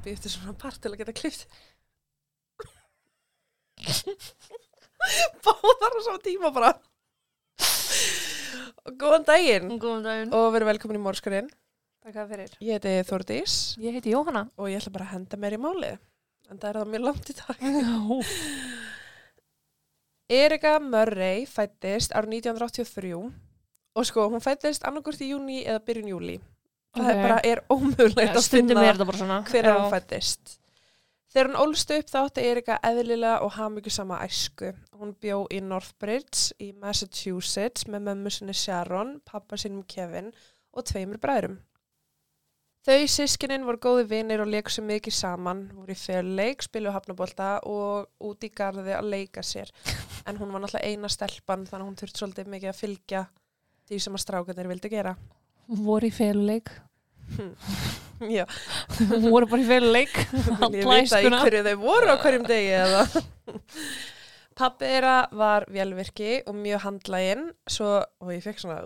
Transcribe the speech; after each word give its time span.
að 0.00 0.06
býja 0.08 0.16
eftir 0.18 0.32
svona 0.32 0.54
part 0.58 0.80
til 0.80 0.90
að 0.94 0.98
geta 1.02 1.12
klift. 1.16 1.46
Báðar 5.44 5.94
á 5.96 6.00
sama 6.04 6.20
tíma 6.24 6.50
bara. 6.52 6.72
Góðan 9.00 9.24
daginn 9.28 9.78
Góðan 9.80 10.04
daginn. 10.06 10.32
og 10.34 10.52
verið 10.54 10.70
velkomin 10.72 10.98
í 10.98 11.02
Mórskarinn. 11.04 11.50
Takk 12.00 12.16
að 12.16 12.30
fyrir. 12.32 12.50
Ég 12.64 12.72
heiti 12.78 12.92
Þórdís 13.08 13.54
Ég 13.80 13.92
heiti 13.96 14.12
Jóhanna. 14.14 14.42
og 14.56 14.66
ég 14.72 14.78
ætla 14.80 14.92
bara 14.94 15.04
að 15.04 15.12
henda 15.14 15.36
mér 15.40 15.56
í 15.56 15.60
málið. 15.60 15.96
En 16.50 16.56
það 16.58 16.68
er 16.70 16.76
það 16.80 16.90
mjög 16.94 17.04
langt 17.06 17.30
í 17.30 17.32
dag. 17.40 17.56
Erika 20.40 20.72
Murray 20.80 21.38
fættist 21.50 22.10
árið 22.16 22.30
1983 22.40 23.12
og 23.98 24.04
sko, 24.06 24.20
hún 24.30 24.40
fættist 24.44 24.84
annarkvort 24.86 25.20
í 25.20 25.28
júni 25.32 25.58
eða 25.66 25.80
byrjun 25.84 26.12
júli. 26.14 26.36
Það 26.96 27.06
Ok. 27.06 27.10
er 27.10 27.22
bara 27.22 27.40
er 27.46 27.60
ómögulegt 27.70 28.34
að 28.36 28.42
Stundum 28.42 28.76
finna 28.76 28.88
er 28.88 28.96
hvenær 28.98 29.70
Já. 29.70 29.76
hún 29.78 29.92
fættist. 29.92 30.56
Þegar 31.30 31.46
hún 31.46 31.60
ólst 31.62 31.90
upp 31.94 32.08
þá 32.10 32.18
átti 32.24 32.42
Erika 32.42 32.76
eðlilega 32.82 33.42
og 33.46 33.52
hafmyggjur 33.54 33.92
sama 33.94 34.18
æsku. 34.24 34.72
Hún 34.98 35.14
bjó 35.22 35.44
í 35.54 35.60
Northbridge 35.62 36.56
í 36.58 36.72
Massachusetts 36.74 37.86
með 37.86 38.02
mömmu 38.08 38.32
sinni 38.34 38.54
Sharon, 38.58 39.20
pappa 39.24 39.56
sinum 39.56 39.84
Kevin 39.86 40.32
og 40.74 40.84
tveimur 40.90 41.22
bræðrum. 41.22 41.60
Þau 42.80 43.06
sískinin 43.12 43.66
voru 43.68 43.78
góði 43.78 44.06
vinir 44.08 44.40
og 44.42 44.48
leiku 44.48 44.72
sér 44.72 44.86
mikið 44.88 45.12
saman, 45.12 45.66
voru 45.76 45.92
í 45.92 46.00
feluleik, 46.00 46.62
spilu 46.64 46.90
hafnabólta 46.90 47.58
og 47.68 48.08
út 48.24 48.42
í 48.42 48.50
garði 48.50 48.96
að 48.96 49.10
leika 49.14 49.44
sér. 49.46 49.70
En 50.28 50.36
hún 50.36 50.50
var 50.52 50.60
náttúrulega 50.64 50.90
eina 50.90 51.08
stelpan 51.08 51.62
þannig 51.68 51.84
að 51.84 51.88
hún 51.88 52.00
þurfti 52.00 52.20
svolítið 52.20 52.50
mikið 52.52 52.70
að 52.72 52.80
fylgja 52.80 53.22
því 53.88 54.00
sem 54.04 54.16
að 54.18 54.22
strákanir 54.24 54.68
vildi 54.68 54.90
gera. 54.92 55.14
Voru 55.70 56.08
í 56.08 56.12
feluleik. 56.14 56.70
Já, 58.20 58.44
Voru 59.30 59.46
bara 59.48 59.62
í 59.62 59.66
feluleik. 59.68 60.16
Vil 60.34 60.74
ég 60.80 60.88
vita 60.90 61.20
í 61.22 61.30
hverju 61.30 61.62
þau 61.64 61.76
voru 61.80 62.10
á 62.12 62.16
hverjum 62.20 62.44
degi 62.48 62.72
eða? 62.82 63.04
Pappi 64.60 64.84
þeirra 64.90 65.14
var 65.40 65.64
velvirki 65.72 66.42
og 66.50 66.58
mjög 66.58 66.82
handlægin, 66.84 67.46
svo, 67.70 67.94
og 68.20 68.32
ég 68.34 68.42
fekk 68.44 68.60
svona. 68.60 68.82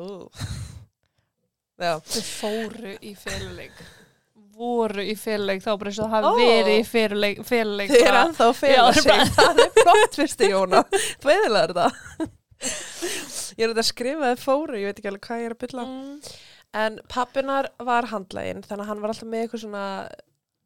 Já, 1.82 1.96
Þau 1.98 2.22
fóru 2.28 2.92
í 3.02 3.14
feluleik. 3.18 3.80
Voru 4.54 5.02
í 5.02 5.16
feluleik. 5.18 5.64
Þá 5.64 5.72
bara 5.80 5.90
eins 5.90 5.98
og 6.04 6.12
það 6.12 6.28
hafi 6.28 6.46
verið 6.52 6.76
í 6.76 6.84
feluleik 6.86 7.90
þau 7.90 7.98
eru 8.04 8.20
ennþá 8.20 8.46
að 8.52 8.60
bara- 8.62 9.26
það 9.34 9.64
er 9.64 9.72
flott 9.80 10.18
fyrstu 10.20 10.52
Jóna, 10.52 10.84
þú 10.94 11.32
veiðilega 11.32 11.64
er 11.66 11.74
það. 11.80 11.92
Ég 13.58 13.64
er 13.66 13.74
að 13.74 13.86
skrifa 13.90 14.30
þið 14.30 14.44
fóru, 14.46 14.78
ég 14.78 14.86
veit 14.92 15.00
ekki 15.02 15.10
alveg 15.10 15.26
hvað 15.26 15.42
ég 15.42 15.48
er 15.50 15.56
að 15.56 15.62
bylla. 15.66 15.88
Mm. 15.90 16.53
En 16.74 16.98
pappinar 17.10 17.70
var 17.86 18.08
handlægin, 18.10 18.64
þannig 18.66 18.82
að 18.82 18.90
hann 18.90 19.02
var 19.02 19.12
alltaf 19.12 19.28
með 19.30 19.44
eitthvað 19.44 19.62
svona 19.62 19.86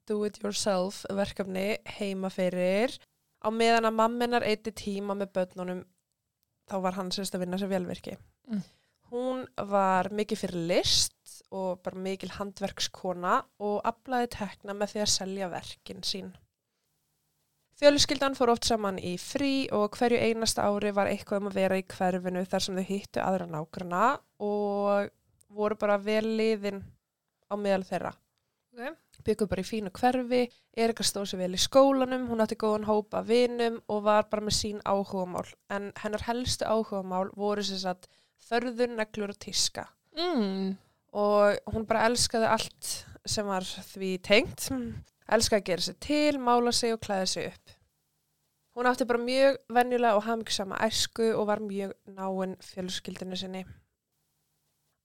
do 0.08 0.22
it 0.24 0.40
yourself 0.40 1.02
verkefni 1.12 1.66
heima 1.98 2.30
fyrir. 2.32 2.96
Á 3.44 3.48
meðan 3.52 3.90
að 3.90 3.98
mamminar 4.00 4.46
eitti 4.46 4.72
tíma 4.72 5.14
með 5.18 5.34
börnunum, 5.36 5.84
þá 6.68 6.76
var 6.86 6.96
hann 6.96 7.12
sérst 7.14 7.36
að 7.36 7.44
vinna 7.44 7.60
sér 7.60 7.70
velverki. 7.74 8.16
Mm. 8.48 8.64
Hún 9.12 9.44
var 9.70 10.10
mikið 10.12 10.42
fyrir 10.42 10.66
list 10.72 11.38
og 11.54 11.80
bara 11.84 12.00
mikil 12.04 12.28
handverkskona 12.34 13.38
og 13.64 13.78
aflaði 13.88 14.32
tekna 14.34 14.74
með 14.76 14.94
því 14.94 15.04
að 15.04 15.14
selja 15.14 15.48
verkin 15.52 16.04
sín. 16.04 16.34
Fjöluskyldan 17.78 18.34
fór 18.34 18.50
oft 18.56 18.66
saman 18.66 18.98
í 18.98 19.12
frí 19.22 19.68
og 19.76 19.94
hverju 19.94 20.18
einasta 20.18 20.64
ári 20.66 20.90
var 20.96 21.08
eitthvað 21.08 21.44
um 21.44 21.50
að 21.52 21.60
vera 21.60 21.78
í 21.78 21.84
hverfinu 21.86 22.42
þar 22.50 22.64
sem 22.64 22.80
þau 22.80 22.88
hittu 22.88 23.22
aðra 23.22 23.46
nágrana 23.52 24.06
og 24.42 25.12
voru 25.48 25.76
bara 25.80 25.98
vel 25.98 26.24
liðin 26.38 26.82
á 27.48 27.54
meðal 27.56 27.84
þeirra. 27.88 28.12
Ok. 28.76 28.96
Byggu 29.26 29.48
bara 29.50 29.64
í 29.64 29.66
fínu 29.66 29.90
hverfi, 29.94 30.44
Erika 30.78 31.04
stóð 31.04 31.30
sér 31.30 31.42
vel 31.42 31.56
í 31.56 31.60
skólanum, 31.60 32.28
hún 32.30 32.42
átti 32.44 32.58
góðan 32.60 32.86
hópa 32.86 33.24
vinum 33.26 33.80
og 33.90 34.04
var 34.06 34.28
bara 34.30 34.44
með 34.46 34.56
sín 34.60 34.82
áhugamál. 34.86 35.48
En 35.74 35.90
hennar 36.02 36.24
helstu 36.28 36.68
áhugamál 36.68 37.32
voru 37.36 37.64
sem 37.66 37.80
sagt 37.82 38.06
förðun, 38.48 38.96
neglur 38.96 39.34
og 39.34 39.40
tíska. 39.42 39.88
Mm. 40.16 40.76
Og 41.18 41.72
hún 41.72 41.88
bara 41.88 42.06
elskaði 42.08 42.52
allt 42.52 42.92
sem 43.28 43.48
var 43.48 43.66
því 43.66 44.12
tengt. 44.24 44.68
Elskaði 45.28 45.60
að 45.60 45.66
gera 45.72 45.84
sig 45.84 45.98
til, 46.00 46.38
mála 46.40 46.72
sig 46.72 46.94
og 46.94 47.02
klæða 47.04 47.26
sig 47.26 47.50
upp. 47.50 47.74
Hún 48.78 48.86
átti 48.86 49.08
bara 49.10 49.18
mjög 49.18 49.58
venjulega 49.74 50.14
og 50.16 50.22
hafmyggsama 50.22 50.78
æsku 50.86 51.32
og 51.34 51.48
var 51.50 51.58
mjög 51.58 51.92
náinn 52.14 52.54
fjölskyldinu 52.62 53.36
sinni. 53.36 53.64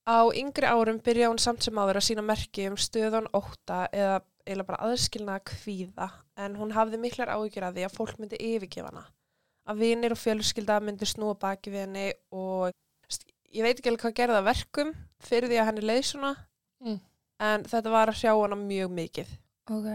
Á 0.04 0.20
yngri 0.36 0.68
árum 0.68 1.00
byrjaði 1.00 1.32
hún 1.32 1.40
samt 1.40 1.64
sem 1.64 1.78
áður 1.80 2.00
að 2.02 2.08
sína 2.10 2.24
merki 2.28 2.66
um 2.68 2.76
stöðan 2.76 3.30
óta 3.34 3.86
eða 3.96 4.18
eiginlega 4.44 4.68
bara 4.68 4.90
aðskilna 4.90 5.38
kvíða 5.48 6.10
en 6.44 6.58
hún 6.60 6.74
hafði 6.76 7.00
miklar 7.00 7.32
áhyggjur 7.32 7.64
af 7.70 7.76
því 7.78 7.86
að 7.88 7.94
fólk 7.96 8.18
myndi 8.20 8.40
yfirgefa 8.44 8.90
hana. 8.92 9.06
Að 9.70 9.80
vinir 9.80 10.12
og 10.12 10.20
fjölskylda 10.20 10.82
myndi 10.84 11.08
snúa 11.08 11.38
baki 11.40 11.72
við 11.72 11.86
henni 11.86 12.08
og 12.36 12.74
ég 13.54 13.64
veit 13.64 13.78
ekki 13.80 13.94
alveg 13.94 14.04
hvað 14.04 14.18
gerði 14.18 14.40
að 14.42 14.50
verkum 14.50 14.92
fyrir 15.24 15.48
því 15.54 15.62
að 15.62 15.70
henni 15.72 15.86
leið 15.88 16.04
svona 16.10 16.34
Mm. 16.84 17.00
en 17.40 17.64
þetta 17.64 17.92
var 17.94 18.10
að 18.12 18.18
sjá 18.20 18.34
hana 18.36 18.58
mjög 18.60 18.90
mikið. 18.92 19.30
Ok. 19.72 19.88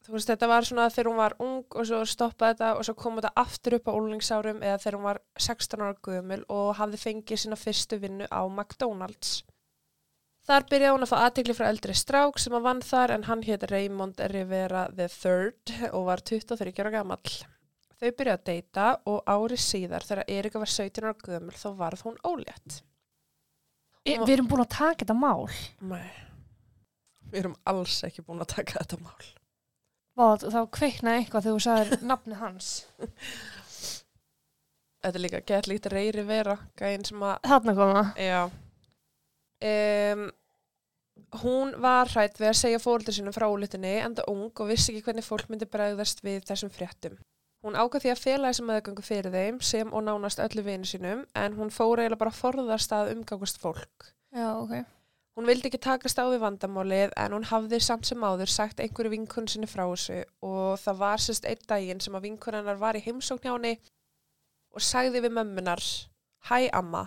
Þú 0.00 0.14
veist, 0.14 0.30
þetta 0.30 0.48
var 0.48 0.64
svona 0.64 0.88
þegar 0.88 1.08
hún 1.10 1.20
var 1.20 1.34
ung 1.44 1.76
og 1.76 1.86
svo 1.86 2.00
stoppaði 2.08 2.54
þetta 2.54 2.68
og 2.78 2.86
svo 2.86 2.94
kom 2.96 3.18
þetta 3.18 3.32
aftur 3.42 3.76
upp 3.76 3.88
á 3.90 3.92
úlningsárum 3.98 4.62
eða 4.64 4.78
þegar 4.80 4.96
hún 4.96 5.08
var 5.10 5.20
16 5.36 5.82
ára 5.84 5.96
gömul 6.06 6.40
og 6.48 6.68
hafði 6.78 7.00
fengið 7.02 7.42
sína 7.42 7.58
fyrstu 7.60 7.98
vinnu 8.00 8.28
á 8.32 8.40
McDonalds. 8.48 9.42
Þar 10.48 10.64
byrjaði 10.70 10.94
hún 10.94 11.04
að 11.04 11.10
fá 11.10 11.18
aðtekli 11.20 11.54
frá 11.54 11.66
eldri 11.68 11.94
strák 12.00 12.40
sem 12.40 12.56
að 12.56 12.64
vann 12.64 12.80
þar 12.82 13.12
en 13.14 13.26
hann 13.28 13.42
hétt 13.44 13.66
Raymond 13.68 14.22
Rivera 14.32 14.86
III 14.96 15.90
og 15.92 16.06
var 16.08 16.22
23 16.30 16.72
ára 16.80 16.92
gamall. 16.94 17.34
Þau 18.00 18.08
byrjaði 18.08 18.38
að 18.38 18.46
deyta 18.48 18.86
og 19.12 19.20
árið 19.28 19.60
síðar 19.66 20.06
þegar 20.08 20.32
Erika 20.32 20.62
var 20.62 20.72
17 20.72 21.04
ára 21.04 21.26
gömul 21.26 21.58
þá 21.60 21.68
varð 21.82 22.06
hún 22.08 22.16
ólétt. 22.24 22.80
E, 24.00 24.16
við 24.16 24.32
erum 24.38 24.48
búin 24.48 24.64
að 24.64 24.72
taka 24.78 25.04
þetta 25.04 25.18
mál. 25.20 25.44
Nei, 25.84 26.08
við 27.28 27.42
erum 27.42 27.58
alls 27.68 28.00
ekki 28.08 28.24
búin 28.24 28.40
að 28.40 28.54
taka 28.56 28.80
þetta 28.80 29.02
mál. 29.04 29.28
Vá, 30.20 30.34
þá 30.36 30.60
kveiknaði 30.76 31.22
eitthvað 31.22 31.46
þegar 31.46 31.54
þú 31.54 31.62
sagðir 31.64 32.02
nafni 32.10 32.40
hans. 32.40 32.72
Þetta 35.00 35.16
er 35.16 35.24
líka 35.24 35.40
gett 35.48 35.68
líkt 35.70 35.88
reyri 35.88 36.24
vera, 36.28 36.58
gæinn 36.76 37.06
sem 37.08 37.22
að 37.24 37.38
Þarna 37.48 37.74
koma. 37.78 38.02
Já. 38.20 38.42
Um, 39.60 40.26
hún 41.40 41.72
var 41.80 42.08
hrætt 42.12 42.36
við 42.40 42.50
að 42.50 42.60
segja 42.60 42.82
fóröldur 42.82 43.16
sínum 43.16 43.36
frá 43.36 43.46
ólutinni 43.48 43.96
enda 44.02 44.24
ung 44.28 44.50
og 44.50 44.68
vissi 44.68 44.92
ekki 44.92 45.06
hvernig 45.08 45.24
fólk 45.24 45.48
myndi 45.48 45.68
bregðast 45.68 46.20
við 46.24 46.44
þessum 46.48 46.72
fréttum. 46.74 47.16
Hún 47.64 47.76
ákvað 47.76 48.06
því 48.06 48.12
að 48.12 48.22
fela 48.22 48.52
þessum 48.52 48.70
meðgöngu 48.72 49.04
fyrir 49.04 49.34
þeim 49.34 49.58
sem 49.64 49.88
og 49.92 50.04
nánast 50.04 50.40
öllu 50.40 50.64
vini 50.64 50.88
sínum 50.88 51.26
en 51.36 51.56
hún 51.56 51.72
fór 51.72 52.00
eiginlega 52.00 52.20
bara 52.20 52.32
að 52.32 52.40
forðast 52.40 52.92
að 52.96 53.12
umgangast 53.16 53.60
fólk. 53.60 54.12
Já, 54.36 54.48
ok. 54.56 54.80
Hún 55.38 55.46
vildi 55.46 55.70
ekki 55.70 55.78
takast 55.78 56.18
á 56.18 56.26
við 56.26 56.42
vandamálið 56.42 57.14
en 57.22 57.36
hún 57.36 57.46
hafði 57.46 57.78
samt 57.84 58.08
sem 58.08 58.24
áður 58.26 58.50
sagt 58.50 58.80
einhverju 58.82 59.12
vinkun 59.14 59.46
sinni 59.48 59.68
frá 59.70 59.84
þessu 59.86 60.18
og 60.46 60.80
það 60.82 60.98
var 61.04 61.22
sérst 61.22 61.46
einn 61.48 61.62
daginn 61.70 62.02
sem 62.02 62.16
að 62.18 62.26
vinkun 62.26 62.58
hennar 62.58 62.80
var 62.80 62.98
í 62.98 63.04
heimsókn 63.04 63.46
hjá 63.46 63.54
henni 63.54 63.76
og 64.74 64.84
sagði 64.84 65.22
við 65.24 65.36
mömmunar 65.38 65.84
Hæ 66.50 66.70
amma 66.72 67.04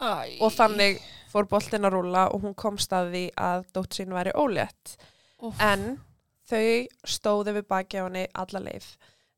Æ. 0.00 0.38
og 0.42 0.52
þannig 0.54 1.02
fór 1.32 1.48
boltin 1.50 1.86
að 1.86 1.96
rúla 1.96 2.24
og 2.32 2.42
hún 2.46 2.56
komst 2.58 2.92
að 2.94 3.12
því 3.12 3.24
að 3.38 3.66
dótt 3.76 3.98
sín 3.98 4.14
væri 4.14 4.32
ólétt. 4.34 4.96
Úff. 5.42 5.60
En 5.60 6.00
þau 6.48 6.88
stóðu 7.04 7.56
við 7.58 7.68
baki 7.70 8.02
á 8.02 8.06
henni 8.06 8.24
alla 8.34 8.62
leið. 8.66 8.88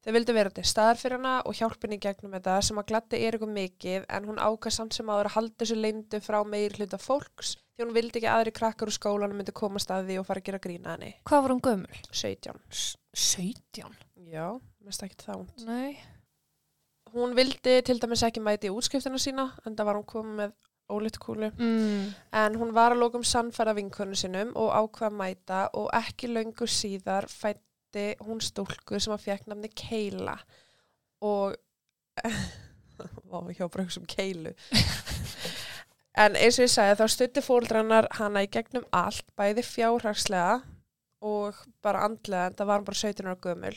Þau 0.04 0.12
vildu 0.12 0.34
vera 0.36 0.50
til 0.52 0.64
staðar 0.68 0.98
fyrir 1.00 1.16
hana 1.16 1.34
og 1.48 1.54
hjálpinni 1.56 1.96
gegnum 2.02 2.34
þetta 2.36 2.58
sem 2.66 2.76
að 2.80 2.88
gladdi 2.90 3.20
Eriku 3.24 3.46
mikið 3.48 4.02
en 4.12 4.26
hún 4.28 4.40
ákast 4.42 4.76
samt 4.82 4.92
sem 4.96 5.08
áður 5.08 5.30
að 5.30 5.36
halda 5.38 5.54
þessu 5.62 5.76
leyndu 5.80 6.20
frá 6.20 6.42
meir 6.44 6.74
hluta 6.76 6.98
fólks 7.00 7.54
því 7.74 7.86
hún 7.86 7.94
vildi 7.96 8.20
ekki 8.20 8.28
að 8.28 8.40
aðri 8.42 8.52
krakkar 8.58 8.90
úr 8.92 8.96
skólanum 8.98 9.40
myndi 9.40 9.54
komast 9.56 9.90
að 9.90 10.10
því 10.10 10.18
og 10.20 10.26
fara 10.28 10.42
að 10.42 10.48
gera 10.50 10.60
grína 10.66 10.92
henni. 10.92 11.08
Hvað 11.26 11.42
var 11.46 11.54
hún 11.54 11.62
gömul? 11.64 12.02
17. 12.12 12.60
S- 12.70 12.98
17? 13.16 13.96
Já, 14.28 14.44
mest 14.84 15.02
ekki 15.08 15.18
þá. 15.24 15.40
Nei. 15.64 15.96
Hún 17.14 17.34
vildi 17.38 17.78
til 17.86 17.98
dæmis 18.02 18.22
ekki 18.26 18.42
mæti 18.44 18.68
í 18.68 18.74
útskiptina 18.74 19.18
sína 19.22 19.48
en 19.64 19.74
það 19.78 19.88
var 19.88 19.98
hún 20.02 20.06
komið 20.12 20.38
með 20.42 20.54
ólitt 20.94 21.18
kúlu. 21.22 21.48
Mm. 21.56 22.08
En 22.44 22.56
hún 22.60 22.74
var 22.76 22.92
að 22.92 23.00
lókum 23.00 23.24
sannfæra 23.24 23.72
vinkonu 23.78 24.14
sinum 24.18 24.50
og 24.60 24.68
ákvað 24.76 25.08
að 25.08 25.18
mæta 25.22 25.60
og 25.80 25.88
ekki 25.96 26.28
löngu 26.28 26.68
síðar 26.68 27.24
fætti 27.94 28.24
hún 28.26 28.40
stúlku 28.42 28.98
sem 28.98 29.14
að 29.14 29.24
fekk 29.24 29.46
namni 29.48 29.70
Keila 29.70 30.38
og 31.22 31.54
hjá 33.56 33.68
sem 33.90 34.06
Keilu. 34.06 34.54
En 36.14 36.36
eins 36.38 36.60
og 36.60 36.62
ég 36.62 36.70
sagði 36.70 36.94
þá 37.00 37.08
stutti 37.10 37.42
fóldrannar 37.42 38.06
hana 38.14 38.44
í 38.44 38.46
gegnum 38.46 38.84
allt 38.94 39.26
bæði 39.34 39.64
fjárhagslega 39.66 40.60
og 41.26 41.56
bara 41.82 42.04
andlega 42.06 42.46
en 42.46 42.54
það 42.54 42.68
var 42.68 42.84
bara 42.86 43.00
17 43.00 43.26
ára 43.26 43.40
gömul. 43.42 43.74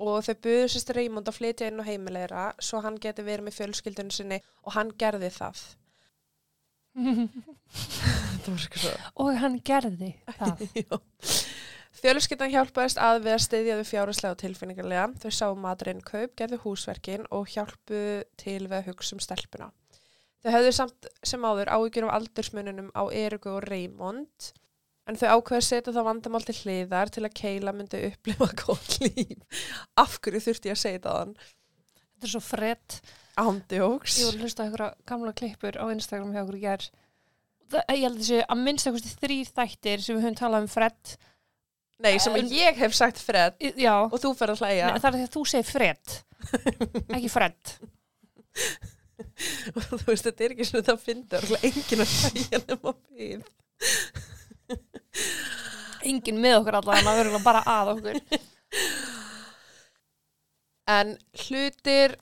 Og 0.00 0.24
þau 0.24 0.34
buðu 0.40 0.70
sérst 0.72 0.92
Reymond 0.96 1.28
að 1.28 1.36
flytja 1.36 1.68
inn 1.68 1.82
á 1.84 1.84
heimilegra 1.84 2.46
svo 2.64 2.80
hann 2.80 2.96
geti 2.96 3.20
verið 3.26 3.44
með 3.44 3.58
fjölskyldunum 3.58 4.10
sinni 4.10 4.40
og 4.64 4.72
hann 4.72 4.94
gerði 4.96 5.28
það. 5.36 5.60
Og 9.20 9.36
hann 9.36 9.60
gerði 9.60 10.14
það. 10.38 10.64
Já. 11.96 12.02
Fjölskyldan 12.02 12.52
hjálpaðist 12.52 13.00
að 13.00 13.22
við 13.24 13.32
að 13.32 13.42
styðja 13.46 13.78
við 13.78 13.88
fjárherslega 13.88 14.36
og 14.36 14.40
tilfinningarlega. 14.42 15.06
Þau 15.22 15.30
sáu 15.32 15.56
maturinn 15.56 16.04
kaup, 16.04 16.34
gerðu 16.36 16.60
húsverkin 16.66 17.24
og 17.32 17.48
hjálpu 17.54 18.02
til 18.36 18.62
við 18.66 18.76
að 18.82 18.90
hugsa 18.90 19.16
um 19.16 19.22
stelpuna. 19.24 19.70
Þau 20.44 20.52
höfðu 20.52 20.76
samt 20.76 21.08
sem 21.26 21.42
áður 21.48 21.72
áhyggjur 21.72 22.06
af 22.06 22.20
aldursmununum 22.20 22.92
á 22.92 23.02
Eriku 23.08 23.56
og 23.56 23.64
Raymond 23.66 24.52
en 25.06 25.18
þau 25.18 25.28
ákveðu 25.38 25.58
að 25.58 25.66
setja 25.68 25.94
það 25.94 26.08
vandamál 26.08 26.42
til 26.46 26.56
hliðar 26.60 27.12
til 27.14 27.22
að 27.26 27.36
Keila 27.40 27.72
myndi 27.74 28.02
upplifa 28.10 28.48
gott 28.62 28.98
líf. 29.02 29.62
Af 29.98 30.18
hverju 30.20 30.42
þurfti 30.48 30.70
ég 30.70 30.76
að 30.76 30.82
segja 30.82 31.02
það 31.06 31.18
hann? 31.22 31.34
Þetta 32.16 32.28
er 32.28 32.32
svo 32.32 32.42
frett. 32.44 32.98
Ándjóks. 33.36 34.20
Ég 34.20 34.28
voru 34.28 34.38
að 34.38 34.46
hlusta 34.46 34.62
á 34.62 34.66
einhverja 34.66 34.92
gamla 35.08 35.32
klippur 35.36 35.76
á 35.76 35.84
Instagram 35.92 36.32
hjá 36.34 36.42
okkur. 36.42 36.86
Það, 37.66 37.90
ég 37.92 38.04
held 38.06 38.20
þessi 38.22 38.42
að 38.46 38.62
minnst 38.62 38.88
eitthvað 38.88 39.18
þrýr 39.24 39.50
þættir 39.58 40.04
sem 40.04 40.16
við 40.16 40.24
höfum 40.24 40.38
talað 40.38 40.64
um 40.64 40.70
frett. 40.70 41.16
Nei, 42.04 42.18
sem 42.20 42.34
En- 42.36 42.50
ég 42.52 42.76
hef 42.76 42.92
sagt 42.92 43.18
Fred 43.24 43.54
Í- 43.64 43.72
Já, 43.80 43.94
og 44.04 44.18
þú 44.20 44.34
fer 44.36 44.50
að 44.52 44.60
hlæja. 44.60 44.90
Nei, 44.92 45.00
það 45.00 45.08
er 45.08 45.16
því 45.16 45.26
að 45.26 45.34
þú 45.36 45.44
segir 45.52 45.68
frett, 45.70 46.16
ekki 47.16 47.30
frett. 47.32 47.76
og 49.76 49.80
þú 49.88 49.98
veist, 50.10 50.26
þetta 50.28 50.44
er 50.44 50.52
ekki 50.56 50.66
svona 50.68 50.86
það 50.90 51.00
fyndur 51.06 51.46
og 51.56 51.64
enginn 51.70 52.04
að 52.04 52.12
hlæja 52.20 52.60
nema 52.66 52.92
við. 53.16 53.46
Engin 56.06 56.38
með 56.44 56.58
okkur 56.60 56.78
allavega, 56.78 57.06
það 57.08 57.18
verður 57.22 57.44
bara 57.46 57.62
að 57.72 57.92
okkur. 57.96 58.20
En 60.96 61.16
hlutir 61.46 62.14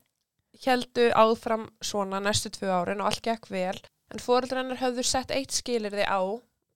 heldu 0.65 1.11
áfram 1.21 1.67
svona 1.85 2.21
næstu 2.25 2.49
tvö 2.55 2.71
árin 2.73 3.03
og 3.03 3.11
allt 3.11 3.25
gekk 3.27 3.51
vel. 3.53 3.77
En 4.15 4.23
fóreldrar 4.23 4.63
hennar 4.63 4.81
höfðu 4.81 5.05
sett 5.05 5.35
eitt 5.35 5.53
skilirði 5.53 6.07
á, 6.07 6.21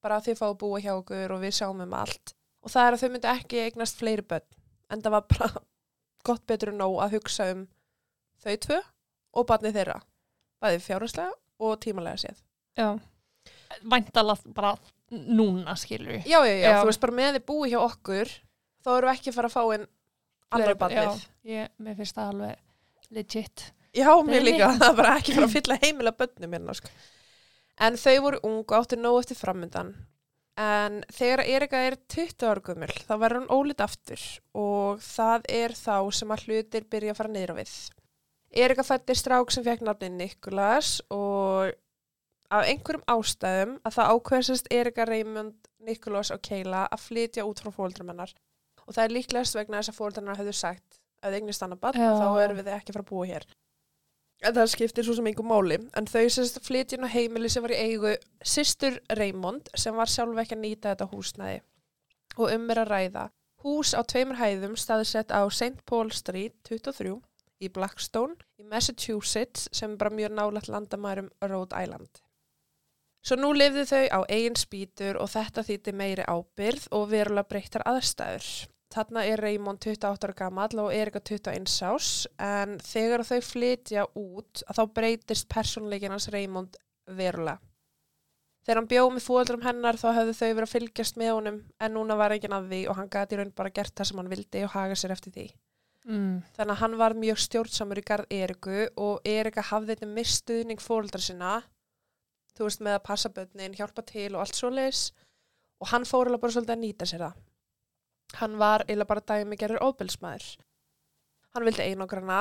bara 0.03 0.19
að 0.19 0.29
þið 0.33 0.41
fá 0.43 0.47
að 0.51 0.59
búa 0.61 0.81
hjá 0.83 0.93
okkur 0.99 1.33
og 1.37 1.41
við 1.47 1.55
sjáum 1.61 1.81
um 1.87 1.95
allt. 1.97 2.35
Og 2.69 2.73
það 2.75 2.85
er 2.85 2.95
að 2.95 3.01
þau 3.01 3.11
myndu 3.15 3.29
ekki 3.33 3.61
eignast 3.65 3.97
fleiri 3.97 4.25
börn. 4.29 4.45
En 4.93 5.01
það 5.01 5.15
var 5.15 5.27
bara 5.33 5.63
gott 6.29 6.43
betur 6.51 6.75
en 6.75 6.83
nóg 6.83 6.99
að 7.01 7.15
hugsa 7.17 7.47
um 7.55 7.63
þau 8.45 8.57
tvö 8.67 8.81
og 9.41 9.47
barnið 9.49 9.79
þeirra. 9.79 10.03
Bæði 10.61 10.83
fjárhagslega 10.85 11.33
og 11.65 11.79
tímalega 11.81 12.21
séð. 12.21 12.43
Já. 12.77 12.91
Væntalega 13.89 14.53
bara 14.53 14.75
núna, 15.09 15.79
skilur. 15.81 16.21
Já, 16.29 16.43
já, 16.45 16.55
já, 16.61 16.69
þú 16.83 16.91
veist 16.91 17.01
bara 17.07 17.17
með 17.17 17.39
þið 17.39 17.47
búi 17.49 17.71
hjá 17.73 17.79
okkur, 17.81 18.35
þá 18.85 18.91
eru 18.99 19.11
ekki 19.15 19.33
að 19.33 19.39
fara 19.39 19.49
að 19.49 19.57
fá 19.57 19.63
inn 19.79 19.87
andra 20.59 20.75
barnið. 20.83 21.23
Já, 21.25 21.55
ég, 21.55 21.73
mér 21.81 21.97
finnst 21.97 22.19
það 22.19 22.33
alveg 22.35 23.17
legit. 23.17 23.65
Já, 23.97 24.11
mér 24.29 24.45
Nei. 24.45 24.51
líka, 24.51 24.69
það 24.83 24.91
er 24.91 25.01
bara 25.01 25.15
ekki 25.17 25.37
fyrir 25.39 25.49
að 25.49 25.57
fylla 25.57 25.79
heimila 25.87 26.13
bönnum 26.21 26.59
hérna, 26.59 26.77
sko. 26.77 26.93
En 27.89 27.97
þau 27.97 28.17
voru 28.27 28.43
ung 28.45 28.61
og 28.67 28.77
áttu 28.83 28.99
nóg 29.01 29.23
eftir 29.23 29.39
framöndan. 29.39 29.95
En 30.59 31.03
þegar 31.15 31.45
Erika 31.47 31.81
er 31.87 31.95
20 32.11 32.49
ára 32.51 32.63
gummul, 32.67 32.91
þá 33.07 33.13
verður 33.23 33.45
hún 33.45 33.53
ólít 33.55 33.83
aftur 33.85 34.23
og 34.59 35.03
það 35.05 35.45
er 35.55 35.75
þá 35.79 36.11
sem 36.19 36.35
að 36.35 36.47
hlutir 36.49 36.89
byrja 36.91 37.15
að 37.15 37.21
fara 37.21 37.31
niður 37.35 37.53
á 37.55 37.57
við. 37.61 37.75
Erika 38.65 38.83
fætti 38.83 39.15
strák 39.15 39.53
sem 39.55 39.63
fekk 39.67 39.85
nafni 39.87 40.09
Nikolas 40.11 40.97
og 41.15 41.71
af 42.51 42.65
einhverjum 42.65 43.05
ástæðum 43.13 43.77
að 43.85 43.97
það 43.99 44.13
ákveðsast 44.17 44.71
Erika, 44.75 45.07
Raymond, 45.07 45.57
Nikolas 45.85 46.33
og 46.35 46.43
Keila 46.43 46.87
að 46.89 47.05
flytja 47.05 47.47
út 47.47 47.63
frá 47.63 47.71
fóldrum 47.77 48.11
hennar. 48.11 48.33
Og 48.89 48.97
það 48.97 49.05
er 49.05 49.15
líklegast 49.15 49.59
vegna 49.59 49.83
þess 49.83 49.93
að 49.93 50.01
fóldrum 50.01 50.27
hennar 50.27 50.41
hefðu 50.41 50.57
sagt 50.57 50.99
að 51.23 51.39
eignist 51.39 51.63
annað 51.63 51.83
barn, 51.85 52.01
þá 52.03 52.29
erum 52.43 52.59
við 52.59 52.73
ekki 52.73 52.95
fara 52.97 53.05
að 53.05 53.11
búa 53.13 53.29
hér. 53.29 53.47
En 54.47 54.55
það 54.55 54.71
skiptir 54.71 55.07
svo 55.07 55.17
sem 55.19 55.27
einhver 55.31 55.47
máli. 55.47 55.79
En 55.99 56.07
þau 56.07 56.27
sérst 56.31 56.61
flytjun 56.63 57.07
á 57.07 57.11
heimili 57.11 57.51
sem 57.51 57.65
var 57.65 57.75
í 57.75 57.81
eigu 57.89 58.13
systur 58.45 59.01
Raymond 59.19 59.71
sem 59.75 59.97
var 59.99 60.11
sjálf 60.11 60.39
ekki 60.45 60.55
að 60.55 60.63
nýta 60.63 60.93
þetta 60.93 61.09
húsnæði. 61.11 61.59
Og 62.39 62.55
um 62.55 62.71
er 62.71 62.83
að 62.85 62.93
ræða. 62.93 63.25
Hús 63.65 63.91
á 63.99 64.01
tveimur 64.07 64.39
hæðum 64.39 64.77
staðsett 64.79 65.35
á 65.35 65.43
St. 65.51 65.83
Paul 65.83 66.13
Street 66.15 66.55
23 66.69 67.17
í 67.59 67.71
Blackstone 67.75 68.39
í 68.63 68.67
Massachusetts 68.71 69.67
sem 69.75 69.97
er 69.97 69.99
bara 69.99 70.15
mjög 70.15 70.37
nálægt 70.37 70.71
landamærum 70.71 71.33
Rhode 71.43 71.75
Island. 71.75 72.23
Svo 73.27 73.37
nú 73.37 73.51
lifðu 73.53 73.83
þau 73.91 74.05
á 74.15 74.21
eigin 74.31 74.57
spýtur 74.57 75.19
og 75.19 75.33
þetta 75.35 75.67
þýtti 75.67 75.95
meiri 75.99 76.27
ábyrð 76.31 76.87
og 76.95 77.09
verulega 77.11 77.51
breyttar 77.51 77.83
aðstæður. 77.91 78.47
Þarna 78.89 79.23
er 79.29 79.41
Raymond 79.45 79.83
28 79.85 80.25
ára 80.25 80.35
gamall 80.37 80.81
og 80.81 80.93
Erika 80.97 81.21
21 81.21 81.69
ás 81.85 82.27
en 82.41 82.79
þegar 82.81 83.25
þau 83.29 83.41
flytja 83.45 84.07
út 84.17 84.63
að 84.65 84.79
þá 84.79 84.85
breytist 84.97 85.49
persónleikin 85.53 86.15
hans 86.15 86.31
Raymond 86.33 86.79
verulega. 87.05 87.61
Þegar 88.65 88.81
hann 88.83 88.89
bjóð 88.89 89.11
með 89.15 89.25
fóðaldrum 89.25 89.63
hennar 89.65 89.97
þá 89.97 90.09
höfðu 90.13 90.33
þau 90.37 90.49
verið 90.49 90.65
að 90.67 90.73
fylgjast 90.75 91.17
með 91.21 91.31
honum 91.33 91.61
en 91.81 91.95
núna 91.97 92.17
var 92.21 92.35
enginn 92.35 92.57
að 92.57 92.67
því 92.73 92.81
og 92.89 92.99
hann 92.99 93.11
gati 93.13 93.39
raun 93.39 93.53
bara 93.57 93.73
gert 93.73 93.95
það 93.97 94.09
sem 94.11 94.21
hann 94.21 94.29
vildi 94.33 94.65
og 94.67 94.75
haga 94.75 94.99
sér 94.99 95.15
eftir 95.15 95.33
því. 95.37 95.47
Mm. 96.09 96.35
Þannig 96.57 96.75
að 96.75 96.81
hann 96.83 96.97
var 97.01 97.17
mjög 97.17 97.41
stjórnsamur 97.45 98.01
í 98.01 98.05
garð 98.11 98.35
Eriku 98.39 98.83
og 99.01 99.29
Erika 99.29 99.65
hafði 99.71 99.95
þetta 99.95 100.11
mistuðning 100.19 100.85
fóreldra 100.85 101.21
sinna, 101.25 101.55
þú 102.57 102.69
veist 102.69 102.85
með 102.85 102.99
að 102.99 103.07
passa 103.09 103.33
bönnin, 103.33 103.77
hjálpa 103.77 104.05
til 104.09 104.31
og 104.35 104.45
allt 104.45 104.61
svo 104.61 104.73
leis 104.73 105.11
og 105.81 105.93
hann 105.93 106.09
fór 106.09 106.29
alveg 106.29 106.45
bara 106.45 106.57
svolítið 106.57 106.77
að 106.77 106.85
nýta 106.85 107.09
sér 107.09 107.25
það. 107.25 107.41
Hann 108.37 108.59
var 108.61 108.85
eiginlega 108.87 109.09
bara 109.09 109.25
dæmi 109.25 109.57
gerður 109.57 109.85
óbelsmaður. 109.89 110.49
Hann 111.57 111.65
vildi 111.65 111.87
einograna, 111.89 112.41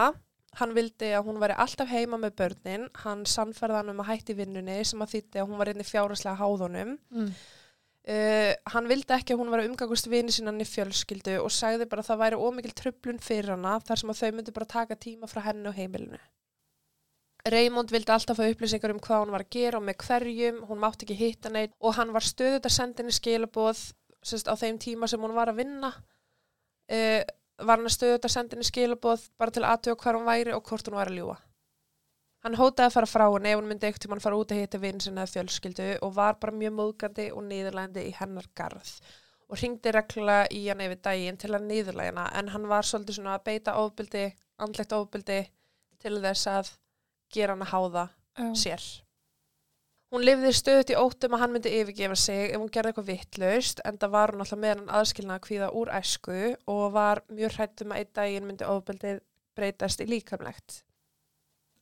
hann 0.60 0.74
vildi 0.76 1.14
að 1.16 1.30
hún 1.30 1.40
væri 1.42 1.56
alltaf 1.64 1.90
heima 1.90 2.20
með 2.20 2.36
börnin, 2.42 2.90
hann 3.04 3.24
sannferða 3.30 3.82
hann 3.82 3.94
um 3.94 4.02
að 4.04 4.12
hætti 4.12 4.36
vinnunni 4.38 4.82
sem 4.86 5.02
að 5.02 5.14
þýtti 5.16 5.42
að 5.42 5.48
hún 5.48 5.62
var 5.62 5.72
einni 5.72 5.88
fjáraslega 5.88 6.40
háðunum. 6.42 6.98
Mm. 7.14 7.32
Uh, 8.08 8.54
hann 8.72 8.88
vildi 8.88 9.12
ekki 9.12 9.36
að 9.36 9.42
hún 9.42 9.50
var 9.52 9.60
að 9.60 9.68
umgangast 9.68 10.08
vini 10.08 10.32
sinnan 10.32 10.64
í 10.64 10.68
fjölskyldu 10.68 11.42
og 11.42 11.52
sagði 11.52 11.90
bara 11.92 12.04
að 12.04 12.08
það 12.08 12.22
væri 12.22 12.38
ómikil 12.40 12.72
tröflun 12.80 13.20
fyrir 13.20 13.52
hana 13.52 13.74
þar 13.84 14.00
sem 14.00 14.14
að 14.14 14.22
þau 14.22 14.30
myndi 14.38 14.54
bara 14.56 14.70
taka 14.72 14.96
tíma 14.96 15.28
frá 15.28 15.42
henni 15.50 15.68
og 15.68 15.76
heimilinu. 15.76 16.20
Raymond 17.52 17.92
vildi 17.92 18.12
alltaf 18.12 18.40
fá 18.40 18.46
upplýsingar 18.48 18.94
um 18.94 19.02
hvað 19.04 19.26
hún 19.26 19.34
var 19.36 19.44
að 19.44 19.52
gera 19.56 19.80
og 19.80 19.86
með 19.88 20.00
hverjum, 20.06 20.62
hún 20.70 20.80
mátti 20.80 21.08
ekki 21.08 21.20
hitta 21.20 21.52
neitt 21.52 21.76
og 21.80 21.96
hann 22.00 22.14
var 22.16 22.24
stöðut 22.24 22.68
að 22.68 22.76
senda 22.76 23.04
henni 23.04 23.16
skilaboð 23.16 23.84
sérst, 24.28 24.50
á 24.52 24.56
þeim 24.60 24.80
tíma 24.82 25.10
sem 25.10 25.22
hún 25.24 25.36
var 25.36 25.52
að 25.52 25.62
vinna. 25.64 25.92
Uh, 26.88 27.22
var 27.58 27.80
hann 27.80 27.90
að 27.90 27.96
stöðut 27.98 28.28
að 28.28 28.34
senda 28.34 28.56
henni 28.56 28.68
skilaboð 28.68 29.28
bara 29.40 29.54
til 29.54 29.66
aðtöða 29.66 30.00
hvar 30.04 30.18
hún 30.20 30.28
væri 30.28 30.56
og 30.56 30.66
hvort 30.68 30.88
hún 30.88 31.00
var 31.00 31.12
að 31.12 31.22
ljúa. 31.22 31.38
Hann 32.46 32.58
hótaði 32.60 32.92
að 32.92 32.94
fara 32.94 33.10
frá 33.10 33.26
henni 33.26 33.52
ef 33.52 33.60
hún 33.60 33.70
myndi 33.72 33.88
ekkert 33.90 34.06
tímann 34.06 34.22
fara 34.24 34.38
út 34.38 34.52
að 34.54 34.62
hitta 34.62 34.80
vinn 34.82 35.02
sinna 35.04 35.26
fjölskyldu 35.28 35.88
og 36.06 36.14
var 36.16 36.38
bara 36.42 36.54
mjög 36.56 36.76
móðgandi 36.78 37.32
og 37.34 37.48
niðurlændi 37.48 38.06
í 38.08 38.14
hennar 38.20 38.46
garð 38.56 38.92
og 39.48 39.62
ringdi 39.62 39.94
reglulega 39.96 40.48
í 40.54 40.62
hann 40.68 40.84
yfir 40.84 41.02
daginn 41.08 41.40
til 41.40 41.54
að 41.56 41.68
niðurlæga 41.70 42.12
hana 42.14 42.28
en 42.40 42.52
hann 42.54 42.68
var 42.70 42.88
svolítið 42.88 43.20
svona 43.20 43.38
að 43.38 43.46
beita 43.48 43.76
ofbyldi, 43.80 44.26
andlegt 44.64 44.96
ofbyldi 44.96 45.40
til 46.04 46.16
þess 46.24 46.50
að 46.52 46.72
gera 47.34 47.56
hann 47.56 47.66
að 47.66 47.74
háða 47.74 48.06
Já. 48.38 48.50
sér. 48.64 48.88
Hún 50.14 50.24
lifði 50.24 50.54
stöðut 50.56 50.92
í 50.94 50.96
óttum 50.96 51.34
að 51.36 51.42
hann 51.42 51.52
myndi 51.52 51.72
yfirgefa 51.82 52.16
sig 52.16 52.54
ef 52.54 52.62
hún 52.62 52.70
gerði 52.72 52.94
eitthvað 52.94 53.10
vittlaust 53.10 53.82
en 53.84 53.98
það 54.00 54.14
var 54.14 54.32
hún 54.32 54.44
alltaf 54.44 54.60
með 54.62 54.74
hann 54.74 54.94
aðskilnaða 55.00 55.44
kvíða 55.44 55.68
úr 55.76 55.90
æsku 55.98 56.38
og 56.72 56.84
var 56.96 57.22
mjög 57.28 57.58
hrættum 57.58 57.92
að 57.92 58.00
einn 58.00 58.14
daginn 58.16 58.48
myndi 58.48 58.70
ofbeldið 58.72 59.20
breytast 59.58 60.04
í 60.06 60.08
líkamlegt. 60.08 60.78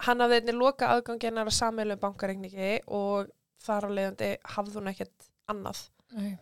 Hann 0.08 0.24
hafði 0.25 0.39
einnig 0.39 0.58
loka 0.58 0.89
aðganginnar 0.96 1.51
að 1.51 1.58
sammeilum 1.60 2.01
bankareikningi 2.01 2.72
og 2.88 3.29
þar 3.62 3.88
á 3.88 3.89
leiðandi 4.00 4.32
hafði 4.55 4.79
hún 4.79 4.91
ekkert 4.91 5.29
annað. 5.53 5.86
Nei. 6.17 6.34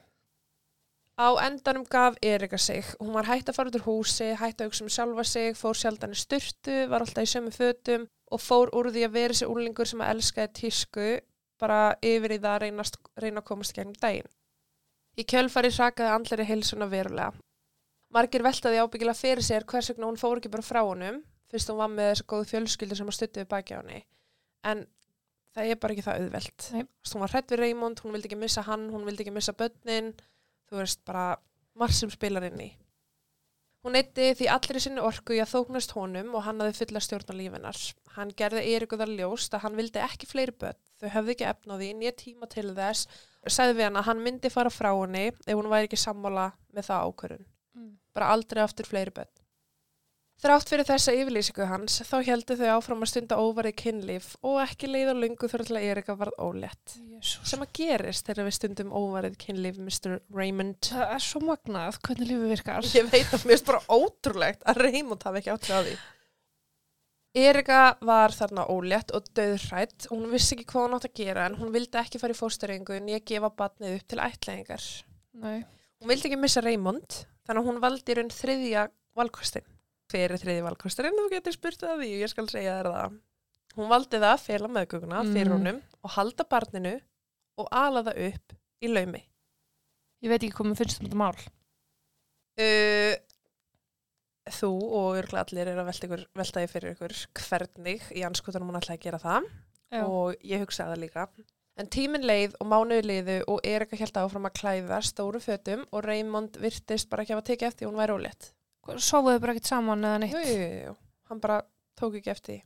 Á 1.19 1.29
endanum 1.43 1.83
gaf 1.85 2.15
Erika 2.25 2.57
sig. 2.57 2.87
Hún 2.97 3.11
var 3.13 3.27
hætt 3.27 3.51
að 3.51 3.59
fara 3.59 3.69
út 3.69 3.77
úr 3.77 3.85
húsi, 3.85 4.31
hætt 4.39 4.63
að 4.63 4.71
hugsa 4.71 4.87
um 4.87 4.89
sjálfa 4.89 5.27
sig, 5.27 5.51
fór 5.59 5.77
sjaldan 5.77 6.15
í 6.15 6.17
styrtu, 6.17 6.79
var 6.89 7.03
alltaf 7.03 7.27
í 7.27 7.29
sömu 7.29 7.51
fötum 7.53 8.07
og 8.33 8.41
fór 8.41 8.71
úr 8.73 8.89
því 8.95 9.03
að 9.05 9.15
vera 9.19 9.37
sér 9.37 9.51
úlingur 9.51 9.89
sem 9.89 10.01
að 10.01 10.15
elskaði 10.15 10.53
tísku 10.57 11.11
bara 11.63 11.79
yfir 12.03 12.35
í 12.35 12.39
það 12.43 12.53
að 12.53 12.61
reyna, 12.65 12.85
reyna 13.23 13.41
að 13.41 13.47
komast 13.49 13.75
gegnum 13.75 13.97
daginn. 14.01 14.29
Í 15.17 15.25
kjölfari 15.29 15.71
sakaði 15.73 16.13
andleri 16.13 16.47
heilsuna 16.49 16.89
verulega. 16.91 17.33
Margir 18.13 18.43
veltaði 18.45 18.81
ábyggilega 18.81 19.17
fyrir 19.17 19.45
sér 19.45 19.65
hvers 19.69 19.89
vegna 19.89 20.09
hún 20.09 20.19
fór 20.21 20.37
ekki 20.37 20.51
bara 20.53 20.65
frá 20.65 20.81
honum, 20.85 21.21
fyrst 21.49 21.71
hún 21.71 21.79
var 21.79 21.89
með 21.93 22.11
þessa 22.11 22.27
góðu 22.29 22.49
fjölskyldu 22.51 22.97
sem 22.97 23.11
stuttu 23.15 23.41
við 23.41 23.49
baki 23.49 23.77
á 23.77 23.81
henni. 23.81 24.03
En 24.69 24.85
það 25.53 25.71
er 25.71 25.79
bara 25.81 25.95
ekki 25.95 26.05
það 26.05 26.21
auðvelt. 26.21 26.67
Hún 27.13 27.23
var 27.23 27.33
hrætt 27.33 27.53
við 27.53 27.61
Raymond, 27.61 28.03
hún 28.03 28.15
vildi 28.15 28.29
ekki 28.29 28.41
missa 28.41 28.65
hann, 28.67 28.87
hún 28.93 29.05
vildi 29.07 29.25
ekki 29.25 29.33
missa 29.33 29.55
börnin, 29.57 30.13
þú 30.69 30.81
veist, 30.81 31.01
bara 31.09 31.25
marg 31.77 31.93
sem 31.97 32.11
spilar 32.13 32.45
inn 32.49 32.61
í. 32.61 32.69
Hún 33.83 33.97
eitti 33.99 34.29
því 34.39 34.47
allir 34.47 34.77
í 34.79 34.81
sinni 34.85 35.01
orku 35.03 35.35
í 35.35 35.41
að 35.43 35.57
þóknast 35.57 35.91
honum 35.97 36.31
og 36.37 36.45
hann 36.45 36.61
hafði 36.63 36.77
fulla 36.77 37.01
stjórn 37.03 37.33
á 37.33 37.35
lífinar. 37.35 37.79
Hann 38.15 38.31
gerði 38.39 38.61
Eiríku 38.71 38.99
þar 38.99 39.11
ljóst 39.17 39.57
að 39.57 39.65
hann 39.65 39.75
vildi 39.75 39.99
ekki 39.99 40.29
fleiri 40.29 40.55
börn, 40.55 40.79
þau 41.01 41.09
höfðu 41.17 41.33
ekki 41.33 41.47
efna 41.49 41.75
á 41.75 41.79
því, 41.81 41.89
nýja 41.99 42.13
tíma 42.21 42.47
til 42.47 42.69
þess, 42.77 43.09
sagði 43.43 43.75
við 43.81 43.89
hann 43.89 43.99
að 43.99 44.07
hann 44.07 44.23
myndi 44.23 44.53
fara 44.53 44.71
frá 44.71 44.93
henni 44.93 45.25
ef 45.33 45.51
hún 45.51 45.67
væri 45.73 45.89
ekki 45.89 45.99
sammála 45.99 46.53
með 46.71 46.87
það 46.87 47.09
ákvörun. 47.09 47.45
Mm. 47.75 47.91
Bara 48.15 48.31
aldrei 48.37 48.63
aftur 48.63 48.87
fleiri 48.87 49.15
börn. 49.17 49.33
Þrátt 50.41 50.71
fyrir 50.73 50.87
þessa 50.87 51.13
yfirlýsingu 51.15 51.65
hans 51.69 52.01
þá 52.03 52.15
heldur 52.27 52.57
þau 52.59 52.71
áfram 52.73 53.03
að 53.05 53.09
stunda 53.13 53.37
óvarið 53.39 53.75
kynlíf 53.79 54.31
og 54.43 54.57
ekki 54.63 54.89
leiða 54.89 55.13
lungu 55.15 55.47
fyrir 55.47 55.69
til 55.69 55.77
að 55.79 55.85
Erika 55.91 56.15
varð 56.19 56.35
ólétt. 56.41 56.95
Jesus. 57.13 57.45
Sem 57.47 57.61
að 57.63 57.69
gerist 57.77 58.27
þegar 58.27 58.49
við 58.49 58.57
stundum 58.57 58.91
óvarið 58.91 59.37
kynlíf, 59.39 59.77
Mr. 59.79 60.17
Raymond. 60.35 60.89
Það 60.89 61.13
er 61.15 61.23
svo 61.23 61.43
magnað 61.47 61.99
hvernig 62.03 62.31
lífið 62.33 62.51
virkar. 62.51 62.89
Ég 62.97 63.07
veit 63.13 63.37
að 63.37 63.45
mér 63.47 63.55
er 63.61 63.63
bara 63.69 63.85
ótrúlegt 63.95 64.67
að 64.67 64.81
Raymond 64.83 65.23
hafi 65.29 65.39
ekki 65.39 65.53
átt 65.53 65.69
sig 65.69 65.79
á 65.79 65.81
því. 65.85 65.95
Erika 67.43 67.79
var 68.05 68.35
þarna 68.35 68.67
ólétt 68.69 69.13
og 69.15 69.29
döðrætt. 69.33 70.09
Hún 70.11 70.27
vissi 70.29 70.57
ekki 70.57 70.67
hvað 70.69 70.83
hún 70.85 70.97
átt 70.99 71.07
að 71.07 71.15
gera 71.17 71.47
en 71.47 71.55
hún 71.61 71.71
vildi 71.73 71.97
ekki 72.01 72.19
fara 72.21 72.35
í 72.35 72.37
fóstureyingu 72.37 72.97
en 72.99 73.07
ég 73.09 73.23
gefa 73.25 73.49
batnið 73.63 73.95
upp 73.95 74.09
til 74.11 74.19
ætlæðingar. 74.21 74.89
Nei. 75.41 75.63
Hún 76.03 76.11
vildi 76.11 76.29
ekki 76.29 76.41
missa 76.43 76.61
Raymond 76.61 77.23
þannig 77.47 77.63
að 77.63 77.71
hún 77.71 77.81
valdi 77.81 78.13
í 78.13 78.19
raun 78.19 78.33
þriðja 78.35 78.85
valkostin. 79.17 79.65
Hver 80.11 80.31
er 80.35 80.37
þriðji 80.41 80.63
valkosturinn? 80.67 81.15
Þú 81.17 81.29
getur 81.31 81.55
spurt 81.55 81.79
það 81.81 82.01
því 82.03 82.09
og 82.17 82.21
ég 82.23 82.29
skal 82.33 82.47
segja 82.51 82.77
þér 82.79 82.89
það. 82.93 83.19
Hún 83.77 83.89
valdi 83.89 84.19
það 84.21 84.33
að 84.35 84.43
fela 84.45 84.67
meðgönguna 84.69 85.21
fyrir 85.33 85.49
Mhm. 85.49 85.53
honum 85.57 85.81
og 86.03 86.09
halda 86.17 86.43
barninu 86.45 86.95
og 87.57 87.67
ala 87.71 88.03
það 88.03 88.19
upp 88.33 88.53
í 88.83 88.87
laumi. 88.91 89.23
Ég 90.23 90.29
veit 90.29 90.43
ekki 90.43 90.53
hvað 90.53 90.67
mér 90.69 90.77
finnst 90.77 91.01
um 91.01 91.07
þetta 91.07 91.21
mál. 91.23 91.39
Uh, 92.59 93.15
þú 94.53 94.69
og 94.93 95.17
örglega 95.23 95.41
allir 95.47 95.67
er 95.71 95.79
að 95.81 95.87
velta, 95.89 96.07
ykkur, 96.07 96.25
velta 96.37 96.67
fyrir 96.69 96.93
ykkur 96.93 97.15
hvernig 97.47 98.01
í 98.13 98.21
anskotunum 98.27 98.69
hún 98.69 98.77
ætlaði 98.81 98.99
að 98.99 99.05
gera 99.07 99.19
það 99.23 99.47
Já. 99.93 100.03
og 100.05 100.35
ég 100.43 100.59
hugsaði 100.61 100.93
það 100.93 101.01
líka. 101.05 101.27
En 101.81 101.87
tíminn 101.89 102.21
leið 102.27 102.53
og 102.61 102.67
mánuði 102.69 103.05
leiðu 103.09 103.37
og 103.49 103.59
Erika 103.65 103.97
held 103.97 104.13
áfram 104.21 104.45
að 104.45 104.53
klæða 104.59 104.99
stóru 105.01 105.39
fötum 105.41 105.87
og 105.91 106.03
Raymond 106.05 106.59
virtist 106.61 107.09
bara 107.09 107.23
ekki 107.23 107.33
hafa 107.33 107.47
tekið 107.49 107.67
eftir 107.71 107.87
hún 107.89 107.97
væri 107.97 108.13
ólétt. 108.13 108.51
Sofuðu 108.83 109.39
bara 109.39 109.53
ekkert 109.55 109.69
saman 109.69 110.03
eða 110.03 110.19
neitt? 110.19 110.33
Jú, 110.35 110.43
jú, 110.59 110.69
jú, 110.87 110.95
hann 111.29 111.39
bara 111.43 111.61
tók 111.99 112.15
ekki 112.19 112.31
eftir 112.33 112.53
því. 112.57 112.61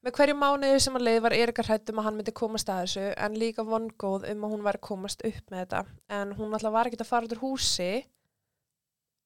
Með 0.00 0.14
hverju 0.16 0.34
mánuði 0.40 0.78
sem 0.80 0.94
að 0.96 1.02
leið 1.04 1.18
var 1.26 1.34
Erika 1.36 1.62
hrættum 1.66 1.98
að 2.00 2.06
hann 2.06 2.16
myndi 2.16 2.32
komast 2.32 2.70
að 2.72 2.78
þessu 2.86 3.02
en 3.20 3.34
líka 3.36 3.64
vongóð 3.68 4.24
um 4.30 4.46
að 4.46 4.54
hún 4.54 4.62
var 4.64 4.78
komast 4.80 5.20
upp 5.28 5.50
með 5.52 5.58
þetta. 5.66 5.82
En 6.08 6.32
hún 6.38 6.54
alltaf 6.56 6.72
var 6.72 6.88
ekkert 6.88 7.04
að 7.04 7.10
fara 7.10 7.28
út 7.28 7.34
úr 7.36 7.42
húsi 7.42 7.90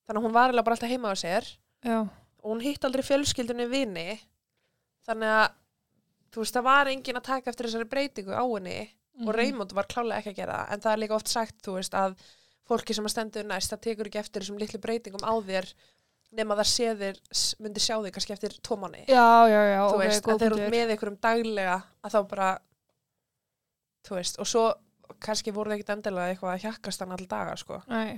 þannig 0.05 0.19
að 0.19 0.25
hún 0.27 0.35
var 0.35 0.51
alveg 0.51 0.67
bara 0.67 0.75
alltaf 0.75 0.91
heima 0.91 1.13
á 1.15 1.17
sér 1.17 1.47
Já. 1.87 2.01
og 2.43 2.49
hún 2.51 2.61
hitt 2.65 2.85
aldrei 2.85 3.05
fjölskyldunni 3.07 3.69
vini 3.71 4.09
þannig 5.07 5.31
að 5.31 5.55
þú 6.35 6.43
veist 6.43 6.57
það 6.59 6.67
var 6.67 6.91
engin 6.91 7.21
að 7.21 7.29
taka 7.31 7.51
eftir 7.55 7.69
þessari 7.71 7.89
breytingu 7.95 8.35
á 8.35 8.43
henni 8.45 8.81
Mhm. 9.15 9.29
og 9.29 9.35
Raymond 9.39 9.73
var 9.73 9.87
klálega 9.87 10.19
ekki 10.19 10.33
að 10.35 10.39
gera 10.43 10.67
en 10.75 10.81
það 10.83 10.93
er 10.93 10.99
líka 10.99 11.15
oft 11.15 11.29
sagt 11.31 11.63
þú 11.63 11.77
veist 11.79 11.95
að 11.95 12.17
fólki 12.68 12.97
sem 12.97 13.06
að 13.06 13.14
stendur 13.14 13.47
næst 13.49 13.73
það 13.75 13.83
tekur 13.88 14.11
ekki 14.11 14.21
eftir 14.23 14.44
þessum 14.44 14.61
litlu 14.61 14.80
breytingum 14.83 15.25
á 15.26 15.35
þér 15.44 15.68
nema 16.35 16.56
það 16.59 16.71
sé 16.71 16.92
þér 16.99 17.18
myndi 17.62 17.83
sjá 17.83 17.97
þig 18.02 18.14
kannski 18.16 18.35
eftir 18.35 18.54
mánu 18.80 19.04
Já, 19.06 19.26
já, 19.50 19.61
já. 19.71 19.80
þú 19.87 19.97
ok, 19.97 20.02
veist, 20.02 20.28
en 20.28 20.40
þeir 20.42 20.52
eru 20.52 20.71
með 20.75 20.94
ykkur 20.97 21.12
um 21.12 21.18
daglega 21.23 21.76
að 22.02 22.16
þá 22.16 22.21
bara 22.30 22.50
þú 24.04 24.18
veist, 24.18 24.38
og 24.40 24.50
svo 24.50 24.64
kannski 25.25 25.52
voru 25.54 25.71
það 25.71 25.78
ekkit 25.78 25.92
endilega 25.97 26.33
eitthvað 26.33 26.54
að 26.54 26.64
hjakkast 26.64 27.04
hann 27.04 27.14
all 27.14 27.28
daga 27.28 27.54
sko 27.61 27.80
Nei. 27.92 28.16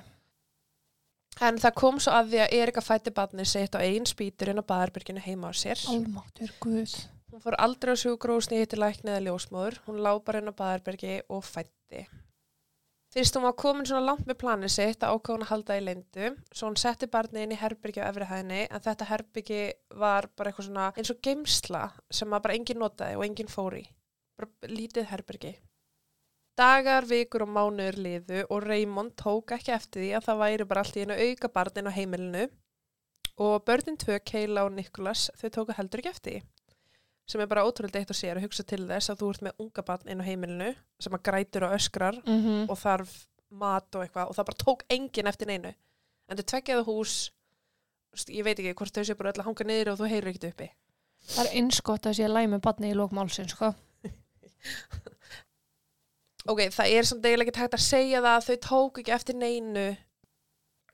en 1.42 1.60
það 1.60 1.76
kom 1.82 2.00
svo 2.00 2.14
að 2.16 2.32
því 2.32 2.40
að 2.46 2.56
Erika 2.60 2.84
fætti 2.84 3.12
badni 3.18 3.44
sitt 3.48 3.76
á 3.76 3.82
einn 3.82 4.08
spýtur 4.08 4.52
inn 4.54 4.62
á 4.62 4.70
baðarbyrginu 4.70 5.22
heima 5.26 5.50
á 5.50 5.54
sér 5.54 5.82
Almáttur 5.90 6.54
Guð. 6.62 6.96
Hún 7.36 7.42
fór 7.42 7.56
aldrei 7.60 7.92
á 7.92 8.00
sjúkrúsni 8.00 8.62
til 8.64 8.78
lækni 8.80 9.10
eða 9.12 9.26
ljósmóður. 9.26 9.74
Hún 9.84 9.98
lá 10.00 10.14
bara 10.24 10.38
inn 10.40 10.48
á 10.48 10.54
baðarbergi 10.56 11.18
og 11.28 11.42
fætti. 11.44 12.06
Fyrst 13.16 13.32
hún 13.38 13.46
var 13.46 13.54
komin 13.56 13.86
svona 13.88 14.04
langt 14.04 14.26
með 14.28 14.36
planið 14.42 14.72
sitt 14.74 15.04
að 15.06 15.14
ákvæða 15.16 15.34
hún 15.34 15.44
að 15.46 15.48
halda 15.48 15.76
í 15.78 15.82
leindu. 15.86 16.26
Svo 16.52 16.66
hún 16.68 16.74
setti 16.76 17.06
barnið 17.08 17.46
inn 17.46 17.54
í 17.54 17.56
herbergi 17.56 18.02
á 18.04 18.08
efri 18.10 18.26
hæðinni 18.28 18.58
en 18.66 18.82
þetta 18.84 19.06
herbergi 19.08 19.60
var 20.02 20.26
bara 20.36 20.50
eitthvað 20.50 20.66
svona 20.66 20.88
eins 20.92 21.12
og 21.14 21.22
geimsla 21.24 21.80
sem 22.18 22.34
að 22.36 22.42
bara 22.44 22.56
enginn 22.58 22.82
notaði 22.82 23.16
og 23.16 23.24
enginn 23.24 23.48
fór 23.48 23.78
í. 23.78 23.86
Bara 24.36 24.68
lítið 24.68 25.08
herbergi. 25.14 25.54
Dagar, 26.60 27.08
vikur 27.08 27.46
og 27.46 27.54
mánuður 27.54 27.98
liðu 28.04 28.42
og 28.50 28.60
Raymond 28.66 29.16
tók 29.16 29.56
ekki 29.56 29.72
eftir 29.78 30.04
því 30.04 30.10
að 30.18 30.28
það 30.28 30.42
væri 30.42 30.68
bara 30.68 30.84
allt 30.84 31.00
í 31.00 31.06
einu 31.06 31.16
auka 31.16 31.52
barnin 31.56 31.88
á 31.88 31.96
heimilinu 31.96 32.44
og 33.40 33.64
börnin 33.64 33.96
tvö, 33.96 34.20
Keila 34.28 34.68
og 34.68 34.76
Nikolas, 34.76 35.30
þau 35.40 35.48
tóku 35.56 35.80
heldur 35.80 36.04
ekki 36.04 36.12
eftir 36.12 36.36
því 36.36 36.55
sem 37.26 37.42
er 37.42 37.48
bara 37.50 37.64
ótrúlega 37.66 38.00
eitt 38.00 38.12
og 38.12 38.18
sér 38.18 38.38
að 38.38 38.46
hugsa 38.46 38.64
til 38.66 38.84
þess 38.86 39.10
að 39.10 39.22
þú 39.22 39.30
ert 39.32 39.46
með 39.46 39.62
unga 39.64 39.84
barn 39.86 40.12
inn 40.12 40.22
á 40.22 40.28
heimilinu 40.28 40.68
sem 41.02 41.16
að 41.16 41.24
grætur 41.26 41.66
og 41.66 41.74
öskrar 41.78 42.20
Mm 42.24 42.70
og 42.70 42.78
þarf 42.78 43.14
mat 43.50 43.94
og 43.94 44.02
eitthvað 44.02 44.30
og 44.30 44.36
það 44.36 44.48
bara 44.48 44.64
tók 44.64 44.84
enginn 44.90 45.30
eftir 45.30 45.50
neinu. 45.50 45.72
En 46.28 46.38
þau 46.38 46.46
tveggjaðu 46.52 46.86
hús 46.86 47.16
ég 48.32 48.46
veit 48.46 48.58
ekki 48.58 48.74
hvort 48.78 48.96
þau 48.96 49.04
sé 49.04 49.14
bara 49.14 49.32
öll 49.32 49.40
að 49.40 49.48
hanga 49.50 49.68
niður 49.68 49.92
og 49.92 50.00
þú 50.00 50.10
heyrir 50.10 50.30
ekkert 50.32 50.50
uppi. 50.50 50.68
Það 51.26 51.44
er 51.44 51.54
einskott 51.60 52.06
að 52.06 52.16
sé 52.18 52.26
að 52.26 52.36
læmi 52.36 52.58
badni 52.62 52.92
í 52.92 52.96
lókmálsinn, 52.96 53.50
sko. 53.50 53.72
ok, 56.50 56.60
það 56.74 56.92
er 56.94 57.08
samt 57.08 57.26
eiginlega 57.26 57.50
ekki 57.50 57.64
hægt 57.64 57.78
að 57.78 57.86
segja 57.86 58.22
það 58.22 58.36
að 58.36 58.46
þau 58.46 58.56
tók 58.68 59.00
ekki 59.02 59.14
eftir 59.16 59.38
neinu 59.40 59.86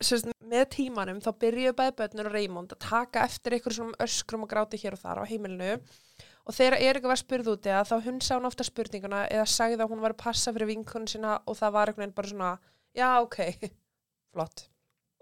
Sest, 0.03 0.29
með 0.53 0.65
tímanum 0.77 1.21
þá 1.23 1.31
byrjuðu 1.45 1.77
bæði 1.79 1.95
börnur 2.01 2.31
og 2.31 2.37
Raymond 2.37 2.75
að 2.75 2.83
taka 2.87 3.27
eftir 3.29 3.57
einhverjum 3.57 3.93
svona 3.93 4.07
öskrum 4.07 4.47
og 4.47 4.51
gráti 4.51 4.81
hér 4.83 4.97
og 4.97 5.03
þar 5.03 5.23
á 5.23 5.31
heimilinu 5.31 5.77
og 5.77 6.57
þegar 6.57 6.81
Erika 6.83 7.11
var 7.11 7.21
spurð 7.21 7.53
úti 7.55 7.71
að 7.71 7.93
þá 7.93 7.97
hunsa 8.09 8.39
hún 8.39 8.51
ofta 8.51 8.67
spurninguna 8.67 9.23
eða 9.31 9.47
sagði 9.47 9.85
að 9.85 9.95
hún 9.95 10.03
var 10.03 10.17
að 10.17 10.23
passa 10.25 10.53
fyrir 10.53 10.73
vinkunum 10.73 11.11
sína 11.11 11.39
og 11.47 11.59
það 11.61 11.75
var 11.79 11.93
einhvern 11.93 12.05
veginn 12.05 12.19
bara 12.19 12.33
svona 12.35 12.53
já 12.99 13.09
ok, 13.23 13.39
flott 14.35 14.67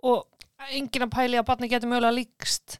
Og 0.06 0.24
enginn 0.72 1.06
að 1.06 1.14
pæli 1.14 1.38
að 1.40 1.46
badni 1.48 1.68
getur 1.70 1.90
mögulega 1.90 2.16
líkst. 2.16 2.78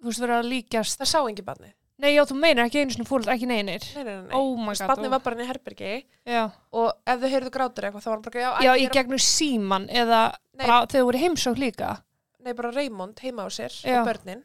Þú 0.00 0.08
veist, 0.08 0.22
verið 0.22 0.38
að 0.38 0.50
líkjast. 0.50 0.98
það 1.00 1.10
sá 1.12 1.18
engin 1.20 1.46
barni 1.46 1.72
Nei, 1.98 2.14
já, 2.16 2.22
þú 2.26 2.34
meinar 2.40 2.66
ekki 2.66 2.80
einu 2.82 2.94
svona 2.96 3.06
fólk, 3.06 3.26
ekki 3.30 3.46
neinir. 3.46 3.84
nei, 3.94 4.04
nei, 4.04 4.14
nei. 4.22 4.32
Oh 4.34 4.56
my 4.56 4.72
god. 4.74 4.88
barni 4.88 5.08
var 5.12 5.20
bara 5.22 5.36
inn 5.36 5.44
í 5.44 5.48
herbergi 5.50 5.90
Já, 6.26 6.50
og 6.72 6.88
ef 7.06 7.20
þau 7.20 7.28
heyrðu 7.30 7.50
grátur 7.54 7.84
eitthvað 7.86 8.02
þá 8.02 8.08
var 8.08 8.16
hann 8.16 8.24
bara 8.26 8.40
já, 8.40 8.48
já 8.64 8.72
æ, 8.72 8.80
í 8.80 8.86
er- 8.86 8.94
gegnum 8.96 9.18
síman 9.22 9.84
eða 9.90 10.22
Nei. 10.56 10.66
bara 10.66 10.86
þú 10.86 11.02
voru 11.04 11.18
heimsók 11.22 11.58
líka. 11.60 12.02
nei, 12.42 12.52
bara 12.54 12.70
Raymond 12.72 13.20
heima 13.22 13.44
á 13.46 13.48
sér 13.52 13.70
Já. 13.84 14.00
og 14.00 14.06
börnin 14.08 14.42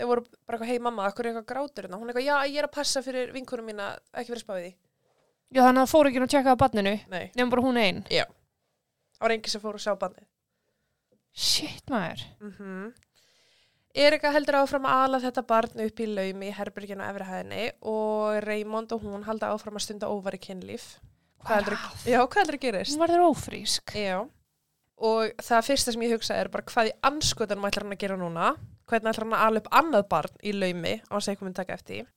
þau 0.00 0.06
voru 0.08 0.24
bara 0.46 0.58
eitthvað, 0.58 0.66
hei 0.72 0.78
mamma, 0.78 1.04
akkur 1.06 1.26
er 1.26 1.34
eitthvað 1.34 1.46
grátur 1.52 1.84
hérna?" 1.86 2.00
hún 2.00 2.08
er 2.08 2.14
eitthvað, 2.14 2.26
já, 2.26 2.36
ég 2.50 2.58
er 2.58 2.66
að 2.66 2.72
passa 2.74 3.02
fyrir 3.02 3.32
vinkunum 3.36 3.66
mína 3.70 3.98
ekki 4.14 4.32
verið 4.34 4.44
spáðið 4.46 4.64
því, 4.66 4.74
Já, 5.52 5.60
þannig 5.62 5.80
að 5.82 5.86
það 5.86 5.92
fór 5.94 6.06
ekki 6.10 6.20
að 6.24 6.30
tjekka 6.34 6.52
að 6.56 6.58
badninu, 6.64 6.96
nei 7.10 7.30
nefnum 7.36 7.50
bara 7.50 7.62
hún 7.62 7.76
einn. 7.78 8.02
það 8.08 9.20
var 9.20 9.30
engin 9.36 9.50
sem 9.52 9.60
fór 9.60 9.74
að 9.78 9.84
sjá 9.86 9.94
barnið 10.00 10.26
Shit, 11.32 11.84
maður. 11.90 12.24
mm 12.40 12.92
Erika 14.00 14.30
heldur 14.32 14.60
áfram 14.62 14.86
að 14.88 15.04
ala 15.04 15.20
þetta 15.20 15.42
barn 15.44 15.82
upp 15.84 16.00
í 16.00 16.08
laumi 16.08 16.48
í 16.48 16.54
herberginu 16.56 17.04
á 17.04 17.10
efrihæðinni 17.10 17.64
og 17.92 18.38
Raymond 18.46 18.94
og 18.96 19.02
hún 19.04 19.26
halda 19.26 19.50
áfram 19.52 19.76
að 19.76 19.84
stunda 19.84 20.08
óvari 20.08 20.40
kynlíf. 20.40 20.94
Hvað 21.44 21.56
heldur, 21.58 21.76
já, 22.08 22.20
hvað 22.20 22.40
heldur 22.42 22.58
að 22.58 22.64
gerist? 22.64 22.94
Hún 22.94 23.02
varður 23.02 23.26
ófrísk. 23.28 23.94
Já, 23.96 24.16
og 25.00 25.44
það 25.44 25.66
fyrsta 25.68 25.94
sem 25.94 26.06
ég 26.06 26.14
hugsa 26.16 26.38
er 26.40 26.52
bara 26.52 26.68
hvað 26.68 26.92
í 26.92 26.96
anskotanum 27.10 27.68
ætlar 27.68 27.86
hann 27.86 27.96
að 27.96 28.02
gera 28.04 28.20
núna? 28.20 28.54
Hvernig 28.88 29.12
ætlar 29.12 29.28
hann 29.28 29.36
að 29.36 29.44
ala 29.48 29.62
upp 29.62 29.70
annað 29.82 30.08
barn 30.14 30.40
í 30.40 30.56
laumi? 30.56 30.96
Á 31.08 31.14
að 31.16 31.26
segja 31.28 31.44
mynd 31.44 31.60
taka 31.60 31.76
eftir 31.76 32.08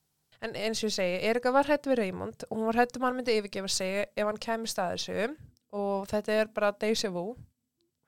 en 0.43 0.57
eins 0.59 0.81
og 0.83 0.89
ég 0.89 0.95
segi, 0.97 1.19
Erika 1.29 1.53
var 1.55 1.69
hætt 1.69 1.87
við 1.87 2.01
Raymond 2.01 2.45
og 2.49 2.57
hún 2.57 2.67
var 2.67 2.81
hætt 2.81 2.97
um 2.99 3.05
hann 3.07 3.15
myndi 3.15 3.37
yfirgefa 3.39 3.71
sig 3.71 4.05
ef 4.11 4.27
hann 4.27 4.39
kæmi 4.45 4.67
stað 4.67 4.97
þessu. 4.97 5.35
Og 5.73 6.07
þetta 6.11 6.35
er 6.41 6.49
bara 6.53 6.73
déjà 6.75 7.09
vu 7.13 7.33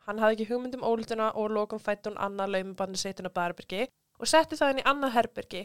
hann 0.08 0.20
hafði 0.22 0.36
ekki 0.38 0.50
hugmynd 0.54 0.76
um 0.80 0.84
ólutuna 0.92 1.32
og 1.36 1.52
lokum 1.56 1.80
fætti 1.82 2.10
hún 2.12 2.20
annað 2.28 2.52
inn 3.24 3.30
á 3.32 3.38
Barbyrgi 3.38 3.88
og 4.20 4.28
setti 4.32 4.56
það 4.60 4.72
inn 4.76 4.82
í 4.84 4.88
annað 4.92 5.16
herbyrgi 5.18 5.64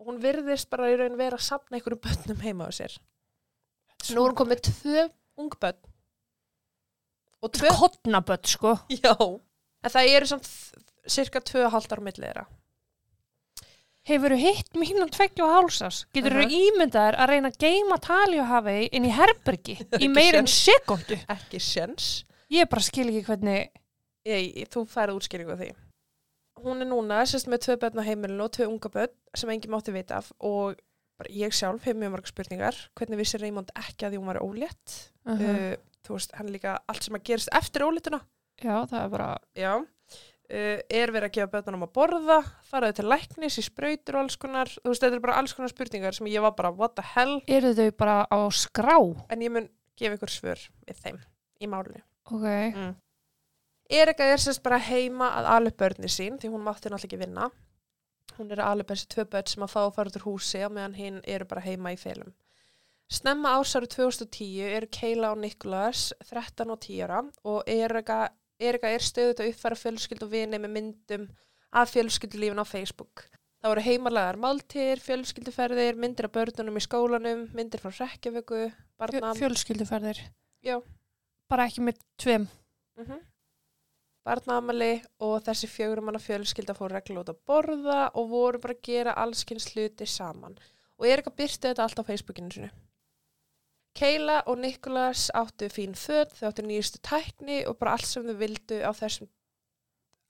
og 0.00 0.06
hún 0.10 0.20
virðist 0.22 0.70
bara 0.70 0.90
í 0.92 0.96
raun 1.00 1.16
vera 1.20 1.38
að 1.38 1.46
sapna 1.48 1.78
einhverjum 1.78 2.02
börnum 2.06 2.42
heima 2.44 2.68
á 2.68 2.70
sér 2.74 2.98
nú 4.12 4.22
er 4.24 4.28
hún 4.32 4.38
komið 4.42 4.64
tvö 4.68 5.08
ung 5.38 5.52
börn 5.62 5.78
tvö 7.50 7.70
Kottnaböld, 7.74 8.46
sko. 8.46 8.76
Já, 8.88 9.16
en 9.82 9.90
það 9.90 10.08
eru 10.14 10.26
samt 10.30 10.46
cirka 11.10 11.40
tvö 11.42 11.64
og 11.66 11.72
hálft 11.74 11.90
ára 11.90 12.04
millið 12.06 12.22
þeirra. 12.28 12.44
Hefur 14.06 14.34
þú 14.34 14.38
hitt 14.42 14.70
mínum 14.78 15.10
tveggja 15.10 15.42
og 15.46 15.50
hálsas? 15.56 16.04
Getur 16.14 16.36
þú 16.36 16.44
Mhm. 16.44 16.54
ímyndaðir 16.58 17.18
að 17.18 17.28
reyna 17.32 17.50
að 17.50 17.58
geima 17.64 17.98
taljuhafi 18.02 18.88
inn 18.92 19.04
í 19.06 19.10
herbergi 19.14 19.74
í 19.80 19.86
Ekki 19.98 20.08
meir 20.14 20.38
en 20.38 20.46
séns. 20.46 20.70
sekundu? 20.70 21.18
Ekki 21.34 21.58
sjens. 21.62 22.06
Ég 22.52 22.68
bara 22.68 22.84
skil 22.84 23.08
ekki 23.08 23.24
hvernig... 23.24 23.70
Ég, 24.28 24.66
þú 24.70 24.84
færið 24.90 25.18
útskýringu 25.18 25.54
á 25.56 25.58
því. 25.58 25.70
Hún 26.62 26.84
er 26.84 26.88
núna 26.90 27.22
sérst 27.26 27.48
með 27.50 27.64
tvö 27.64 27.76
börn 27.80 28.02
á 28.04 28.06
heimilinu 28.06 28.44
og 28.44 28.52
tvö 28.54 28.68
unga 28.68 28.90
börn 28.92 29.14
sem 29.38 29.50
enginn 29.50 29.72
mátti 29.72 29.94
vita 29.94 30.20
af 30.20 30.28
og 30.38 30.76
ég 31.32 31.54
sjálf 31.56 31.86
hef 31.88 31.96
mjög 31.96 32.12
marga 32.12 32.30
spurningar. 32.30 32.76
Hvernig 32.98 33.22
vissi 33.22 33.40
Raymond 33.40 33.72
ekki 33.78 34.06
að 34.06 34.14
því 34.14 34.20
hún 34.20 34.30
var 34.30 34.42
ólétt? 34.44 34.98
Uh 35.24 35.32
-huh. 35.32 35.56
uh, 35.72 35.74
þú 36.04 36.18
veist, 36.18 36.36
hann 36.36 36.52
líka 36.52 36.76
allt 36.86 37.02
sem 37.02 37.16
að 37.16 37.24
gerist 37.24 37.48
eftir 37.52 37.86
óléttuna. 37.88 38.20
Já, 38.60 38.86
það 38.86 39.00
er 39.04 39.08
bara... 39.08 39.38
Já. 39.56 39.72
Uh, 40.52 40.78
er 40.92 41.08
verið 41.08 41.28
að 41.30 41.34
gefa 41.34 41.52
börnunum 41.52 41.88
að 41.88 41.92
borða, 41.96 42.38
faraðu 42.68 42.92
til 42.92 43.08
læknis 43.08 43.58
í 43.58 43.62
sprautur 43.62 44.16
og 44.16 44.22
alls 44.22 44.36
konar. 44.36 44.68
Þú 44.68 44.88
veist, 44.92 45.02
þetta 45.02 45.16
er 45.16 45.24
bara 45.24 45.38
alls 45.40 45.54
konar 45.54 45.72
spurningar 45.72 46.14
sem 46.14 46.26
ég 46.26 46.42
var 46.42 46.52
bara, 46.52 46.70
what 46.70 46.94
the 46.94 47.02
hell? 47.14 47.40
Eru 47.48 47.72
þau 47.72 47.90
bara 47.96 48.26
á 48.28 48.38
skrá? 48.52 48.98
En 49.30 49.40
ég 49.40 49.50
mun 49.50 49.68
gefa 49.96 50.14
ykkur 50.14 50.28
svör 50.28 50.70
við 50.86 50.96
þeim 51.00 51.18
í 51.60 51.66
málinu. 51.66 52.02
Ok. 52.30 52.46
Mm. 52.46 52.94
Erika 53.92 54.24
er 54.24 54.40
sérst 54.40 54.62
bara 54.62 54.78
heima 54.78 55.28
að 55.36 55.50
ala 55.56 55.72
upp 55.72 55.82
börni 55.82 56.08
sín 56.08 56.38
því 56.40 56.52
hún 56.52 56.64
mátti 56.64 56.88
náttúrulega 56.88 57.10
ekki 57.10 57.20
vinna 57.20 57.50
Hún 58.38 58.52
er 58.54 58.62
alveg 58.64 58.92
þessi 58.92 59.08
tvö 59.12 59.26
börn 59.32 59.50
sem 59.50 59.64
að 59.64 59.72
fá 59.74 59.80
að 59.82 59.94
fara 59.96 60.12
út 60.12 60.16
úr 60.20 60.24
húsi 60.26 60.62
og 60.64 60.72
meðan 60.76 60.96
hinn 60.96 61.18
eru 61.28 61.48
bara 61.48 61.64
heima 61.64 61.92
í 61.92 61.98
felum. 62.00 62.32
Snemma 63.12 63.56
ásaru 63.58 63.88
2010 63.92 64.70
eru 64.78 64.88
Keila 64.96 65.32
og 65.34 65.42
Nikolas 65.42 66.06
13 66.30 66.72
og 66.72 66.80
10 66.80 67.02
ára 67.04 67.18
og 67.44 67.68
Erika, 67.68 68.22
Erika 68.56 68.88
er 68.88 69.04
stöðut 69.04 69.42
að 69.42 69.52
uppfæra 69.52 69.78
fjölskyld 69.82 70.24
og 70.24 70.32
vini 70.32 70.60
með 70.62 70.74
myndum 70.78 71.28
af 71.76 71.92
fjölskyldulífin 71.92 72.62
á 72.62 72.66
Facebook. 72.68 73.26
Það 73.62 73.70
voru 73.74 73.84
heimarlegar 73.86 74.38
máltir, 74.40 75.02
fjölskylduferðir, 75.04 75.98
myndir 76.00 76.26
af 76.26 76.32
börnunum 76.34 76.80
í 76.80 76.82
skólanum, 76.82 77.44
myndir 77.54 77.82
frá 77.82 77.92
Rekkjavöku, 77.92 78.64
barnam. 78.98 79.36
Fjölskylduferðir. 79.38 80.24
Já. 80.64 80.80
Bara 81.52 81.68
ekki 81.68 81.84
með 81.84 81.98
tveim. 82.16 82.48
Mm 82.96 83.04
-hmm. 83.04 83.24
Barnaamali 84.24 85.02
og 85.26 85.42
þessi 85.44 85.68
fjögurum 85.68 86.06
manna 86.08 86.20
fjölskylda 86.22 86.74
fór 86.78 86.94
reglulega 86.94 87.24
út 87.24 87.32
að 87.32 87.42
borða 87.50 87.98
og 88.14 88.30
voru 88.30 88.60
bara 88.62 88.76
að 88.76 88.86
gera 88.88 89.16
allskynns 89.24 89.66
hluti 89.72 90.06
saman. 90.06 90.56
Og 90.98 91.06
Erika 91.06 91.30
byrti 91.30 91.68
þetta 91.68 91.82
allt 91.82 92.00
á 92.00 92.08
Facebookinu 92.10 92.50
sinu. 92.50 92.70
Keila 93.94 94.42
og 94.46 94.58
Nikolas 94.58 95.30
áttu 95.34 95.68
fín 95.68 95.94
född, 95.94 96.32
þau 96.38 96.48
áttu 96.48 96.62
nýjustu 96.64 96.98
tækni 97.02 97.66
og 97.66 97.76
bara 97.78 97.92
allt 97.92 98.06
sem 98.06 98.24
þau 98.24 98.38
vildu 98.38 98.78
á 98.80 98.90
þessum 98.96 99.28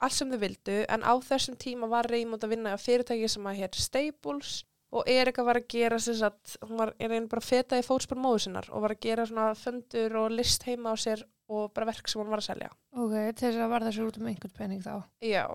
allt 0.02 0.16
sem 0.18 0.30
þau 0.32 0.40
vildu 0.42 0.78
en 0.88 1.04
á 1.06 1.14
þessum 1.22 1.56
tíma 1.56 1.86
var 1.86 2.08
Raymond 2.10 2.42
að 2.42 2.56
vinna 2.56 2.74
á 2.74 2.78
fyrirtæki 2.80 3.28
sem 3.28 3.46
að 3.46 3.60
hér 3.60 3.78
Staples 3.78 4.64
og 4.92 5.08
Erika 5.08 5.44
var 5.44 5.58
að 5.60 5.68
gera 5.72 5.96
að 5.96 6.56
hún 6.66 6.78
var 6.78 6.94
einn 7.00 7.28
bara 7.30 7.44
feta 7.44 7.78
í 7.80 7.84
fótspor 7.86 8.20
móðu 8.20 8.44
sinnar 8.44 8.68
og 8.70 8.84
var 8.84 8.94
að 8.94 9.04
gera 9.06 9.26
svona 9.28 9.52
föndur 9.56 10.16
og 10.20 10.34
list 10.36 10.66
heima 10.68 10.92
á 10.92 10.96
sér 11.00 11.24
og 11.52 11.72
bara 11.72 11.88
verk 11.88 12.08
sem 12.08 12.20
hún 12.20 12.32
var 12.32 12.42
að 12.42 12.50
selja. 12.50 12.70
Ok, 12.92 13.14
þess 13.40 13.60
að 13.60 13.72
varða 13.72 13.92
sér 13.92 14.08
út 14.08 14.18
um 14.20 14.28
einhvern 14.28 14.56
penning 14.56 14.82
þá. 14.84 14.94
Já. 15.24 15.46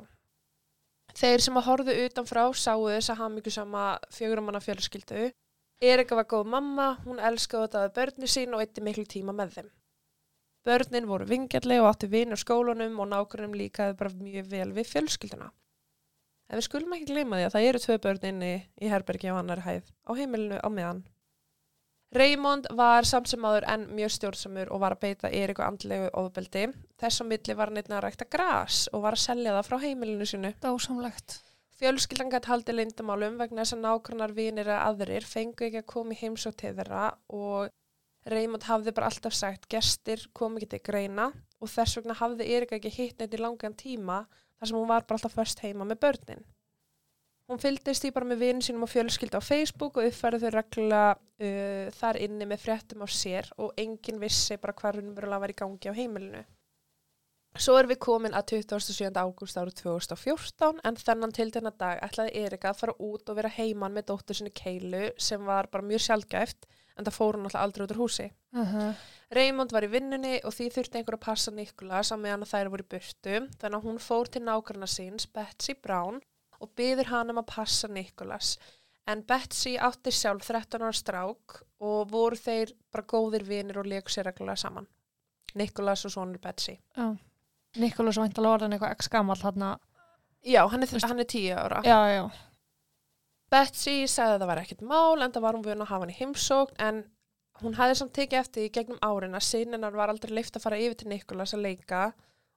Þeir 1.17 1.43
sem 1.45 1.57
að 1.57 1.67
horfðu 1.69 1.97
utanfrá 2.05 2.43
sáu 2.53 2.87
þess 2.89 3.11
að 3.13 3.19
hafa 3.21 3.35
mikið 3.35 3.55
sama 3.55 3.83
fjöguramanna 4.13 4.61
fjölskyldu. 4.61 5.29
Erika 5.81 6.17
var 6.17 6.25
góð 6.29 6.49
mamma, 6.49 6.87
hún 7.05 7.21
elskaði 7.21 7.67
þetta 7.67 7.83
að 7.85 7.95
börni 7.97 8.29
sín 8.33 8.57
og 8.57 8.63
eitti 8.63 8.81
miklu 8.85 9.05
tíma 9.05 9.33
með 9.37 9.57
þeim. 9.57 9.71
Börnin 10.67 11.07
voru 11.07 11.29
vingjalli 11.29 11.77
og 11.79 11.91
áttu 11.91 12.09
vinn 12.11 12.33
á 12.33 12.37
skólunum 12.37 12.97
og 12.99 13.09
nákvæmum 13.13 13.53
líkaði 13.55 13.97
bara 13.99 14.17
mjög 14.17 14.49
vel 14.51 14.71
við 14.75 14.89
fjölskylduna. 14.89 15.51
En 16.47 16.59
við 16.59 16.67
skulum 16.69 16.95
ekki 16.95 17.11
gleyma 17.11 17.39
því 17.39 17.45
að 17.47 17.53
það 17.55 17.67
eru 17.69 17.83
tvö 17.83 17.99
börn 18.05 18.27
inni 18.31 18.51
í 18.79 18.91
herbergi 18.91 19.31
á 19.31 19.35
annar 19.35 19.63
hæð 19.65 19.87
á 20.07 20.11
heimilinu 20.15 20.59
á 20.63 20.69
meðan. 20.71 21.03
Raymond 22.15 22.69
var 22.71 23.03
samt 23.03 23.27
sem 23.27 23.43
aður 23.43 23.65
enn 23.67 23.89
mjög 23.91 24.13
stjórnsamur 24.15 24.69
og 24.71 24.79
var 24.79 24.95
að 24.95 25.01
beita 25.01 25.31
Eriku 25.31 25.65
andlegu 25.65 26.07
ofbeldi. 26.15 26.69
Þess 26.95 27.19
á 27.19 27.23
milli 27.27 27.55
var 27.57 27.67
hann 27.67 27.81
einnig 27.81 27.97
að 27.97 28.05
rækta 28.05 28.29
gras 28.31 28.85
og 28.93 29.03
var 29.03 29.17
að 29.17 29.25
selja 29.25 29.55
það 29.57 29.67
frá 29.67 29.77
heimilinu 29.83 30.27
sinu. 30.29 30.53
Dásamlegt. 30.63 31.41
Fjölskyldan 31.77 32.31
gætt 32.31 32.47
haldið 32.49 32.79
lindamálum 32.79 33.35
vegna 33.37 33.65
þess 33.65 33.75
að 33.75 33.83
nákvæmnar 33.83 34.33
vinir 34.37 34.71
að 34.71 34.85
aðrir 34.85 35.27
fengu 35.27 35.67
ekki 35.67 35.83
að 35.83 35.91
koma 35.91 36.15
í 36.15 36.21
heimsótt 36.21 36.57
til 36.63 36.71
þeirra 36.79 37.09
og 37.27 37.67
Raymond 38.31 38.65
hafði 38.67 38.95
bara 38.95 39.11
alltaf 39.11 39.35
sagt 39.35 39.67
gestir 39.71 40.23
kom 40.35 40.57
ekki 40.57 40.71
til 40.71 40.81
greina 40.87 41.27
og 41.61 41.69
þess 41.69 41.99
vegna 41.99 42.15
hafði 42.17 42.47
Erika 42.55 42.79
ekki 42.79 42.91
hitt 42.95 43.21
neitt 43.21 43.35
í 43.35 43.41
langan 43.43 43.77
tíma 43.77 44.23
þar 44.57 44.69
sem 44.69 44.77
hún 44.77 44.89
var 44.89 45.05
bara 45.07 45.19
alltaf 45.19 45.35
först 45.37 45.63
heima 45.63 45.87
með 45.87 46.01
börnin. 46.05 46.45
Hún 47.47 47.61
fylgdist 47.63 48.03
því 48.03 48.11
bara 48.11 48.27
með 48.27 48.41
vinn 48.43 48.61
sínum 48.63 48.83
og 48.83 48.91
fjölskylda 48.91 49.39
á 49.39 49.47
Facebook 49.49 49.97
og 49.97 50.09
uppfærið 50.09 50.43
þau 50.43 50.53
reglulega 50.57 51.11
uh, 51.15 51.93
þar 51.95 52.19
inni 52.25 52.47
með 52.49 52.63
fréttum 52.65 53.05
á 53.05 53.07
sér 53.07 53.47
og 53.55 53.71
enginn 53.79 54.19
vissi 54.19 54.57
bara 54.59 54.75
hvað 54.75 54.97
raunverulega 54.97 55.43
var 55.45 55.53
í 55.53 55.59
gangi 55.61 55.93
á 55.93 55.95
heimilinu. 55.95 56.43
Svo 57.57 57.77
er 57.79 57.87
við 57.89 58.01
komin 58.03 58.35
að 58.37 58.51
27. 58.59 59.07
ágúst 59.15 59.57
árið 59.57 59.79
2014 59.79 60.81
en 60.85 60.99
þennan 60.99 61.33
til 61.33 61.47
þennan 61.55 61.77
dag 61.79 62.03
ætlaði 62.05 62.43
Erika 62.43 62.73
að 62.73 62.81
fara 62.83 62.97
út 63.07 63.31
og 63.31 63.39
vera 63.39 63.53
heiman 63.55 63.95
með 63.95 64.09
dóttur 64.11 64.37
sinni 64.37 64.51
Keilu 64.53 65.07
sem 65.17 65.47
var 65.47 65.71
bara 65.71 65.87
mjög 65.87 66.03
sjálfgæft 66.03 66.67
en 66.97 67.05
það 67.05 67.17
fór 67.17 67.37
hún 67.37 67.47
alltaf 67.47 67.61
aldrei 67.61 67.85
út 67.85 67.93
úr 67.95 68.01
húsi. 68.03 68.31
Uh 68.55 68.73
-huh. 68.73 68.95
Raymond 69.31 69.71
var 69.71 69.83
í 69.83 69.91
vinnunni 69.91 70.39
og 70.43 70.53
því 70.53 70.69
þurfti 70.71 70.97
einhver 70.97 71.17
að 71.17 71.25
passa 71.25 71.51
Nikolas 71.51 72.11
á 72.11 72.17
meðan 72.17 72.47
þær 72.47 72.69
voru 72.71 72.83
í 72.83 72.91
burtu 72.93 73.35
þannig 73.59 73.77
að 73.77 73.85
hún 73.87 73.99
fór 73.99 74.27
til 74.31 74.41
nákvæmna 74.41 74.87
síns 74.87 75.27
Betsy 75.33 75.73
Brown 75.73 76.21
og 76.59 76.69
byður 76.75 77.11
hann 77.11 77.29
um 77.29 77.37
að 77.37 77.51
passa 77.55 77.87
Nikolas 77.87 78.57
en 79.07 79.23
Betsy 79.23 79.77
átti 79.77 80.11
sjálf 80.11 80.47
13 80.47 80.81
ára 80.81 80.93
strák 80.93 81.63
og 81.79 82.11
voru 82.11 82.35
þeir 82.35 82.73
bara 82.91 83.03
góðir 83.03 83.43
vinir 83.43 83.77
og 83.77 83.85
leiku 83.85 84.09
sér 84.09 84.25
reglulega 84.25 84.55
saman. 84.55 84.87
Nikolas 85.55 86.05
og 86.05 86.11
sonur 86.11 86.39
Betsy. 86.39 86.79
Nikolás 87.77 88.17
væntalega 88.17 88.57
orðin 88.57 88.75
eitthvað 88.75 88.93
ekki 88.95 89.11
gammal 89.13 89.37
þarna. 89.39 89.77
Já, 90.47 90.61
hann 90.71 90.83
er, 90.85 90.93
hann 91.03 91.19
er 91.19 91.27
10 91.27 91.51
ára. 91.57 91.81
Já, 91.83 91.99
já. 92.13 92.23
Betsy 93.51 94.07
sagði 94.11 94.35
að 94.35 94.41
það 94.41 94.51
var 94.51 94.61
ekkert 94.63 94.81
mál 94.83 95.21
en 95.23 95.31
það 95.31 95.45
var 95.45 95.57
hún 95.57 95.67
vun 95.67 95.85
að 95.85 95.91
hafa 95.91 96.03
hann 96.05 96.13
í 96.13 96.17
heimsókn 96.17 96.81
en 96.83 97.03
hún 97.61 97.77
hafði 97.77 97.95
samt 98.01 98.13
tekið 98.17 98.41
eftir 98.41 98.67
í 98.67 98.73
gegnum 98.75 98.99
árin 99.01 99.37
að 99.37 99.47
sinninar 99.47 99.95
var 99.95 100.11
aldrei 100.11 100.35
leift 100.35 100.59
að 100.59 100.67
fara 100.67 100.81
yfir 100.81 100.99
til 100.99 101.09
Nikolas 101.13 101.55
að 101.55 101.65
leika 101.65 102.03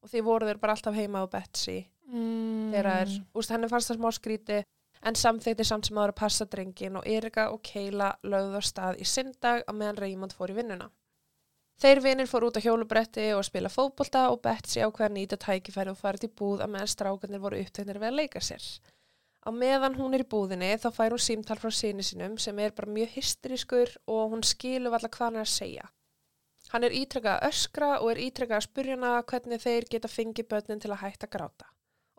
og 0.01 0.11
því 0.11 0.25
voru 0.27 0.49
þeir 0.49 0.61
bara 0.61 0.77
alltaf 0.77 0.99
heima 0.99 1.23
á 1.23 1.27
Betsy 1.31 1.79
Mm. 2.11 2.73
þegar 2.73 2.87
er, 3.05 3.11
henni 3.55 3.69
fannst 3.71 3.91
það 3.93 3.99
smá 4.01 4.11
skríti 4.17 4.57
en 5.07 5.17
samþekti 5.17 5.67
samt 5.67 5.87
sem 5.87 5.99
aðra 6.01 6.11
að 6.11 6.21
passa 6.21 6.47
drengin 6.51 6.97
og 6.99 7.07
Erika 7.07 7.45
og 7.55 7.63
Keila 7.63 8.11
lögðu 8.27 8.59
á 8.59 8.63
stað 8.67 8.99
í 9.01 9.07
syndag 9.07 9.63
á 9.63 9.73
meðan 9.73 10.01
Raymond 10.03 10.35
fór 10.35 10.51
í 10.51 10.57
vinnuna. 10.59 10.91
Þeir 11.81 12.03
vinir 12.05 12.29
fór 12.29 12.49
út 12.49 12.59
á 12.61 12.65
hjólubretti 12.65 13.31
og 13.33 13.47
spila 13.47 13.71
fótbolta 13.73 14.27
og 14.33 14.43
Betsy 14.45 14.83
ákveða 14.83 15.07
að 15.09 15.15
nýta 15.17 15.39
tækifæri 15.41 15.95
og 15.95 16.01
farið 16.03 16.27
til 16.27 16.33
búð 16.43 16.65
að 16.65 16.73
meðan 16.75 16.91
strákarnir 16.93 17.41
voru 17.41 17.61
uppteknir 17.63 18.03
við 18.03 18.11
að 18.11 18.19
leika 18.19 18.43
sér. 18.45 18.67
Á 19.41 19.49
meðan 19.57 19.97
hún 19.97 20.15
er 20.15 20.25
í 20.25 20.29
búðinni 20.29 20.75
þá 20.83 20.91
fær 20.93 21.15
hún 21.15 21.23
símtal 21.25 21.57
frá 21.61 21.71
síni 21.73 22.05
sinum 22.05 22.37
sem 22.39 22.59
er 22.61 22.75
bara 22.77 22.93
mjög 22.93 23.15
hysterískur 23.17 23.95
og 24.07 24.35
hún 24.35 24.43
skilur 24.45 24.93
alltaf 24.93 25.15
hvað 25.17 25.27
hann 25.27 25.39
er 25.41 25.47
að 25.47 25.55
segja. 25.55 25.87
Hann 26.71 26.85
er 26.85 26.95
ítrekkað 26.95 27.39
að 27.39 27.47
öskra 27.49 27.89
og 27.99 28.11
er 28.13 28.21
ítrekkað 28.27 28.59
að 28.61 28.67
spurja 28.67 28.99
hana 28.99 29.15
hvernig 29.33 29.63
þeir 29.63 29.89
geta 29.95 30.11
fengið 30.13 30.51
börnin 30.53 30.83
til 30.83 30.93
að 30.93 31.01
hætta 31.07 31.27
að 31.27 31.33
gráta. 31.37 31.71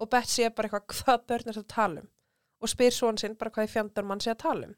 Og 0.01 0.09
Betsy 0.09 0.47
er 0.47 0.55
bara 0.57 0.71
eitthvað 0.71 0.97
hvað 0.97 1.27
börn 1.29 1.51
er 1.51 1.59
það 1.59 1.63
að 1.63 1.75
tala 1.75 2.03
um 2.03 2.09
og 2.61 2.69
spyr 2.69 2.93
svon 2.93 3.17
sinn 3.17 3.37
bara 3.37 3.49
hvað 3.53 3.67
í 3.67 3.71
fjandar 3.73 4.05
mann 4.05 4.19
sé 4.21 4.33
að 4.33 4.41
tala 4.43 4.67
um. 4.69 4.75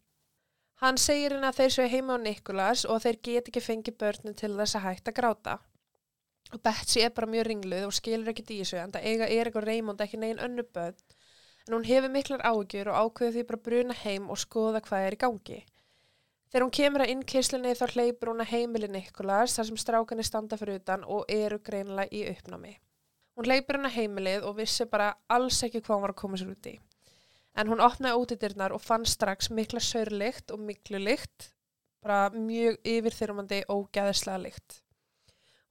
Hann 0.84 1.00
segir 1.00 1.36
henni 1.36 1.48
að 1.48 1.58
þeir 1.58 1.74
séu 1.76 1.90
heima 1.92 2.16
á 2.16 2.24
Nikolas 2.24 2.86
og 2.88 3.02
þeir 3.04 3.20
get 3.28 3.50
ekki 3.52 3.64
fengið 3.64 3.98
börnin 4.00 4.38
til 4.40 4.54
þess 4.56 4.78
að 4.80 4.86
hætta 4.88 5.12
að 5.12 5.18
gráta. 5.20 5.58
Og 6.54 6.62
Betsy 6.64 7.04
er 7.04 7.12
bara 7.16 7.30
mjög 7.32 7.50
ringluð 7.50 7.88
og 7.88 7.96
skilur 7.96 8.32
ekkert 8.32 8.52
í 8.56 8.62
þessu 8.62 8.80
en 8.80 8.94
það 8.96 9.10
eiga 9.10 9.30
Erik 9.32 9.60
og 9.60 9.68
Raymond 9.68 10.04
ekki 10.04 10.20
negin 10.22 10.44
önnu 10.44 10.66
börn 10.76 10.98
en 11.68 11.78
hún 11.78 11.86
hefur 11.88 12.12
miklar 12.12 12.44
ágjur 12.44 12.90
og 12.92 12.98
ákveður 13.08 13.36
því 13.38 13.44
bara 13.50 13.60
að 13.60 13.68
bruna 13.68 13.96
heim 14.04 14.30
og 14.30 14.40
skoða 14.42 14.82
hvað 14.84 15.08
er 15.08 15.16
í 15.16 15.20
gangi. 15.24 15.60
Þegar 16.54 16.66
hún 16.68 16.74
kemur 16.78 17.02
að 17.02 17.12
innkyslinni 17.16 17.76
þá 17.80 17.86
hleypur 17.96 18.30
hún 18.30 18.44
að 18.44 18.52
heimili 18.52 18.90
Nikolas 18.92 19.56
þar 19.58 19.70
sem 19.70 19.78
strákanir 19.82 20.28
standa 20.28 20.60
fyrir 20.60 20.82
utan 20.82 21.06
og 21.10 21.24
eru 21.32 21.58
greinilega 21.66 22.14
í 22.14 22.28
uppnámi. 22.30 22.76
Hún 23.34 23.48
hleypur 23.48 23.80
hann 23.80 23.90
að 23.90 23.96
heimilið 23.98 24.46
og 24.46 24.60
vissi 24.60 24.86
bara 24.86 25.16
alls 25.34 25.64
ekki 25.66 25.82
hvað 25.82 25.96
hún 25.96 26.04
var 26.04 26.14
að 26.14 26.20
koma 26.22 26.38
sér 26.38 26.52
út 26.54 26.70
í. 26.70 26.76
En 27.58 27.70
hún 27.70 27.82
opnaði 27.82 28.20
útidirnar 28.22 28.76
og 28.76 28.84
fann 28.86 29.06
strax 29.10 29.50
mikla 29.50 29.82
saurlikt 29.82 30.54
og 30.54 30.62
miklu 30.62 31.02
lykt, 31.02 31.50
bara 32.06 32.30
mjög 32.36 32.78
yfirþyrmandi 32.86 33.64
og 33.74 33.88
gæðislega 33.96 34.44
lykt. 34.46 34.84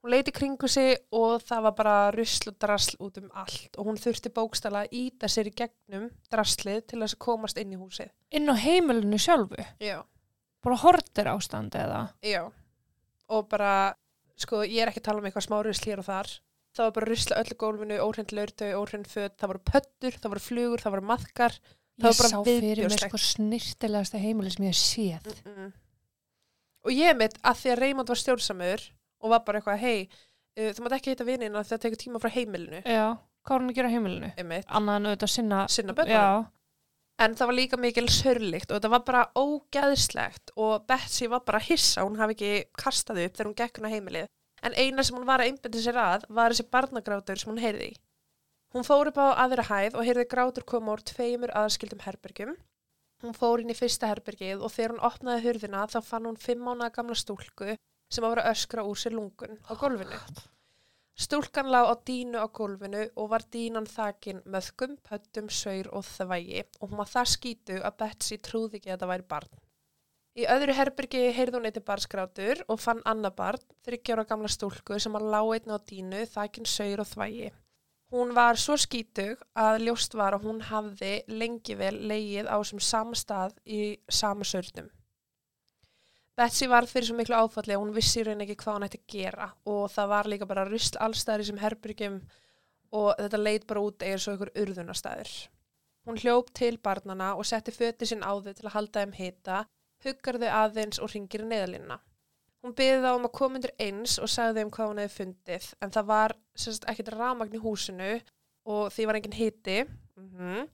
Hún 0.03 0.11
leiti 0.11 0.33
kringu 0.35 0.67
sig 0.67 0.97
og 1.15 1.39
það 1.47 1.61
var 1.63 1.73
bara 1.77 1.97
rusl 2.11 2.49
og 2.51 2.55
drasl 2.59 2.97
út 2.99 3.17
um 3.21 3.29
allt 3.39 3.77
og 3.79 3.87
hún 3.87 3.95
þurfti 3.95 4.31
bókstala 4.35 4.81
að 4.83 4.95
íta 4.99 5.29
sér 5.31 5.47
í 5.47 5.53
gegnum 5.55 6.09
draslið 6.27 6.81
til 6.91 6.97
þess 6.99 7.15
að 7.15 7.21
komast 7.23 7.59
inn 7.61 7.71
í 7.71 7.77
húsið. 7.79 8.09
Inn 8.35 8.51
á 8.51 8.55
heimilinu 8.59 9.15
sjálfu. 9.15 9.63
Já. 9.79 10.01
Bara 10.63 10.79
hortir 10.81 11.29
ástandi 11.31 11.79
eða. 11.79 12.01
Já. 12.19 12.41
Og 13.31 13.45
bara, 13.47 13.93
sko, 14.35 14.65
ég 14.67 14.83
er 14.83 14.91
ekki 14.91 14.99
að 14.99 15.07
tala 15.07 15.23
um 15.23 15.29
eitthvað 15.29 15.45
smá 15.47 15.55
rusl 15.63 15.87
hér 15.87 16.01
og 16.03 16.07
þar. 16.09 16.31
Það 16.75 16.89
var 16.89 16.95
bara 16.97 17.07
rusla 17.07 17.37
öllu 17.39 17.57
gólfinu, 17.61 17.99
óhrind 18.03 18.33
laurtau, 18.35 18.71
óhrind 18.81 19.07
föt, 19.07 19.37
það 19.39 19.53
voru 19.53 19.61
pöttur, 19.69 20.17
það 20.17 20.33
voru 20.33 20.43
flugur, 20.43 20.83
það 20.83 20.95
voru 20.97 21.05
maðkar. 21.13 21.55
Það 21.93 22.09
Ég 22.09 22.09
var 22.09 22.19
bara 22.19 22.33
sá 22.33 22.43
fyrir 22.49 22.81
mér 22.89 23.05
sko 23.05 23.21
snirtilegasta 23.21 24.19
heimili 24.19 24.51
sem 24.51 24.67
ég 24.67 24.73
hef 24.73 24.81
séð. 24.81 25.31
Mm 25.45 25.55
-mm. 25.55 25.71
Og 26.83 26.91
ég 26.91 27.15
mitt 27.15 27.39
að 27.39 27.55
því 27.61 27.71
að 27.71 27.79
Raymond 27.79 28.09
var 28.09 28.19
stjórnsamur 28.19 28.85
og 29.23 29.33
var 29.33 29.45
bara 29.47 29.61
eitthvað, 29.61 29.79
hei, 29.83 30.09
uh, 30.59 30.71
þú 30.75 30.85
mátt 30.85 30.97
ekki 30.99 31.13
heita 31.13 31.27
vinina 31.27 31.63
þegar 31.63 31.71
það 31.71 31.85
tekur 31.87 32.03
tíma 32.03 32.21
frá 32.23 32.33
heimilinu. 32.35 32.83
Já, 32.83 33.05
hvað 33.43 33.55
var 33.55 33.63
hann 33.63 33.71
að 33.71 33.79
gera 33.79 33.93
heimilinu? 33.93 34.33
Einmitt. 34.37 34.67
Annað 34.67 34.99
en 34.99 35.09
auðvitað 35.11 35.33
sinna. 35.37 35.63
Sinna 35.71 35.95
börnunum. 35.97 36.19
Já, 36.19 36.51
En 37.21 37.35
það 37.37 37.49
var 37.49 37.55
líka 37.55 37.77
mikil 37.77 38.07
sörlikt 38.09 38.71
og 38.71 38.79
þetta 38.79 38.89
var 38.89 39.03
bara 39.05 39.25
ógæðislegt 39.37 40.53
og 40.59 40.87
Betsy 40.89 41.27
var 41.29 41.43
bara 41.45 41.61
hissa, 41.61 42.01
hún 42.01 42.17
hafi 42.17 42.33
ekki 42.33 42.79
kastað 42.79 43.21
upp 43.27 43.35
þegar 43.37 43.49
hún 43.49 43.59
gekk 43.59 43.77
hún 43.77 43.85
á 43.87 43.93
heimilið. 43.93 44.31
En 44.63 44.73
eina 44.79 45.05
sem 45.05 45.17
hún 45.19 45.27
var 45.27 45.43
að 45.43 45.51
einbynda 45.51 45.83
sér 45.83 45.99
að 46.01 46.25
var 46.33 46.55
þessi 46.55 46.65
barnagrátur 46.73 47.39
sem 47.39 47.51
hún 47.51 47.61
heyrði 47.61 47.91
í. 47.91 47.95
Hún 48.73 48.87
fór 48.87 49.11
upp 49.11 49.19
á 49.21 49.37
aðra 49.45 49.67
hæð 49.69 49.99
og 49.99 50.07
heyrði 50.07 50.25
grátur 50.31 50.65
koma 50.65 50.95
úr 50.95 51.03
tveimur 51.05 51.53
aðskildum 51.53 52.01
herbergjum. 52.01 52.55
Hún 53.21 53.37
fór 53.37 53.61
inn 53.61 53.71
í 53.71 53.77
fyrsta 53.77 54.09
herbergið 54.09 54.63
og 54.65 54.73
þegar 54.73 54.95
hún 54.95 55.05
opnaði 55.05 55.45
hurðina 55.45 55.85
þá 55.91 55.99
fann 56.01 56.25
hún 56.27 56.39
fimm 56.41 56.65
mánuða 56.65 56.89
gamla 56.97 57.15
stúlku 57.19 57.75
sem 58.13 58.25
að 58.27 58.43
öskra 58.53 58.85
úr 58.87 58.99
sér 58.99 59.15
lungun 59.17 59.57
á 59.65 59.73
gólfinu. 59.73 60.19
Stúlkan 61.13 61.69
lá 61.69 61.85
á 61.85 61.93
dínu 62.05 62.41
á 62.41 62.47
gólfinu 62.49 63.03
og 63.15 63.29
var 63.29 63.43
dínan 63.53 63.85
þakin 63.85 64.41
möðkum, 64.49 64.95
pöttum, 65.05 65.49
saur 65.49 65.89
og 65.93 66.07
þvægi 66.07 66.63
og 66.79 66.89
hún 66.89 67.01
var 67.01 67.11
það 67.11 67.33
skítu 67.35 67.77
að 67.81 67.97
Betsy 67.99 68.39
trúði 68.41 68.79
ekki 68.79 68.93
að 68.95 69.03
það 69.03 69.11
væri 69.13 69.27
barn. 69.33 69.59
Í 70.33 70.47
öðru 70.49 70.73
herbyrgi 70.73 71.19
heyrði 71.37 71.59
hún 71.59 71.67
eitthvað 71.69 71.85
barskrátur 71.91 72.63
og 72.65 72.79
fann 72.81 73.03
annað 73.05 73.35
barn, 73.37 73.67
þryggjára 73.85 74.25
gamla 74.25 74.49
stúlku 74.49 74.97
sem 74.97 75.13
að 75.19 75.27
lá 75.29 75.41
einna 75.43 75.77
á 75.77 75.85
dínu, 75.85 76.23
þakin 76.25 76.65
saur 76.65 77.03
og 77.03 77.11
þvægi. 77.11 77.51
Hún 78.13 78.33
var 78.33 78.57
svo 78.61 78.79
skítug 78.81 79.39
að 79.53 79.85
ljóst 79.85 80.17
var 80.17 80.33
að 80.33 80.49
hún 80.49 80.65
hafði 80.65 81.13
lengi 81.29 81.77
vel 81.77 81.95
leigið 82.09 82.49
á 82.49 82.57
sem 82.65 82.81
sama 82.81 83.17
stað 83.17 83.53
í 83.65 83.79
sama 84.09 84.45
saurnum. 84.45 84.89
Betsy 86.33 86.65
var 86.65 86.87
fyrir 86.89 87.05
svo 87.05 87.15
miklu 87.17 87.35
áfalli 87.37 87.75
að 87.75 87.83
hún 87.83 87.91
vissi 87.93 88.21
í 88.21 88.23
raun 88.25 88.41
ekki 88.41 88.55
hvað 88.63 88.77
hún 88.77 88.85
ætti 88.87 88.99
að 89.01 89.11
gera 89.13 89.47
og 89.69 89.83
það 89.93 90.07
var 90.09 90.29
líka 90.31 90.47
bara 90.49 90.63
rusl 90.65 90.97
allstæðir 91.05 91.45
sem 91.49 91.59
herbyrgjum 91.61 92.15
og 92.97 93.11
þetta 93.19 93.41
leit 93.41 93.67
bara 93.69 93.83
út 93.85 94.05
eða 94.05 94.21
svo 94.23 94.33
ykkur 94.37 94.51
urðunastæður. 94.63 95.33
Hún 96.07 96.17
hljóp 96.19 96.49
til 96.57 96.79
barnana 96.83 97.29
og 97.37 97.45
setti 97.45 97.73
föti 97.73 98.09
sinn 98.09 98.25
á 98.25 98.33
þau 98.33 98.49
til 98.49 98.65
að 98.65 98.73
halda 98.73 99.03
þeim 99.03 99.13
hita, 99.19 99.59
huggar 100.03 100.39
þau 100.41 100.49
aðeins 100.63 100.99
og 100.99 101.13
ringir 101.13 101.45
í 101.45 101.49
neðalínna. 101.51 101.99
Hún 102.63 102.73
byði 102.79 102.99
þá 103.03 103.11
um 103.11 103.27
að 103.27 103.35
koma 103.37 103.59
undir 103.59 103.75
eins 103.85 104.17
og 104.17 104.31
sagði 104.31 104.61
þeim 104.63 104.73
hvað 104.73 104.89
hún 104.89 105.01
hefði 105.03 105.17
fundið 105.19 105.69
en 105.83 105.93
það 105.93 106.09
var 106.09 106.35
sérst, 106.55 106.89
ekkert 106.89 107.13
ramagn 107.13 107.57
í 107.57 107.61
húsinu 107.61 108.11
og 108.73 108.85
því 108.95 109.07
var 109.09 109.19
engin 109.19 109.37
hiti 109.37 109.79
mm 110.17 110.29
-hmm 110.37 110.67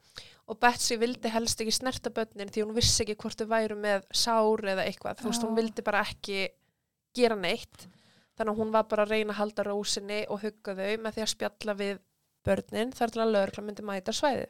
og 0.49 0.57
Betsy 0.57 0.97
vildi 0.97 1.29
helst 1.29 1.61
ekki 1.61 1.73
snerta 1.75 2.11
börnin 2.13 2.49
því 2.49 2.65
hún 2.65 2.75
vissi 2.77 3.03
ekki 3.03 3.17
hvort 3.21 3.41
þau 3.41 3.49
væru 3.51 3.77
með 3.77 4.05
sár 4.17 4.65
eða 4.71 4.85
eitthvað, 4.89 5.21
þú 5.21 5.29
veist, 5.29 5.45
hún 5.45 5.57
vildi 5.59 5.85
bara 5.85 6.03
ekki 6.05 6.47
gera 7.15 7.37
neitt. 7.37 7.85
Þannig 8.39 8.53
að 8.53 8.61
hún 8.61 8.71
var 8.73 8.87
bara 8.89 9.05
að 9.05 9.13
reyna 9.13 9.35
að 9.35 9.41
halda 9.41 9.65
rósinni 9.67 10.21
og 10.31 10.41
hugga 10.41 10.73
þau 10.77 11.03
með 11.03 11.17
því 11.17 11.25
að 11.25 11.33
spjalla 11.33 11.75
við 11.81 11.99
börnin 12.47 12.93
þar 12.95 13.13
til 13.13 13.21
að 13.21 13.33
lauruglan 13.35 13.67
myndi 13.67 13.85
mæta 13.85 14.15
svæði 14.15 14.47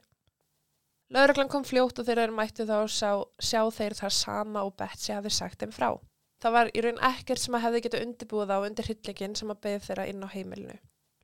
Lauruglan 1.09 1.49
kom 1.49 1.63
fljótt 1.65 1.99
og 1.99 2.05
þeir 2.05 2.19
eru 2.27 2.35
mættu 2.37 2.67
þá 2.69 2.85
sjá, 2.85 3.11
sjá 3.41 3.63
þeir 3.73 3.95
það 3.97 4.11
sama 4.13 4.61
og 4.61 4.75
Betsy 4.77 5.15
hafi 5.15 5.31
sagt 5.33 5.63
þeim 5.63 5.73
frá. 5.73 5.89
Það 6.39 6.53
var 6.53 6.69
í 6.69 6.83
raun 6.85 7.01
ekkert 7.09 7.41
sem 7.41 7.57
að 7.57 7.65
hefði 7.65 7.81
getið 7.87 8.03
undirbúið 8.05 8.53
á 8.53 8.57
undir 8.61 8.91
hyllingin 8.91 9.33
sem 9.35 9.49
að 9.49 9.61
beði 9.65 9.81
þeirra 9.87 10.05
inn 10.11 10.21
á 10.21 10.29
heimilinu 10.29 10.77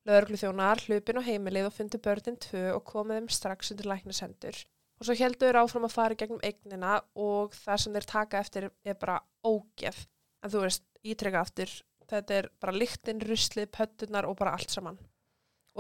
Lauruglu 0.06 0.38
þjónar 0.38 0.82
hlupin 0.86 1.18
á 1.18 1.24
heimilið 1.26 1.68
og 1.70 1.74
fundi 1.74 2.00
börnin 2.02 2.38
tvö 2.42 2.64
og 2.76 2.84
komið 2.86 3.20
þeim 3.20 3.30
strax 3.34 3.72
undir 3.74 3.90
læknasendur. 3.90 4.60
Og 5.00 5.08
svo 5.08 5.16
heldur 5.18 5.58
áfram 5.60 5.88
að 5.88 5.96
fara 5.96 6.18
gegnum 6.20 6.44
eignina 6.46 7.00
og 7.20 7.56
það 7.58 7.82
sem 7.82 7.96
þeir 7.98 8.08
taka 8.12 8.42
eftir 8.44 8.70
er 8.86 9.00
bara 9.02 9.18
ógef. 9.44 10.06
En 10.46 10.54
þú 10.54 10.62
veist, 10.68 10.86
ítrekka 11.04 11.42
aftur, 11.42 11.74
þetta 12.06 12.38
er 12.38 12.50
bara 12.62 12.78
lyktinn, 12.78 13.24
ruslið, 13.26 13.72
pöttunar 13.74 14.30
og 14.30 14.38
bara 14.40 14.54
allt 14.56 14.72
saman. 14.72 15.02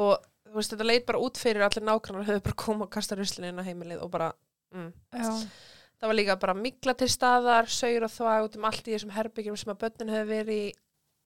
Og 0.01 0.17
þú 0.49 0.57
veist, 0.57 0.73
þetta 0.73 0.89
leit 0.89 1.05
bara 1.05 1.21
út 1.21 1.39
fyrir 1.39 1.63
allir 1.63 1.85
nákvæmlega 1.85 2.31
höfðu 2.31 2.45
bara 2.49 2.61
komið 2.65 2.87
og 2.87 2.91
kasta 2.97 3.19
ruslinu 3.19 3.53
inn 3.53 3.61
á 3.61 3.67
heimilið 3.67 4.03
og 4.03 4.11
bara, 4.17 4.33
mm. 4.73 4.91
Það 5.95 6.11
var 6.11 6.17
líka 6.17 6.35
bara 6.41 6.53
mikla 6.59 6.93
til 6.99 7.07
staðar, 7.07 7.69
saur 7.71 8.03
og 8.03 8.11
þvag 8.11 8.49
út 8.49 8.57
um 8.59 8.65
allt 8.67 8.89
í 8.89 8.95
þessum 8.95 9.13
herbyggjum 9.15 9.55
sem 9.61 9.71
að 9.71 9.79
börnin 9.85 10.11
hefur 10.11 10.27
verið 10.33 10.57
í 10.57 10.65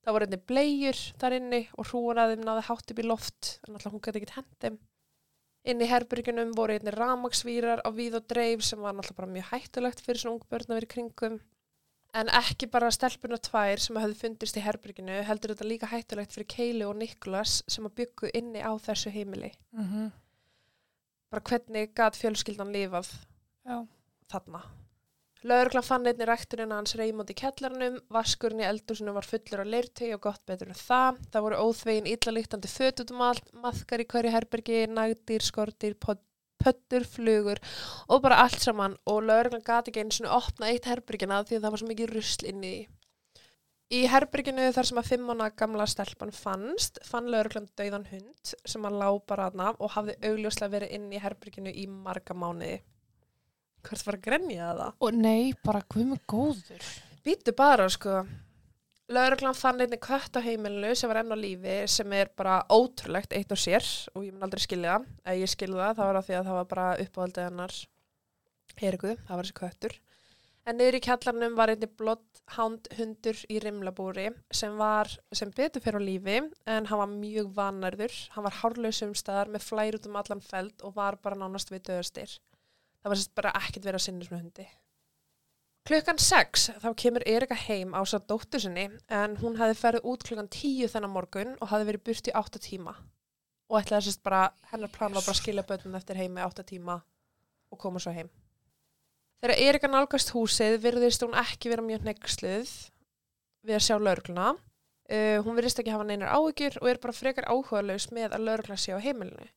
það 0.03 0.15
voru 0.15 0.27
einni 0.27 0.39
blegjur 0.51 1.01
þar 1.21 1.37
inni 1.39 1.61
og 1.75 1.89
hrúan 1.89 2.21
að 2.21 2.33
þeim 2.33 2.45
náði 2.47 2.65
hátt 2.69 2.93
upp 2.93 3.01
í 3.01 3.07
loft 3.07 3.51
en 3.67 3.75
alltaf 3.75 3.93
hún 3.93 4.03
gæti 4.05 4.21
ekkert 4.21 4.37
hendum 4.39 4.79
inn 5.69 5.83
í 5.83 5.89
herbyrgunum 5.89 6.55
voru 6.57 6.75
einni 6.77 6.93
ramagsvírar 6.95 7.83
á 7.83 7.89
víð 7.91 8.19
og 8.21 8.27
dreif 8.31 8.63
sem 8.65 8.81
var 8.81 8.95
alltaf 8.95 9.17
bara 9.17 9.31
mjög 9.31 9.51
hættulegt 9.53 10.03
fyrir 10.05 10.21
svona 10.21 10.37
ung 10.37 10.45
börn 10.49 10.71
að 10.71 10.79
vera 10.79 10.93
kringum 10.93 11.39
en 12.19 12.31
ekki 12.39 12.69
bara 12.71 12.89
stelpuna 12.93 13.37
tvær 13.37 13.81
sem 13.83 13.99
hafði 13.99 14.17
fundist 14.23 14.57
í 14.57 14.63
herbyrginu 14.65 15.19
heldur 15.27 15.53
þetta 15.53 15.67
líka 15.67 15.91
hættulegt 15.91 16.33
fyrir 16.33 16.49
Keili 16.49 16.87
og 16.87 16.97
Niklas 16.97 17.59
sem 17.69 17.85
að 17.85 17.97
byggu 18.01 18.31
inni 18.39 18.63
á 18.65 18.71
þessu 18.81 19.13
heimili 19.13 19.51
mm 19.75 19.85
-hmm. 19.85 20.11
bara 21.29 21.45
hvernig 21.51 21.93
gæt 21.93 22.17
fjölskyldan 22.17 22.73
lifað 22.73 23.11
Já. 23.65 23.85
þarna 24.31 24.63
Lauruglan 25.47 25.85
fann 25.87 26.07
einni 26.09 26.25
rekturinn 26.27 26.73
hans 26.75 26.97
Reymond 26.99 27.29
í 27.31 27.35
kellarnum, 27.39 27.93
vaskurinn 28.11 28.59
í 28.59 28.65
eldursunum 28.67 29.15
var 29.15 29.27
fullur 29.27 29.61
af 29.63 29.69
leirtegi 29.71 30.11
og 30.11 30.25
gott 30.25 30.41
betur 30.49 30.73
en 30.73 30.75
það. 30.75 31.21
Það 31.31 31.45
voru 31.45 31.59
óþvegin 31.63 32.09
íllalíktandi 32.11 32.71
fötutum 32.71 33.23
allt, 33.23 33.47
maðkar 33.55 34.03
í 34.03 34.07
hverju 34.11 34.33
herbergi, 34.33 34.81
nagdýr, 34.91 35.45
skortýr, 35.47 35.95
pöttur, 36.59 37.07
flugur 37.07 37.63
og 38.11 38.21
bara 38.25 38.41
allt 38.43 38.59
saman 38.59 38.97
og 39.07 39.21
lauruglan 39.29 39.63
gati 39.63 39.93
ekki 39.93 40.03
eins 40.03 40.19
og 40.25 40.35
opna 40.41 40.73
eitt 40.73 40.91
herbergina 40.91 41.39
því 41.47 41.61
það 41.61 41.71
var 41.71 41.83
svo 41.85 41.91
mikið 41.93 42.13
rusl 42.17 42.51
inn 42.51 42.67
í. 42.67 42.75
Í 43.95 44.03
herberginu 44.11 44.67
þar 44.75 44.91
sem 44.91 44.99
að 44.99 45.11
fimmona 45.13 45.51
gamla 45.55 45.87
stelpan 45.87 46.35
fannst, 46.35 46.99
fann 47.07 47.31
lauruglan 47.31 47.71
dauðan 47.79 48.09
hund 48.11 48.55
sem 48.67 48.91
að 48.91 48.99
lá 48.99 49.09
bara 49.23 49.47
aðna 49.47 49.71
og 49.79 49.95
hafði 49.95 50.19
augljóslega 50.19 50.75
verið 50.75 50.97
inn 50.99 51.11
í 51.15 51.23
herberginu 51.23 51.71
í 51.71 51.87
marga 51.87 52.35
mánuði 52.35 52.81
hvert 53.87 54.05
var 54.07 54.17
að 54.17 54.25
grenja 54.27 54.69
það? 54.81 54.93
Og 55.05 55.17
nei, 55.17 55.53
bara 55.65 55.81
hvað 55.85 56.11
með 56.11 56.21
góður? 56.29 56.91
Býtu 57.25 57.53
bara, 57.57 57.87
sko. 57.91 58.21
Lauruglan 59.09 59.57
fann 59.57 59.81
einni 59.81 59.97
kött 59.97 60.37
á 60.37 60.45
heimilinu 60.45 60.91
sem 60.93 61.09
var 61.09 61.23
enn 61.23 61.33
á 61.33 61.37
lífi 61.39 61.77
sem 61.89 62.11
er 62.13 62.29
bara 62.37 62.59
ótrúlegt 62.69 63.33
eitt 63.33 63.49
og 63.49 63.57
sér 63.57 63.85
og 64.13 64.27
ég 64.27 64.35
mun 64.35 64.45
aldrei 64.45 64.61
skilja 64.61 64.99
það. 64.99 65.07
Ef 65.25 65.39
ég 65.39 65.51
skilja 65.55 65.79
það, 65.79 65.95
það 65.97 66.09
var 66.09 66.19
af 66.19 66.27
því 66.27 66.35
að 66.37 66.49
það 66.49 66.59
var 66.59 66.67
bara 66.73 66.89
uppáhaldið 67.05 67.47
hennar 67.47 67.79
Eriku, 68.79 69.15
það 69.25 69.33
var 69.33 69.47
þessi 69.47 69.57
köttur. 69.57 69.95
En 70.69 70.77
niður 70.77 70.99
í 70.99 71.01
kjallarnum 71.01 71.55
var 71.57 71.73
einni 71.73 71.89
blotthánd 71.99 72.91
hundur 72.99 73.41
í 73.49 73.57
rimlabúri 73.63 74.27
sem 74.53 74.77
var, 74.77 75.09
sem 75.33 75.49
betur 75.57 75.81
fyrir 75.81 75.97
á 75.97 76.05
lífi 76.05 76.37
en 76.69 76.89
hann 76.91 77.01
var 77.01 77.09
mjög 77.09 77.49
vanarður. 77.57 78.13
Hann 78.35 78.45
var 78.45 78.59
hárlausum 78.61 79.17
staðar 79.17 79.49
með 79.49 79.65
flær 79.65 79.97
út 79.97 80.05
um 80.05 80.21
allan 80.21 80.45
feld 80.45 80.85
og 80.85 80.93
var 80.99 81.17
bara 81.23 81.39
nánast 81.39 81.73
við 81.73 81.87
döðastir 81.89 82.37
það 83.01 83.11
var 83.11 83.19
sérst 83.21 83.35
bara 83.37 83.55
ekkert 83.61 83.85
verið 83.85 83.99
að 83.99 84.05
sinna 84.05 84.27
svona 84.27 84.41
hundi. 84.43 84.67
Klukkan 85.89 86.19
6 86.21 86.65
þá 86.83 86.89
kemur 87.01 87.23
Erika 87.25 87.55
heim 87.57 87.95
á 87.97 88.01
svo 88.05 88.19
dóttur 88.19 88.61
sinni 88.61 88.89
en 89.09 89.37
hún 89.41 89.55
hafi 89.57 89.77
ferið 89.79 90.05
út 90.11 90.25
klukkan 90.27 90.51
10 90.51 90.91
þennan 90.93 91.13
morgun 91.13 91.55
og 91.57 91.71
hafi 91.71 91.87
verið 91.87 92.03
burt 92.09 92.29
í 92.29 92.35
8 92.35 92.61
tíma 92.61 92.93
og 93.69 93.77
ætlaði 93.79 94.09
sérst 94.09 94.23
bara, 94.25 94.49
hennar 94.71 94.91
plan 94.93 95.13
var 95.13 95.23
bara 95.23 95.35
að 95.35 95.41
skilja 95.41 95.65
bönnum 95.65 95.97
eftir 95.97 96.19
heimi 96.19 96.41
8 96.45 96.65
tíma 96.67 96.99
og 97.69 97.81
koma 97.81 98.01
svo 98.01 98.13
heim. 98.13 98.29
Þegar 99.39 99.61
Erika 99.63 99.89
nálgast 99.89 100.33
húsið 100.35 100.79
virðist 100.83 101.23
hún 101.23 101.37
ekki 101.37 101.71
vera 101.71 101.85
mjög 101.85 102.07
nexluð 102.07 102.71
við 103.65 103.77
að 103.77 103.85
sjá 103.85 103.95
laurugluna. 103.97 104.55
Uh, 105.09 105.39
hún 105.45 105.55
virðist 105.57 105.79
ekki 105.81 105.93
hafa 105.93 106.05
neinar 106.05 106.33
áhugjur 106.35 106.75
og 106.81 106.89
er 106.91 106.99
bara 107.01 107.15
frekar 107.15 107.47
áhuga 107.49 107.81
laus 107.85 108.09
með 108.13 108.35
að 108.35 108.45
laurugla 108.45 108.77
sé 108.77 108.93
á 108.93 108.99
heimilinu. 109.01 109.47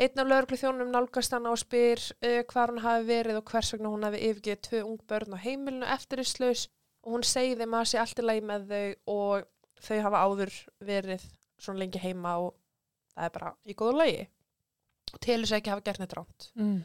Einn 0.00 0.22
af 0.22 0.28
lauruglu 0.28 0.56
þjónum 0.56 0.92
nálgast 0.92 1.34
hann 1.36 1.48
á 1.48 1.52
spyr 1.60 2.00
uh, 2.24 2.40
hvað 2.48 2.70
hún 2.72 2.84
hafi 2.84 3.08
verið 3.10 3.40
og 3.40 3.50
hvers 3.50 3.72
vegna 3.74 3.92
hún 3.92 4.06
hafi 4.06 4.22
yfirgeið 4.28 4.62
tvö 4.68 4.84
ung 4.86 5.02
börn 5.08 5.36
á 5.36 5.44
heimilinu 5.44 5.88
eftirisslaus 5.92 6.68
og 7.04 7.16
hún 7.16 7.26
segi 7.26 7.58
þeim 7.58 7.74
að 7.74 7.82
það 7.82 7.90
sé 7.90 8.00
allt 8.02 8.22
í 8.22 8.24
lagi 8.24 8.44
með 8.48 8.72
þau 8.72 9.16
og 9.16 9.48
þau 9.82 9.98
hafa 10.06 10.22
áður 10.24 10.54
verið 10.88 11.26
svona 11.60 11.82
lengi 11.82 12.00
heima 12.02 12.38
og 12.40 12.54
það 13.12 13.28
er 13.28 13.36
bara 13.36 13.52
í 13.68 13.76
góðu 13.76 13.98
lagi 14.00 14.24
og 15.12 15.20
til 15.20 15.38
þess 15.42 15.52
að 15.52 15.60
ekki 15.60 15.72
hafa 15.74 15.86
gert 15.86 16.02
neitt 16.02 16.16
ránt. 16.16 16.50
Mm. 16.56 16.80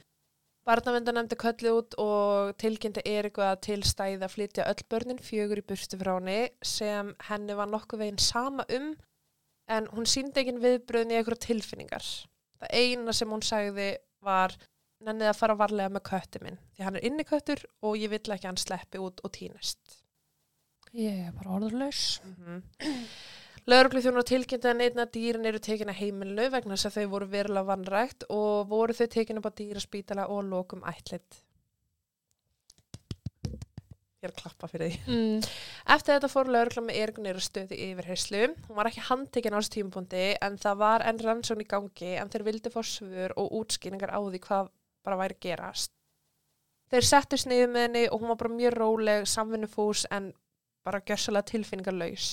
Barnavenda 0.68 1.14
nefndi 1.16 1.38
köllið 1.40 1.76
út 1.80 1.96
og 2.04 2.56
tilkynnti 2.60 3.06
Eriku 3.08 3.40
að 3.46 3.62
tilstæði 3.70 4.20
að 4.20 4.34
flytja 4.34 4.66
öll 4.68 4.88
börnin 4.92 5.22
fjögur 5.24 5.62
í 5.62 5.68
burstu 5.70 6.00
frá 6.02 6.18
henni 6.18 6.50
sem 6.60 7.14
henni 7.30 7.56
var 7.56 7.72
nokkuð 7.72 8.04
veginn 8.04 8.20
sama 8.20 8.66
um 8.76 8.90
en 9.72 9.88
hún 9.94 10.10
síndi 10.10 10.44
ekki 10.44 10.58
viðbröðin 10.60 11.14
í 11.14 11.20
einhverja 11.22 11.46
tilfinningar 11.48 12.10
það 12.62 12.74
eina 12.82 13.14
sem 13.14 13.32
hún 13.32 13.46
sagði 13.46 13.88
var 14.26 14.56
nennið 15.06 15.32
að 15.32 15.40
fara 15.40 15.58
varlega 15.58 15.94
með 15.94 16.06
kötti 16.10 16.42
minn 16.44 16.60
því 16.76 16.86
hann 16.88 17.00
er 17.00 17.08
inni 17.10 17.26
köttur 17.28 17.64
og 17.86 17.98
ég 18.00 18.12
vill 18.14 18.34
ekki 18.34 18.50
hann 18.50 18.62
sleppi 18.62 19.02
út 19.02 19.22
og 19.24 19.34
týnist 19.38 19.98
ég 20.98 21.28
er 21.28 21.34
bara 21.38 21.58
orðurlaus 21.58 22.22
mm 22.24 22.36
-hmm. 22.44 23.08
Lauruglu 23.68 24.00
þjónar 24.00 24.24
tilkynnti 24.24 24.70
að 24.70 24.78
neitna 24.80 25.06
dýrin 25.06 25.46
eru 25.46 25.60
tekin 25.60 25.90
að 25.92 26.00
heimilinu 26.00 26.50
vegna 26.50 26.76
þess 26.76 26.86
að 26.86 26.98
þau 26.98 27.08
voru 27.14 27.26
verulega 27.28 27.68
vannrægt 27.68 28.24
og 28.30 28.70
voru 28.70 28.94
þau 28.94 29.08
tekin 29.08 29.38
upp 29.38 29.50
á 29.52 29.58
dýraspítala 29.60 30.28
og 30.32 30.44
lokum 30.44 30.84
ætlit 30.88 31.44
ég 34.18 34.28
er 34.28 34.34
að 34.34 34.40
klappa 34.42 34.68
fyrir 34.72 34.90
því. 34.90 35.14
Mm. 35.14 35.44
eftir 35.94 36.16
þetta 36.16 36.30
fór 36.32 36.50
laurugla 36.50 36.84
með 36.88 37.00
ergunir 37.04 37.38
og 37.38 37.46
stöði 37.46 37.78
yfir 37.86 38.08
herslu 38.10 38.40
hún 38.66 38.80
var 38.80 38.90
ekki 38.90 39.06
handtekinn 39.12 39.54
á 39.54 39.60
þessu 39.60 39.74
tímapunkti 39.76 40.24
en 40.48 40.58
það 40.64 40.80
var 40.82 41.06
enn 41.06 41.22
rannsón 41.22 41.62
í 41.62 41.68
gangi 41.70 42.16
en 42.18 42.32
þeir 42.34 42.48
vildi 42.48 42.74
fór 42.74 42.88
svör 42.90 43.36
og 43.38 43.54
útskýningar 43.60 44.14
á 44.14 44.18
því 44.18 44.42
hvað 44.48 44.72
bara 45.06 45.20
væri 45.22 45.38
gerast. 45.46 45.94
Þeir 46.90 47.06
settu 47.06 47.38
sniðið 47.38 47.72
með 47.74 47.86
henni 47.86 48.04
og 48.10 48.22
hún 48.22 48.32
var 48.32 48.42
bara 48.42 48.58
mjög 48.58 48.78
róleg 48.78 49.28
samvinnufús 49.30 50.06
en 50.10 50.32
bara 50.88 51.04
gjörsalega 51.04 51.52
tilfinningarlaus. 51.52 52.30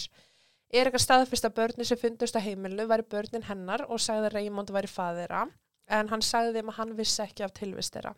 Erika 0.75 0.99
staðfyrst 0.99 1.47
að 1.47 1.57
börni 1.59 1.85
sem 1.87 2.01
fundust 2.01 2.39
á 2.39 2.41
heimilu 2.41 2.87
væri 2.89 3.05
börnin 3.11 3.45
hennar 3.51 3.85
og 3.89 4.01
sagði 4.01 4.31
að 4.31 4.37
Raymond 4.39 4.73
væri 4.75 4.91
faðira 4.91 5.49
en 5.93 6.09
hann 6.09 6.25
sagði 6.25 6.57
þeim 6.57 6.71
að 6.73 6.79
hann 6.79 6.95
vissi 6.97 7.23
ekki 7.27 7.45
af 7.45 7.53
tilvist 7.59 7.95
þeirra 7.95 8.15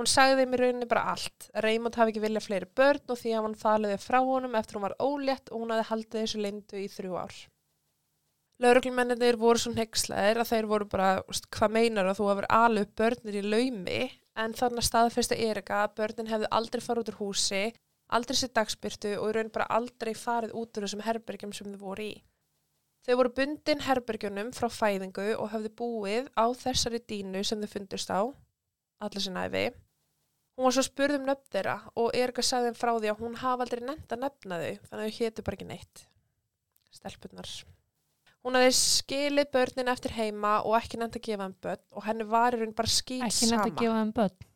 Hún 0.00 0.08
sagði 0.08 0.46
mér 0.48 0.62
rauninni 0.64 0.86
bara 0.88 1.10
allt. 1.12 1.50
Raymond 1.60 1.98
hafi 2.00 2.14
ekki 2.14 2.22
viljað 2.22 2.46
fleiri 2.46 2.66
börn 2.80 3.12
og 3.12 3.18
því 3.20 3.32
að 3.36 3.42
hann 3.44 3.56
faliði 3.60 3.96
frá 4.00 4.16
honum 4.24 4.54
eftir 4.56 4.78
hún 4.78 4.86
var 4.86 4.94
ólétt 4.96 5.50
og 5.52 5.60
hún 5.60 5.72
hafi 5.74 5.90
haldið 5.90 6.22
þessu 6.22 6.38
lindu 6.40 6.78
í 6.80 6.86
þrjú 6.88 7.18
ár. 7.20 7.34
Lauruglumennir 8.64 9.36
voru 9.40 9.60
svo 9.60 9.74
neykslaðir 9.74 10.40
að 10.40 10.48
þeir 10.54 10.66
voru 10.70 10.86
bara, 10.88 11.10
hvað 11.52 11.74
meinar 11.76 12.08
að 12.08 12.16
þú 12.16 12.30
hefur 12.30 12.46
alveg 12.52 12.94
börnir 12.96 13.36
í 13.40 13.42
laumi 13.44 13.98
en 14.40 14.56
þannig 14.56 14.86
staðfesta 14.88 15.36
Erika 15.36 15.82
að 15.82 15.94
börnin 16.00 16.32
hefðu 16.32 16.50
aldrei 16.58 16.82
farið 16.86 17.02
út 17.02 17.12
úr 17.12 17.18
húsi, 17.20 17.62
aldrei 18.08 18.40
sér 18.40 18.52
dagspyrtu 18.56 19.14
og 19.18 19.28
í 19.28 19.36
raun 19.36 19.52
bara 19.52 19.68
aldrei 19.76 20.14
farið 20.16 20.56
út 20.56 20.80
úr 20.80 20.88
þessum 20.88 21.04
herbergjum 21.04 21.52
sem 21.56 21.68
þau 21.74 21.84
voru 21.84 22.08
í. 22.08 22.16
Þau 23.04 23.14
voru 23.20 23.34
bundin 23.36 23.84
herbergjunum 23.84 24.50
frá 24.56 24.68
fæðingu 24.72 25.28
og 25.36 25.52
höfðu 25.52 25.74
búið 25.76 26.32
á 26.40 26.48
þessari 26.56 27.04
dínu 27.04 27.44
sem 27.44 27.60
þau 27.60 27.72
fundust 27.76 28.12
á, 28.12 28.32
allir 29.04 29.28
sinna 29.28 29.44
æfi. 29.48 29.68
Hún 30.60 30.66
var 30.66 30.74
svo 30.76 30.82
spurð 30.84 31.16
um 31.16 31.22
nöfn 31.24 31.46
þeirra 31.54 31.74
og 31.96 32.10
Erika 32.20 32.42
sagði 32.44 32.68
þeim 32.68 32.74
frá 32.76 32.90
því 32.92 33.08
að 33.08 33.20
hún 33.22 33.36
hafa 33.40 33.64
aldrei 33.64 33.80
nefnt 33.80 34.12
að 34.12 34.20
nefna 34.26 34.58
þau, 34.60 34.74
þannig 34.90 35.06
að 35.06 35.06
þau 35.06 35.20
hétu 35.22 35.44
bara 35.46 35.56
ekki 35.56 35.68
neitt. 35.70 36.02
Stelpunnar. 36.92 37.52
Hún 38.44 38.58
hafði 38.58 38.74
skilið 38.76 39.48
börnin 39.56 39.92
eftir 39.94 40.12
heima 40.18 40.52
og 40.60 40.76
ekki 40.76 41.00
nefnt 41.00 41.16
að 41.16 41.24
gefa 41.30 41.46
þeim 41.46 41.56
börn 41.64 41.82
og 41.96 42.04
henni 42.10 42.28
var 42.28 42.56
í 42.56 42.60
raun 42.60 42.76
bara 42.76 42.92
skýt 42.92 43.24
Ekki 43.24 43.48
sama. 43.48 43.56
nefnt 43.56 43.72
að 43.72 43.80
gefa 43.80 43.96
þeim 44.02 44.12
börn. 44.20 44.46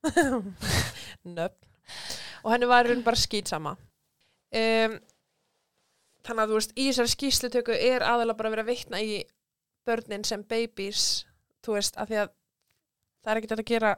nöfn 1.36 1.68
og 2.40 2.52
henni 2.54 2.68
var 2.70 2.88
í 2.88 2.94
raun 2.94 3.04
bara 3.04 3.20
skýt 3.20 3.50
sama 3.52 3.74
um, 3.76 4.94
þannig 6.24 6.42
að 6.44 6.52
þú 6.52 6.60
veist 6.60 6.76
í 6.76 6.86
þessari 6.88 7.12
skýslutöku 7.14 7.76
er 7.76 8.04
aðalega 8.06 8.38
bara 8.38 8.50
að 8.50 8.56
vera 8.56 8.64
að 8.64 8.70
vitna 8.72 9.02
í 9.04 9.18
börnin 9.88 10.24
sem 10.24 10.44
babies 10.48 11.26
þú 11.64 11.76
veist, 11.76 11.98
af 12.00 12.08
því 12.08 12.22
að 12.22 12.32
það 13.20 13.32
er 13.32 13.40
ekkert 13.42 13.58
að 13.58 13.68
gera 13.68 13.92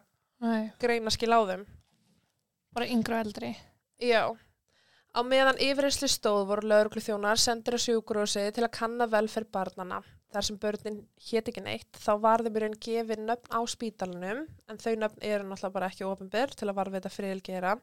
greina 0.83 1.13
skil 1.15 1.33
á 1.35 1.41
þeim. 1.51 1.67
Bara 2.73 2.89
yngri 2.89 3.15
og 3.15 3.27
eldri. 3.27 3.53
já. 4.03 4.25
Á 5.13 5.21
meðan 5.29 5.61
yfirreyslu 5.61 6.09
stóð 6.09 6.47
voru 6.49 6.69
lögreglu 6.71 7.03
þjónar 7.05 7.41
sendir 7.41 7.77
á 7.77 7.85
sjúkurósi 7.85 8.47
til 8.57 8.65
að 8.65 8.73
kanna 8.79 9.07
velferð 9.13 9.51
barnana 9.53 9.99
þar 10.33 10.47
sem 10.47 10.57
börnin 10.57 11.03
hét 11.21 11.51
ekki 11.51 11.61
neitt 11.61 11.99
þá 12.01 12.13
var 12.23 12.41
þeim 12.41 12.57
í 12.57 12.63
raun 12.63 12.79
gefið 12.87 13.21
nöfn 13.27 13.53
á 13.53 13.61
spítalunum 13.69 14.47
en 14.49 14.81
þau 14.81 14.95
nöfn 14.97 15.21
eru 15.21 15.45
náttúrulega 15.45 15.75
bara 15.75 15.91
ekki 15.93 16.09
ofinbyr 16.09 16.55
til 16.57 16.71
að 16.71 16.79
varfita 16.79 17.13
friðilgera 17.13 17.75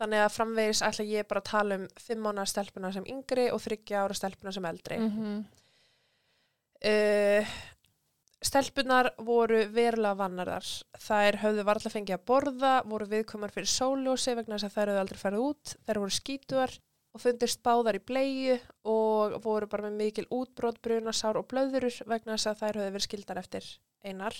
þannig 0.00 0.24
að 0.24 0.34
framvegis 0.38 0.80
ætla 0.88 1.04
ég 1.04 1.28
bara 1.28 1.44
að 1.44 1.50
tala 1.50 1.78
um 1.82 1.86
fimm 2.00 2.24
mánar 2.24 2.48
stelpuna 2.48 2.94
sem 2.96 3.04
yngri 3.12 3.50
og 3.52 3.60
þryggja 3.60 4.06
ára 4.06 4.16
stelpuna 4.16 4.54
sem 4.56 4.70
eldri. 4.72 5.02
Mm 5.04 5.44
uh, 6.84 7.58
stelpunar 8.48 9.10
voru 9.24 9.62
verulega 9.74 10.16
vannarðar. 10.18 10.66
Þær 11.04 11.40
höfðu 11.42 11.64
varla 11.68 11.92
fengið 11.92 12.16
að 12.16 12.26
borða 12.30 12.74
voru 12.88 13.08
viðkomar 13.10 13.52
fyrir 13.54 13.70
sóljósi 13.70 14.34
vegna 14.38 14.56
þess 14.56 14.68
að 14.68 14.76
þær 14.76 14.92
höfðu 14.92 15.02
aldrei 15.04 15.22
farið 15.22 15.46
út. 15.46 15.74
Þær 15.86 16.00
voru 16.02 16.16
skítuar 16.16 16.76
og 17.14 17.22
fundist 17.24 17.62
báðar 17.64 17.98
í 17.98 18.04
bleiu 18.10 18.58
og 18.88 19.38
voru 19.44 19.68
bara 19.70 19.88
með 19.88 19.98
mikil 20.02 20.26
útbrot, 20.34 20.80
brunasár 20.84 21.40
og 21.40 21.48
blöðurur 21.50 22.02
vegna 22.08 22.36
þess 22.36 22.50
að 22.52 22.62
þær 22.62 22.80
höfðu 22.80 22.94
verið 22.96 23.06
skildar 23.08 23.42
eftir 23.42 23.68
einar. 24.04 24.36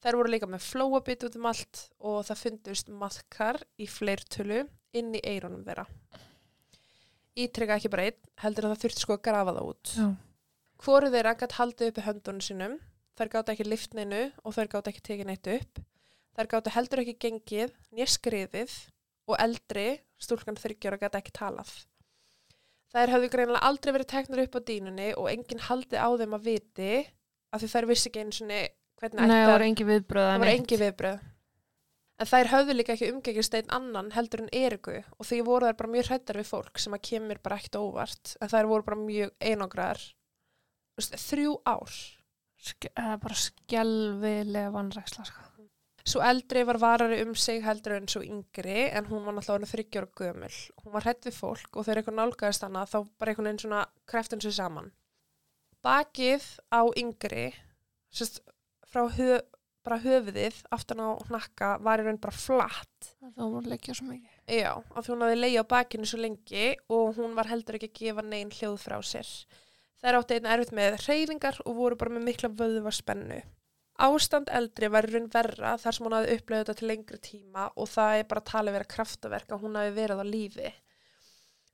Þær 0.00 0.16
voru 0.16 0.32
líka 0.32 0.48
með 0.48 0.64
flóabit 0.64 1.24
út 1.28 1.36
um 1.36 1.48
allt 1.50 1.82
og 2.00 2.22
það 2.28 2.42
fundust 2.44 2.88
maðkar 2.88 3.60
í 3.76 3.88
fleirtölu 3.90 4.62
inn 4.96 5.12
í 5.14 5.20
eirunum 5.28 5.64
þeirra. 5.66 5.84
Ítrykka 7.40 7.76
ekki 7.76 7.90
bara 7.92 8.08
einn 8.08 8.30
heldur 8.42 8.66
að 8.66 8.74
það 8.74 8.84
þurfti 8.84 9.04
sko 9.04 9.16
að 9.16 9.24
grafa 9.28 9.54
það 9.56 9.68
út. 9.72 9.92
Hvoru 10.80 11.10
þeirra 11.12 11.36
gætt 11.36 11.58
haldið 11.58 11.92
uppi 11.92 12.06
höndunum 12.06 12.40
sínum, 12.44 12.78
þær 13.18 13.32
gátt 13.34 13.52
ekki 13.54 13.66
liftninu 13.68 14.22
og 14.44 14.56
þær 14.56 14.72
gátt 14.74 14.90
ekki 14.92 15.04
tekið 15.10 15.30
neitt 15.30 15.50
upp. 15.54 15.82
Þær 16.38 16.50
gátt 16.54 16.72
heldur 16.76 17.02
ekki 17.02 17.16
gengið, 17.26 17.72
nýja 17.94 18.08
skriðið 18.14 18.74
og 19.30 19.38
eldri, 19.42 19.88
stúlkan 20.20 20.58
þryggjára, 20.58 21.00
gætt 21.00 21.18
ekki 21.20 21.34
talað. 21.36 21.72
Þær 22.90 23.12
höfðu 23.14 23.30
greinilega 23.30 23.66
aldrei 23.68 23.92
verið 23.94 24.10
teknar 24.10 24.44
upp 24.44 24.56
á 24.58 24.60
dínunni 24.66 25.10
og 25.14 25.28
enginn 25.30 25.62
haldið 25.68 26.02
á 26.02 26.08
þeim 26.18 26.36
að 26.38 26.46
viti 26.48 26.94
af 27.54 27.62
því 27.62 27.68
þær 27.74 27.86
vissi 27.90 28.08
ekki 28.10 28.24
einu 28.24 28.34
svona 28.34 28.62
hvernig 29.00 29.20
Nei, 29.30 29.36
það 29.36 29.52
var 30.42 30.50
engi 30.54 30.80
viðbröð. 30.80 31.26
En 32.20 32.28
þær 32.28 32.50
höfðu 32.52 32.74
líka 32.76 32.92
ekki 32.96 33.12
umgengist 33.14 33.54
einn 33.56 33.70
annan 33.72 34.10
heldur 34.12 34.42
en 34.44 34.50
Eriku 34.52 34.98
og 34.98 35.24
því 35.24 35.38
voru 35.46 35.70
þær 35.70 35.78
bara 35.78 35.92
mjög 35.94 36.10
hrættar 36.10 36.40
við 36.40 36.50
fólk 36.50 36.82
sem 36.82 36.96
að 36.96 37.04
kemur 37.08 37.40
bara 37.40 37.56
ekkert 37.56 37.78
óvart 37.80 38.34
en 38.36 38.50
þær 38.52 38.68
voru 38.68 38.86
bara 38.90 39.00
mjög 39.00 39.30
einangraðar 39.40 40.02
þrjú 41.00 41.54
ár. 41.64 41.94
Það 42.60 43.14
bara 43.22 43.38
skjálfilega 43.40 44.72
vannræksla, 44.74 45.24
sko. 45.24 45.50
Svo 46.10 46.22
eldri 46.24 46.62
var 46.64 46.78
varari 46.80 47.20
um 47.22 47.34
sig 47.36 47.60
heldur 47.62 47.98
en 47.98 48.08
svo 48.08 48.22
yngri 48.24 48.88
en 48.88 49.06
hún 49.10 49.26
var 49.26 49.36
náttúrulega 49.36 49.68
þryggjóra 49.70 50.08
gömul. 50.16 50.56
Hún 50.80 50.94
var 50.94 51.04
hrætt 51.04 51.28
við 51.28 51.36
fólk 51.36 51.76
og 51.76 51.86
þegar 51.86 52.00
eitthvað 52.00 52.16
nálgæðist 52.18 52.64
hana 52.66 52.86
þá 52.88 52.98
bara 53.20 53.32
einhvern 53.32 53.50
veginn 53.50 53.62
svona 53.64 53.82
kreftun 54.08 54.42
sér 54.42 54.56
saman. 54.56 54.90
Bakið 55.84 56.46
á 56.72 56.80
yngri, 56.98 57.46
sérst, 58.12 58.40
frá 58.88 59.06
höf, 59.16 59.44
bara 59.84 60.00
höfuðið 60.00 60.58
aftan 60.72 61.04
á 61.04 61.08
hnakka 61.28 61.70
var 61.84 62.02
í 62.02 62.08
raun 62.08 62.20
bara 62.20 62.36
flatt. 62.36 63.12
Það 63.20 63.44
voru 63.44 63.62
að 63.62 63.72
leggja 63.74 63.96
svo 63.96 64.08
mikið. 64.08 64.36
Já, 64.56 64.72
af 64.76 65.04
því 65.04 65.14
hún 65.14 65.24
hafði 65.26 65.40
leið 65.40 65.58
á 65.60 65.64
bakinu 65.74 66.08
svo 66.08 66.20
lengi 66.20 66.66
og 66.88 67.20
hún 67.20 67.36
var 67.36 67.52
heldur 67.52 67.78
ekki 67.78 67.92
að 67.92 68.00
gefa 68.00 68.24
neinn 68.26 68.52
hljóð 68.56 68.80
frá 68.82 68.98
sér. 69.04 69.30
Þær 70.00 70.20
átti 70.20 70.36
einn 70.38 70.48
erfitt 70.48 70.76
með 70.76 70.98
reyfingar 71.04 71.58
og 71.66 71.74
voru 71.76 71.98
bara 72.00 72.14
með 72.14 72.28
mikla 72.30 72.52
vöðva 72.56 72.92
spennu. 72.94 73.40
Ástand 74.00 74.48
eldri 74.56 74.88
var 74.88 75.04
raun 75.12 75.26
verra 75.32 75.74
þar 75.80 75.96
sem 75.96 76.06
hún 76.06 76.14
hafði 76.16 76.36
upplegað 76.38 76.62
þetta 76.62 76.76
til 76.78 76.88
lengri 76.88 77.18
tíma 77.20 77.66
og 77.76 77.90
það 77.92 78.14
er 78.16 78.28
bara 78.30 78.46
talið 78.48 78.76
vera 78.78 78.88
kraftaverk 78.94 79.52
að 79.52 79.66
hún 79.66 79.76
hafi 79.76 79.92
verið 79.98 80.22
á 80.24 80.26
lífi. 80.26 80.70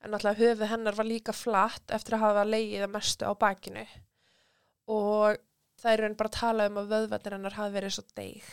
En 0.03 0.11
náttúrulega 0.13 0.41
höfuð 0.43 0.73
hennar 0.73 0.99
var 0.99 1.07
líka 1.07 1.35
flatt 1.35 1.95
eftir 1.95 2.17
að 2.17 2.25
hafa 2.25 2.47
leigið 2.49 2.87
að 2.89 2.95
mestu 2.97 3.31
á 3.31 3.33
bakinu. 3.39 3.85
Og 4.91 5.39
það 5.79 5.93
er 5.93 6.03
raun 6.03 6.19
bara 6.19 6.35
talað 6.35 6.73
um 6.73 6.81
að 6.83 6.91
vöðvarnir 6.97 7.37
hennar 7.39 7.59
hafi 7.61 7.77
verið 7.79 7.95
svo 7.95 8.05
deig. 8.19 8.51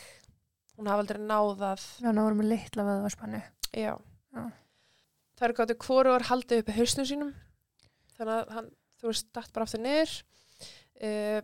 Hún 0.78 0.90
hafi 0.90 1.04
aldrei 1.04 1.20
náðað 1.22 1.82
Já, 1.98 2.08
það 2.08 2.22
voru 2.22 2.38
með 2.38 2.50
litla 2.52 2.86
vöðvarspannu. 2.88 3.42
Já. 3.74 3.92
Já. 4.34 4.44
Það 5.34 5.46
eru 5.48 5.58
gáttu 5.58 5.78
hvoru 5.82 6.14
var 6.14 6.28
haldið 6.30 6.62
upp 6.62 6.70
í 6.70 6.78
hausnum 6.78 7.10
sínum. 7.10 7.34
Þannig 8.14 8.34
að 8.38 8.54
hann, 8.54 8.72
þú 9.04 9.12
veist, 9.12 9.28
dætt 9.36 9.52
bara 9.52 9.68
aftur 9.68 9.82
niður. 9.84 10.14
Uh, 11.04 11.40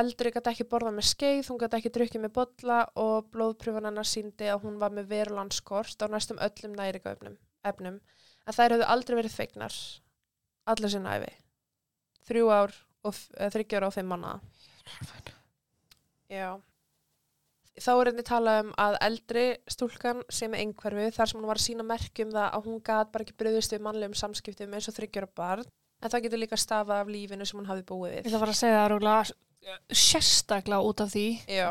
eldri 0.00 0.32
gæti 0.34 0.50
ekki 0.50 0.66
borðað 0.70 0.96
með 0.96 1.08
skeið, 1.10 1.42
hún 1.50 1.60
gæti 1.60 1.78
ekki 1.78 1.92
drukkið 1.94 2.24
með 2.24 2.34
bolla 2.38 2.80
og 3.00 3.28
blóðpröfun 3.34 3.88
hennar 3.90 4.08
síndi 4.08 4.48
að 4.50 4.64
hún 4.64 4.80
var 4.80 4.94
með 4.94 5.10
verulandskort 5.12 6.00
á 6.00 6.06
næstum 6.10 6.40
öllum 6.42 6.76
næringaöfnum. 6.78 7.36
Efnum. 7.68 8.00
En 8.44 8.56
þær 8.56 8.76
hefðu 8.76 8.90
aldrei 8.94 9.18
verið 9.20 9.36
feignar. 9.36 9.78
Allir 10.68 10.92
sinna 10.92 11.16
æfi. 11.18 11.32
Þrjú 12.28 12.52
ár 12.52 12.76
og 13.04 13.12
uh, 13.14 13.50
þryggjar 13.52 13.88
og 13.88 13.94
fimm 13.94 14.08
manna. 14.12 14.38
Já. 16.32 16.56
Þá 17.74 17.90
er 17.92 18.08
einnig 18.10 18.26
talað 18.28 18.60
um 18.62 18.74
að 18.78 18.96
eldri 19.02 19.44
stúlkan 19.70 20.20
sem 20.32 20.52
er 20.54 20.62
einhverfu 20.62 21.08
þar 21.16 21.30
sem 21.30 21.40
hún 21.40 21.48
var 21.50 21.58
að 21.58 21.66
sína 21.66 21.86
merkjum 21.86 22.30
það 22.30 22.46
að 22.46 22.68
hún 22.68 22.82
gat 22.86 23.10
bara 23.10 23.26
ekki 23.26 23.34
bröðust 23.40 23.74
við 23.74 23.82
mannlegum 23.82 24.14
samskiptum 24.18 24.76
eins 24.76 24.86
og 24.90 24.94
þryggjara 24.94 25.30
barn 25.34 25.66
en 26.04 26.12
það 26.12 26.24
getur 26.26 26.40
líka 26.42 26.58
stafað 26.60 27.00
af 27.00 27.10
lífinu 27.14 27.46
sem 27.48 27.58
hún 27.60 27.68
hafi 27.70 27.82
búið 27.88 28.10
Ég 28.12 28.20
við. 28.20 28.28
ætla 28.30 28.42
bara 28.44 28.54
að 28.54 28.60
segja 28.60 28.78
það 28.82 28.90
rúglega 28.92 29.24
sérstaklega 30.04 30.84
út 30.84 31.00
af 31.04 31.10
því. 31.14 31.26
Já. 31.48 31.70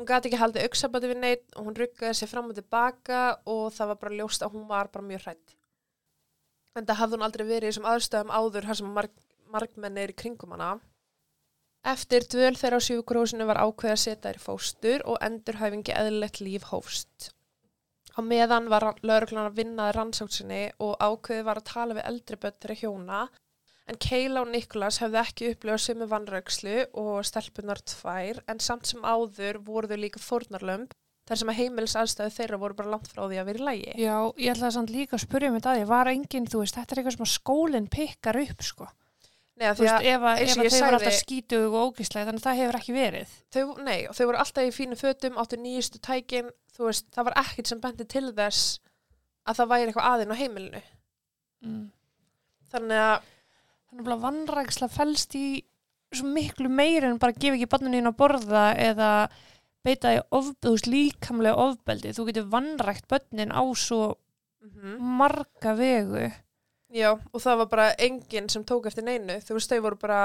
Hún 0.00 0.08
gat 0.08 0.26
ekki 0.26 0.38
haldið 0.40 0.64
auksabati 0.66 1.10
við 1.10 1.18
neitt 1.22 1.56
og 1.56 1.66
hún 1.68 1.76
ruggaði 1.76 2.16
sér 2.18 2.30
fram 2.30 2.48
og 2.50 2.56
tilbaka 2.56 3.22
og 3.46 3.66
það 3.76 3.90
var 3.92 3.98
bara 4.04 4.16
ljóst 4.20 4.42
að 4.46 4.54
hún 4.56 4.66
var 4.70 4.88
bara 4.92 5.06
mjög 5.06 5.26
hrætt. 5.26 5.56
En 6.78 6.86
það 6.86 7.00
hafði 7.02 7.18
hún 7.18 7.26
aldrei 7.26 7.44
verið 7.46 7.68
þessum 7.72 7.88
aðstöðum 7.90 8.30
áður 8.40 8.66
þar 8.70 8.78
sem 8.80 8.92
marg, 8.96 9.12
margmenni 9.52 10.04
er 10.04 10.12
í 10.14 10.16
kringum 10.22 10.54
hana. 10.56 10.70
Eftir 11.90 12.26
dvöl 12.28 12.54
þeirra 12.60 12.78
á 12.80 12.86
sjúkurhúsinu 12.86 13.46
var 13.48 13.60
ákveð 13.64 13.94
að 13.94 14.00
setja 14.02 14.30
þær 14.32 14.40
fóstur 14.44 15.04
og 15.08 15.18
endurhæfingi 15.24 15.94
eðlilegt 15.96 16.40
líf 16.44 16.66
hófst. 16.70 17.30
Á 18.16 18.20
meðan 18.24 18.70
var 18.72 18.86
lauruglan 19.06 19.48
að 19.48 19.60
vinnaði 19.60 19.96
rannsóksinni 19.96 20.62
og 20.82 20.96
ákveði 20.98 21.46
var 21.46 21.60
að 21.60 21.70
tala 21.70 21.96
við 21.98 22.08
eldri 22.10 22.40
þeirra 22.42 22.78
hjóna 22.80 23.20
en 23.90 23.98
Keila 23.98 24.44
og 24.44 24.50
Nikolas 24.50 25.00
hefðu 25.02 25.20
ekki 25.22 25.52
upplifað 25.52 25.84
sem 25.84 25.98
með 25.98 26.12
vannraugslu 26.14 26.76
og 27.02 27.12
stelpunar 27.26 27.82
tvær 27.92 28.42
en 28.50 28.62
samt 28.62 28.90
sem 28.90 29.02
áður 29.02 29.60
voru 29.66 29.90
þau 29.90 29.98
líka 29.98 30.22
fórnarlömb 30.22 30.94
þar 31.30 31.40
sem 31.40 31.50
að 31.52 31.58
heimils 31.60 31.96
aðstæðu 31.98 32.34
þeirra 32.34 32.58
voru 32.58 32.76
bara 32.78 32.92
langt 32.94 33.10
frá 33.10 33.22
því 33.22 33.36
að 33.38 33.50
vera 33.50 33.60
í 33.60 33.66
lægi. 33.68 33.92
Já, 34.02 34.16
ég 34.34 34.54
ætla 34.54 34.70
samt 34.74 34.90
líka 34.90 35.14
að 35.14 35.24
spyrja 35.26 35.50
mig 35.54 35.62
það, 35.62 35.82
ég 35.82 35.90
var 35.90 36.10
enginn, 36.10 36.48
þú 36.50 36.62
veist, 36.64 36.78
þetta 36.78 36.94
er 36.96 37.00
eitthvað 37.00 37.16
sem 37.16 37.26
að 37.26 37.34
skólinn 37.34 37.86
pikkar 37.92 38.38
upp, 38.40 38.64
sko. 38.66 38.88
Nei, 39.60 39.66
Þú 39.76 39.84
veist, 39.84 40.06
ef, 40.08 40.22
að- 40.24 40.38
þau 40.56 40.80
voru 40.80 40.96
alltaf 40.96 41.16
skítug 41.20 41.74
og 41.76 41.82
ógíslega, 41.90 42.26
þannig 42.30 42.40
að 42.40 42.46
það 42.48 42.60
hefur 42.60 42.78
ekki 42.80 42.94
verið. 42.96 43.32
þau, 43.52 43.64
nei, 43.84 43.98
og 44.08 44.14
þau 44.16 44.26
voru 44.30 44.38
alltaf 44.40 44.64
í 44.64 44.72
fínu 44.72 44.96
fötum, 44.96 45.36
áttu 45.36 45.58
nýjustu 45.60 46.00
tækin, 46.00 46.48
þú 46.76 46.86
veist, 46.88 47.10
það 47.12 47.26
var 47.28 47.36
ekkert 47.42 47.66
sem 47.68 47.80
bendi 47.80 48.06
til 48.08 48.32
þess 48.32 48.78
að 49.46 49.56
það 49.60 49.68
væri 49.74 49.90
eitthvað 49.92 50.08
aðinn 50.14 50.32
á 50.32 50.40
heimilinu. 50.40 50.82
Mm. 51.64 51.84
Þannig 52.72 53.04
að, 53.04 53.28
Þannig 53.90 54.12
að 54.14 54.20
vannræksla 54.22 54.86
fælst 54.88 55.34
í 55.34 55.44
svo 56.14 56.28
miklu 56.30 56.68
meir 56.70 57.02
en 57.08 57.18
bara 57.18 57.32
gefa 57.34 57.56
ekki 57.58 57.66
barninu 57.72 57.98
inn 57.98 58.06
að 58.06 58.16
borða 58.20 58.64
eða 58.78 59.08
beita 59.82 60.12
í 60.14 60.20
ofbeðust 60.30 60.86
líkamlega 60.86 61.58
ofbeldi. 61.58 62.12
Þú 62.14 62.26
getur 62.28 62.46
vannrækt 62.52 63.08
börnin 63.10 63.50
á 63.50 63.62
svo 63.74 64.14
mm 64.62 65.00
marga 65.18 65.74
vegu. 65.74 66.30
Já, 66.90 67.12
og 67.14 67.42
það 67.42 67.60
var 67.62 67.68
bara 67.70 67.88
enginn 68.02 68.48
sem 68.50 68.64
tók 68.66 68.86
eftir 68.90 69.04
neinu. 69.06 69.36
Þú 69.46 69.56
veist, 69.56 69.70
þau 69.70 69.82
voru 69.84 69.98
bara, 70.02 70.20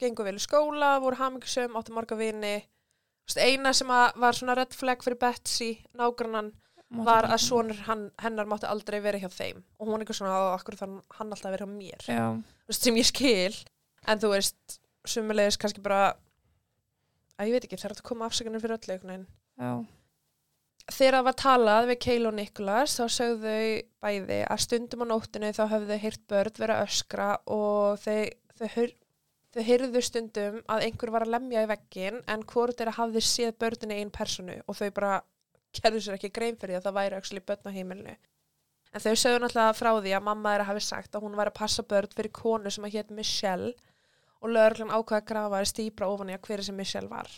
gengu 0.00 0.24
vel 0.24 0.36
í 0.38 0.42
skóla, 0.42 0.94
voru 1.02 1.18
hamingisum, 1.20 1.76
áttu 1.76 1.92
marga 1.96 2.16
vini. 2.16 2.54
Þú 3.26 3.32
veist, 3.34 3.42
eina 3.42 3.72
sem 3.76 3.90
var 3.90 4.38
svona 4.38 4.54
red 4.56 4.72
flag 4.76 5.02
fyrir 5.04 5.18
Betsy, 5.20 5.72
nágrannan, 5.98 6.52
var 7.04 7.26
að 7.26 7.40
sonur 7.42 7.80
hann, 7.88 8.10
hennar 8.22 8.46
mátti 8.46 8.68
aldrei 8.70 9.00
vera 9.02 9.18
hjá 9.18 9.28
þeim. 9.28 9.64
Og 9.80 9.88
hún 9.88 9.96
er 9.98 10.04
eitthvað 10.06 10.20
svona, 10.20 10.36
akkur 10.54 10.76
þannig 10.78 11.16
hann 11.18 11.32
alltaf 11.34 11.50
vera 11.52 11.66
hjá 11.66 11.72
mér. 11.72 12.06
Já, 12.06 12.26
Þú 12.64 12.70
veist, 12.72 12.82
sem 12.86 13.00
ég 13.00 13.08
skil. 13.10 13.56
En 14.06 14.22
þú 14.22 14.30
veist, 14.36 14.78
sumulegis 15.04 15.58
kannski 15.58 15.82
bara, 15.82 16.14
að 17.36 17.50
ég 17.50 17.56
veit 17.58 17.66
ekki, 17.66 17.76
það 17.80 17.90
er 17.90 17.96
að 17.96 18.04
koma 18.06 18.28
afsökunum 18.30 18.62
fyrir 18.62 18.78
öllu 18.78 18.94
einhvern 18.94 19.12
veginn. 19.12 19.26
já, 19.58 19.72
Þegar 20.86 21.16
það 21.16 21.24
var 21.26 21.36
talað 21.40 21.88
við 21.90 21.98
Keil 22.04 22.28
og 22.28 22.34
Nikolas 22.36 22.92
þá 22.94 23.06
sögðu 23.10 23.54
þau 23.56 23.80
bæði 24.06 24.36
að 24.46 24.60
stundum 24.62 25.02
á 25.02 25.06
nóttinu 25.10 25.48
þá 25.56 25.64
höfðu 25.72 25.96
heyrt 26.04 26.22
börn 26.30 26.60
vera 26.60 26.76
að 26.78 26.86
öskra 26.86 27.26
og 27.50 27.98
þau, 28.04 28.20
þau, 28.54 28.68
þau, 28.76 28.84
þau 29.56 29.62
heyrðu 29.66 30.02
stundum 30.06 30.60
að 30.70 30.84
einhver 30.86 31.12
var 31.16 31.26
að 31.26 31.32
lemja 31.34 31.64
í 31.66 31.70
veggin 31.72 32.20
en 32.30 32.44
hvort 32.52 32.80
er 32.80 32.92
að 32.92 33.00
hafði 33.00 33.24
séð 33.26 33.58
börninu 33.64 33.98
einn 33.98 34.14
personu 34.14 34.60
og 34.62 34.78
þau 34.78 34.92
bara 35.00 35.16
gerðu 35.80 36.04
sér 36.04 36.20
ekki 36.20 36.30
grein 36.38 36.60
fyrir 36.60 36.76
því 36.76 36.78
að 36.78 36.86
það 36.86 36.98
væri 37.00 37.18
actually 37.18 37.44
börn 37.50 37.66
á 37.66 37.76
heimilinu. 37.76 38.16
En 38.94 39.02
þau 39.02 39.12
sögðu 39.18 39.42
náttúrulega 39.42 39.76
frá 39.76 39.90
því 39.98 40.14
að 40.16 40.26
mamma 40.30 40.54
þeirra 40.54 40.68
hafi 40.70 40.86
sagt 40.86 41.18
að 41.18 41.26
hún 41.26 41.36
væri 41.36 41.52
að 41.52 41.58
passa 41.58 41.82
börn 41.82 42.14
fyrir 42.14 42.34
konu 42.38 42.72
sem 42.72 42.86
að 42.86 42.94
hétt 42.94 43.10
Michelle 43.12 43.74
og 44.38 44.54
lögreglan 44.54 44.94
ákvaða 44.94 45.18
að 45.18 45.28
grafa 45.32 45.60
í 45.66 45.68
stýpra 45.72 46.08
ofan 46.14 46.30
í 46.30 46.38
að 46.38 46.46
hverju 46.46 46.68
sem 46.70 46.78
Michelle 46.78 47.10
var. 47.10 47.28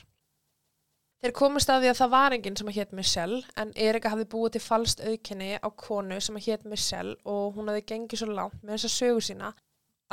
Þeir 1.19 1.33
komast 1.35 1.71
að 1.73 1.83
því 1.83 1.89
að 1.91 1.97
það 1.99 2.11
var 2.13 2.35
enginn 2.37 2.57
sem 2.59 2.69
að 2.71 2.77
hétt 2.79 2.93
Michelle 2.95 3.39
en 3.59 3.73
Erika 3.75 4.13
hafði 4.13 4.27
búið 4.31 4.53
til 4.55 4.61
falskt 4.63 5.01
auðkenni 5.03 5.49
á 5.59 5.69
konu 5.83 6.21
sem 6.23 6.39
að 6.39 6.47
hétt 6.47 6.69
Michelle 6.71 7.17
og 7.27 7.57
hún 7.57 7.71
hafði 7.73 7.83
gengið 7.91 8.21
svo 8.21 8.29
langt 8.31 8.61
með 8.63 8.77
þessa 8.77 8.91
sögu 8.93 9.25
sína 9.27 9.51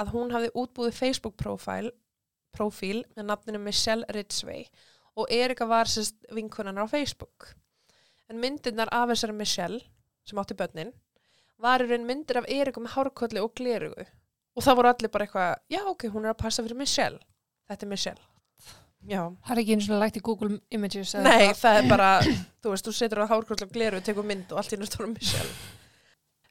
að 0.01 0.11
hún 0.15 0.33
hafði 0.33 0.49
útbúið 0.57 0.97
Facebook-profíl 0.97 1.91
profíl 2.57 3.03
með 3.13 3.29
nafninu 3.29 3.61
Michelle 3.61 4.17
Ridgway 4.17 4.65
og 5.13 5.29
Erika 5.29 5.69
var 5.69 5.91
sérst 5.91 6.17
vinkunanar 6.33 6.89
á 6.89 6.93
Facebook. 6.95 7.51
En 8.25 8.41
myndirnar 8.41 8.89
af 8.89 9.11
þessari 9.13 9.37
Michelle 9.37 9.83
sem 10.25 10.41
átti 10.41 10.57
börnin 10.57 10.93
var 11.61 11.85
í 11.85 11.89
raun 11.91 12.09
myndir 12.09 12.41
af 12.41 12.49
Erika 12.49 12.81
með 12.81 12.97
hárkolli 12.97 13.45
og 13.45 13.53
glerugu 13.53 14.07
og 14.55 14.63
það 14.65 14.81
voru 14.81 14.89
allir 14.89 15.13
bara 15.13 15.27
eitthvað, 15.27 15.59
já 15.69 15.83
ok, 15.85 16.09
hún 16.09 16.25
er 16.25 16.33
að 16.33 16.41
passa 16.41 16.65
fyrir 16.65 16.79
Michelle. 16.79 17.19
Þetta 17.69 17.85
er 17.85 17.93
Michelle. 17.93 18.34
Já. 19.05 19.21
það 19.45 19.53
er 19.55 19.61
ekki 19.61 19.75
eins 19.77 19.87
og 19.89 19.99
lagt 20.01 20.19
í 20.19 20.21
Google 20.25 20.59
Images 20.73 21.15
Nei, 21.21 21.53
það 21.57 21.79
er 21.79 21.89
bara, 21.89 22.09
þú 22.63 22.73
veist, 22.73 22.87
þú 22.87 22.93
setur 22.97 23.23
á 23.25 23.31
hárkvöld 23.31 23.65
og 23.65 23.73
gleru 23.73 23.99
og 24.01 24.05
tekur 24.07 24.27
mynd 24.27 24.53
og 24.53 24.61
allt 24.61 24.73
í 24.75 24.79
náttúrulega 24.81 25.13
Michelle. 25.13 25.55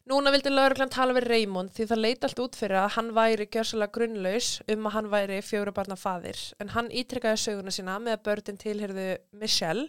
Núna 0.04 0.28
vildi 0.34 0.50
lauruglan 0.52 0.92
tala 0.92 1.14
við 1.16 1.26
Raymond 1.30 1.72
því 1.72 1.86
það 1.88 2.02
leita 2.04 2.28
allt 2.28 2.42
út 2.44 2.58
fyrir 2.60 2.76
að 2.82 2.90
hann 2.98 3.06
væri 3.16 3.46
gjörsalega 3.48 3.94
grunnlaus 3.96 4.48
um 4.68 4.84
að 4.90 4.94
hann 4.98 5.08
væri 5.14 5.38
fjóru 5.40 5.72
barna 5.72 5.96
faðir. 5.96 6.42
En 6.60 6.74
hann 6.74 6.90
ítrykkaði 6.92 7.40
söguna 7.40 7.72
sína 7.72 7.96
með 8.04 8.18
að 8.18 8.26
börnin 8.28 8.60
tilherðu 8.60 9.08
Michelle 9.40 9.86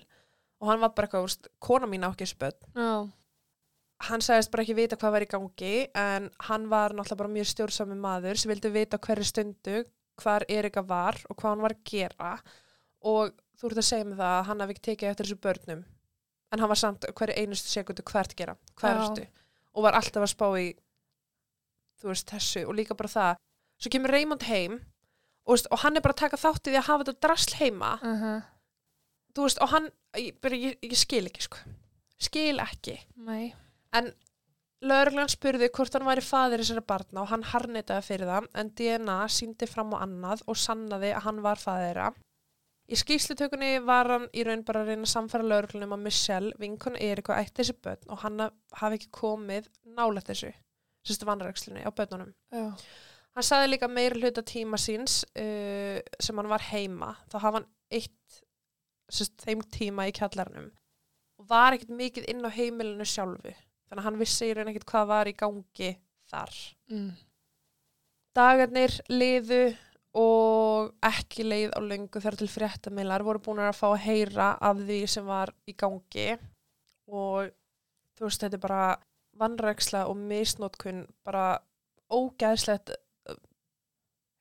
og 0.63 0.71
hann 0.71 0.79
var 0.79 0.93
bara 0.95 1.09
eitthvað, 1.09 1.51
kona 1.59 1.89
mín 1.91 2.07
á 2.07 2.09
ekki 2.13 2.29
spöld. 2.31 2.57
Já, 2.79 3.03
Hann 4.05 4.19
sagðist 4.23 4.51
bara 4.51 4.65
ekki 4.65 4.75
vita 4.75 4.97
hvað 4.99 5.13
var 5.15 5.23
í 5.23 5.27
gangi 5.31 5.75
en 5.95 6.25
hann 6.49 6.65
var 6.71 6.91
náttúrulega 6.91 7.19
bara 7.21 7.31
mjög 7.31 7.47
stjórnsami 7.47 7.95
maður 7.95 8.39
sem 8.41 8.51
vildi 8.51 8.71
vita 8.73 8.99
hverju 8.99 9.27
stundu 9.29 9.77
hvar 10.21 10.45
Erika 10.49 10.83
var 10.85 11.19
og 11.29 11.37
hvað 11.37 11.51
hann 11.51 11.65
var 11.65 11.75
að 11.75 11.83
gera. 11.91 12.31
Og 13.05 13.35
þú 13.59 13.69
ert 13.69 13.81
að 13.81 13.87
segja 13.89 14.07
mig 14.07 14.19
það 14.19 14.33
að 14.37 14.47
hann 14.49 14.63
hafi 14.63 14.75
ekki 14.75 14.85
tekið 14.89 15.11
eftir 15.11 15.29
þessu 15.29 15.41
börnum. 15.43 15.83
En 16.53 16.63
hann 16.63 16.71
var 16.71 16.79
samt 16.79 17.05
hverju 17.11 17.37
einustu 17.41 17.71
sekundu 17.71 18.05
hvert 18.07 18.35
gera, 18.37 18.55
hvað 18.79 18.95
Já. 18.95 19.05
ertu? 19.05 19.27
Og 19.75 19.85
var 19.85 19.97
alltaf 19.99 20.23
að 20.23 20.31
spá 20.31 20.47
í 20.61 20.67
þú 21.99 22.11
veist 22.11 22.31
þessu 22.31 22.65
og 22.65 22.75
líka 22.77 22.97
bara 22.97 23.11
það. 23.11 23.39
Svo 23.81 23.91
kemur 23.91 24.13
Raymond 24.15 24.45
heim 24.47 24.75
og, 24.79 25.55
veist, 25.55 25.67
og 25.71 25.81
hann 25.83 25.97
er 25.97 26.03
bara 26.05 26.15
að 26.15 26.23
taka 26.23 26.39
þátt 26.39 26.69
í 26.69 26.73
því 26.73 26.79
að 26.81 26.89
hafa 26.89 27.07
þetta 27.07 27.27
drasl 27.27 27.57
heima. 27.59 27.95
Uh 28.01 28.43
þú 29.35 29.47
veist 29.47 29.61
og 29.63 29.71
hann, 29.73 29.89
ég, 30.15 30.37
ég, 30.55 30.77
ég 30.79 30.95
skil 30.95 31.25
ekki 31.27 31.43
sko. 31.43 31.59
Skil 32.23 32.61
ekki. 32.63 32.95
Nei. 33.27 33.51
En 33.95 34.13
lögreglan 34.87 35.31
spurði 35.31 35.69
hvort 35.73 35.95
hann 35.95 36.07
væri 36.07 36.23
faðir 36.25 36.61
þessara 36.63 36.85
barna 36.87 37.23
og 37.23 37.31
hann 37.31 37.45
harnitaði 37.51 38.05
fyrir 38.05 38.29
það 38.31 38.47
en 38.61 38.71
DNA 38.77 39.17
síndi 39.33 39.69
fram 39.69 39.95
á 39.97 40.03
annað 40.05 40.45
og 40.51 40.59
sannaði 40.61 41.11
að 41.15 41.25
hann 41.27 41.41
var 41.45 41.61
faðir 41.61 41.89
þeirra. 41.89 42.11
Í 42.85 42.99
skýrslutökunni 43.01 43.71
var 43.81 44.11
hann 44.13 44.27
í 44.29 44.43
raun 44.45 44.61
bara 44.65 44.83
að 44.83 44.91
reyna 44.91 45.07
að 45.07 45.13
samfæra 45.15 45.47
lögreglunum 45.49 45.95
að 45.95 46.05
Michelle, 46.05 46.53
vinkon 46.61 46.99
Erik 47.01 47.31
og 47.31 47.39
ætti 47.39 47.63
þessi 47.63 47.77
börn 47.81 48.13
og 48.13 48.21
hann 48.21 48.45
hafi 48.77 48.99
ekki 48.99 49.11
komið 49.19 49.71
nálægt 49.97 50.29
þessu, 50.29 50.51
sérstu 51.05 51.29
vanrækslunni 51.29 51.81
á 51.81 51.89
börnunum. 51.89 52.35
Já, 52.53 52.69
Hann 53.35 53.43
saði 53.43 53.73
líka 53.73 53.87
meira 53.91 54.15
hluta 54.15 54.39
tíma 54.47 54.77
síns 54.79 55.25
uh, 55.35 55.99
sem 56.23 56.37
hann 56.39 56.47
var 56.47 56.63
heima. 56.69 57.11
Þá 57.27 57.37
hafa 57.41 57.59
hann 57.59 57.65
eitt 57.91 58.37
sérst, 59.11 59.35
þeim 59.43 59.63
tíma 59.75 60.07
í 60.07 60.13
kjallarnum 60.15 60.69
og 61.35 61.49
var 61.49 61.75
ekkert 61.75 61.91
mikið 61.99 62.29
inn 62.31 62.47
á 62.47 62.49
heimilinu 62.55 63.07
sjálfu. 63.09 63.51
Þannig 63.85 64.01
að 64.01 64.07
hann 64.07 64.21
vissi 64.21 64.49
í 64.49 64.53
raun 64.57 64.71
ekkert 64.71 64.89
hvað 64.91 65.09
var 65.13 65.29
í 65.29 65.35
gangi 65.37 65.91
þar. 66.31 66.55
mm. 66.91 67.09
Dagarnir 68.35 68.95
liðu 69.09 69.63
og 70.15 70.93
ekki 71.03 71.43
leið 71.43 71.73
á 71.75 71.79
löngu 71.83 72.21
þar 72.23 72.37
til 72.39 72.47
fréttameilar 72.51 73.23
voru 73.27 73.41
búin 73.43 73.59
að 73.63 73.75
fá 73.75 73.87
að 73.89 74.03
heyra 74.05 74.53
af 74.63 74.79
því 74.79 74.99
sem 75.11 75.27
var 75.27 75.51
í 75.67 75.75
gangi 75.75 76.27
og 77.11 77.51
þú 78.15 78.27
veist 78.27 78.45
þetta 78.45 78.57
er 78.57 78.63
bara 78.63 78.83
vannræksla 79.35 80.05
og 80.07 80.19
misnótkun 80.19 81.03
bara 81.27 81.59
ógæðslegt 82.07 82.93
uh, 82.95 83.35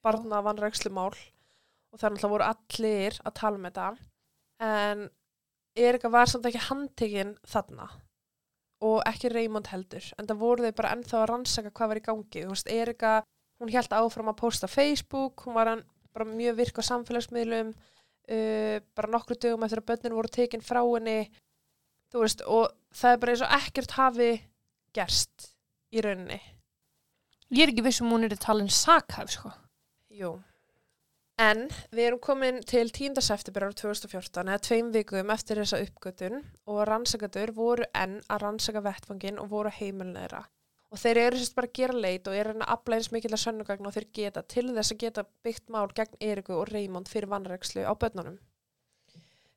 barna 0.05 0.43
vannrækslumál 0.47 1.11
og 1.11 1.99
það 1.99 2.15
náttúrulega 2.15 2.33
voru 2.37 2.49
allir 2.53 3.19
að 3.25 3.37
tala 3.41 3.59
um 3.59 3.69
þetta 3.69 3.89
en 4.65 5.05
Erika 5.75 6.11
var 6.15 6.31
samt 6.31 6.47
ekki 6.47 6.69
handtekinn 6.69 7.35
þarna 7.51 7.89
og 8.85 9.01
ekki 9.09 9.31
Raymond 9.33 9.71
heldur 9.73 10.11
en 10.19 10.29
það 10.29 10.43
voru 10.43 10.67
þau 10.67 10.77
bara 10.81 10.93
ennþá 10.97 11.21
að 11.21 11.31
rannsaka 11.31 11.73
hvað 11.73 11.91
var 11.93 12.01
í 12.01 12.05
gangi 12.09 12.45
þú 12.45 12.53
veist 12.53 12.71
Erika 12.73 13.15
hún 13.63 13.73
held 13.73 13.97
áfram 13.97 14.31
að 14.33 14.41
posta 14.41 14.71
Facebook, 14.71 15.47
hún 15.47 15.57
var 15.57 15.73
bara 16.15 16.27
mjög 16.29 16.59
virk 16.59 16.81
á 16.81 16.83
samfélagsmiðlum, 16.91 17.73
uh, 17.75 18.77
bara 18.97 19.11
nokkru 19.11 19.39
dögum 19.39 19.67
eftir 19.67 19.83
að 19.83 19.89
börnin 19.91 20.17
voru 20.19 20.33
tekin 20.33 20.65
frá 20.65 20.83
henni, 20.83 21.29
þú 22.13 22.25
veist, 22.25 22.45
og 22.47 22.71
það 22.95 23.13
er 23.13 23.23
bara 23.23 23.35
eins 23.35 23.45
og 23.45 23.55
ekkert 23.59 23.97
hafi 23.99 24.31
gerst 24.95 25.51
í 25.95 26.03
rauninni. 26.05 26.41
Ég 27.55 27.67
er 27.67 27.75
ekki 27.75 27.85
viss 27.87 28.03
um 28.03 28.11
hún 28.15 28.27
er 28.27 28.35
talin 28.41 28.71
sakhæf 28.71 29.35
sko. 29.35 29.53
Jú. 30.15 30.37
En 31.43 31.65
við 31.91 32.05
erum 32.07 32.21
komin 32.23 32.61
til 32.63 32.93
10. 32.95 33.19
september 33.19 33.65
ára 33.67 33.75
2014 33.75 34.47
eða 34.47 34.61
tveim 34.63 34.91
vikum 34.95 35.31
eftir 35.35 35.59
þessa 35.59 35.81
uppgötun 35.83 36.45
og 36.71 36.85
rannsakadur 36.87 37.51
voru 37.57 37.87
enn 37.91 38.21
að 38.31 38.43
rannsaka 38.45 38.83
vettfangin 38.85 39.41
og 39.43 39.49
voru 39.51 39.73
heimilin 39.75 40.15
þeirra. 40.15 40.45
Og 40.95 41.01
þeir 41.03 41.19
eru 41.25 41.41
sérst 41.41 41.57
bara 41.57 41.67
að 41.67 41.81
gera 41.81 42.03
leit 42.05 42.29
og 42.31 42.37
eru 42.39 42.53
að 42.55 42.69
afla 42.77 42.99
eins 43.01 43.11
mikilvæg 43.11 43.43
sönnugagn 43.43 43.89
og 43.89 43.97
þeir 43.97 44.07
geta 44.15 44.43
til 44.47 44.69
þess 44.77 44.95
að 44.95 45.01
geta 45.01 45.25
byggt 45.43 45.73
mál 45.75 45.91
gegn 45.97 46.21
Eriku 46.23 46.55
og 46.55 46.71
Raymond 46.71 47.11
fyrir 47.11 47.33
vannrækslu 47.33 47.83
á 47.83 47.93
börnunum. 47.99 48.37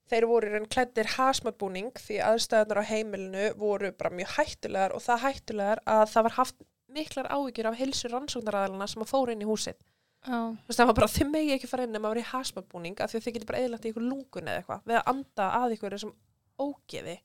Þeir 0.09 0.25
voru 0.31 0.49
raun 0.55 0.65
klættir 0.65 1.11
hasmatbúning 1.13 1.91
því 2.01 2.17
aðstæðunar 2.25 2.81
á 2.81 2.89
heimilinu 2.89 3.51
voru 3.59 3.91
bara 3.91 4.15
mjög 4.17 4.33
hættulegar 4.39 4.97
og 4.97 5.05
það 5.05 5.23
hættulegar 5.27 5.83
að 5.85 6.07
það 6.15 6.27
var 6.29 6.35
haft 6.39 6.65
miklar 6.89 7.29
áhyggjur 7.29 7.69
af 7.69 7.77
heilsu 7.77 8.09
rannsóknaræðalina 8.09 8.89
sem 8.89 9.05
að 9.05 9.13
fóru 9.13 9.35
inn 9.35 9.45
í 9.45 9.49
húsið. 9.51 9.77
Þú 10.25 10.69
veist, 10.71 10.80
það 10.80 10.88
var 10.89 10.97
bara, 10.97 11.08
þið 11.13 11.30
megi 11.32 11.51
ekki 11.56 11.69
fara 11.71 11.88
inn 11.88 11.95
ef 11.95 12.03
maður 12.03 12.19
er 12.19 12.25
í 12.25 12.32
hasmatbúning 12.32 12.97
af 12.99 13.11
því 13.11 13.20
að 13.20 13.26
þið 13.26 13.36
getur 13.36 13.49
bara 13.51 13.59
eðlagt 13.63 13.86
í 13.86 13.91
ykkur 13.93 14.07
lungun 14.07 14.49
eða 14.49 14.61
eitthvað 14.61 14.88
við 14.89 14.97
að 14.99 15.11
anda 15.13 15.49
að 15.59 15.76
ykkur 15.78 15.95
þessum 15.95 16.15
ógeði. 16.57 17.18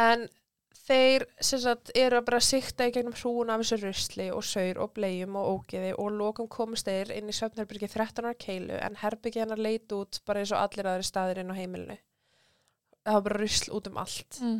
En 0.00 0.28
þeir 0.90 1.26
sem 1.44 1.60
sagt 1.62 1.92
eru 1.98 2.18
að 2.20 2.26
bara 2.30 2.40
sikta 2.44 2.86
í 2.88 2.94
gegnum 2.94 3.16
hrúun 3.18 3.52
af 3.52 3.62
þessu 3.62 3.80
rusli 3.82 4.28
og 4.34 4.44
saur 4.46 4.80
og 4.84 4.94
blegjum 4.96 5.36
og 5.40 5.50
ógeði 5.56 5.92
og 5.98 6.14
lokum 6.16 6.48
komist 6.50 6.88
þeir 6.88 7.12
inn 7.18 7.30
í 7.30 7.36
svefnherbyrgi 7.36 7.90
13. 7.90 8.30
keilu 8.40 8.78
en 8.80 8.98
herbyrgi 9.02 9.42
hennar 9.42 9.60
leit 9.60 9.92
út 9.96 10.22
bara 10.26 10.42
eins 10.42 10.54
og 10.54 10.62
allir 10.62 10.88
aðri 10.88 11.06
staðir 11.10 11.42
inn 11.42 11.52
á 11.52 11.58
heimilinu. 11.58 11.98
Það 13.04 13.16
var 13.18 13.26
bara 13.28 13.40
rusl 13.42 13.72
út 13.76 13.90
um 13.90 14.00
allt. 14.00 14.40
mm. 14.40 14.58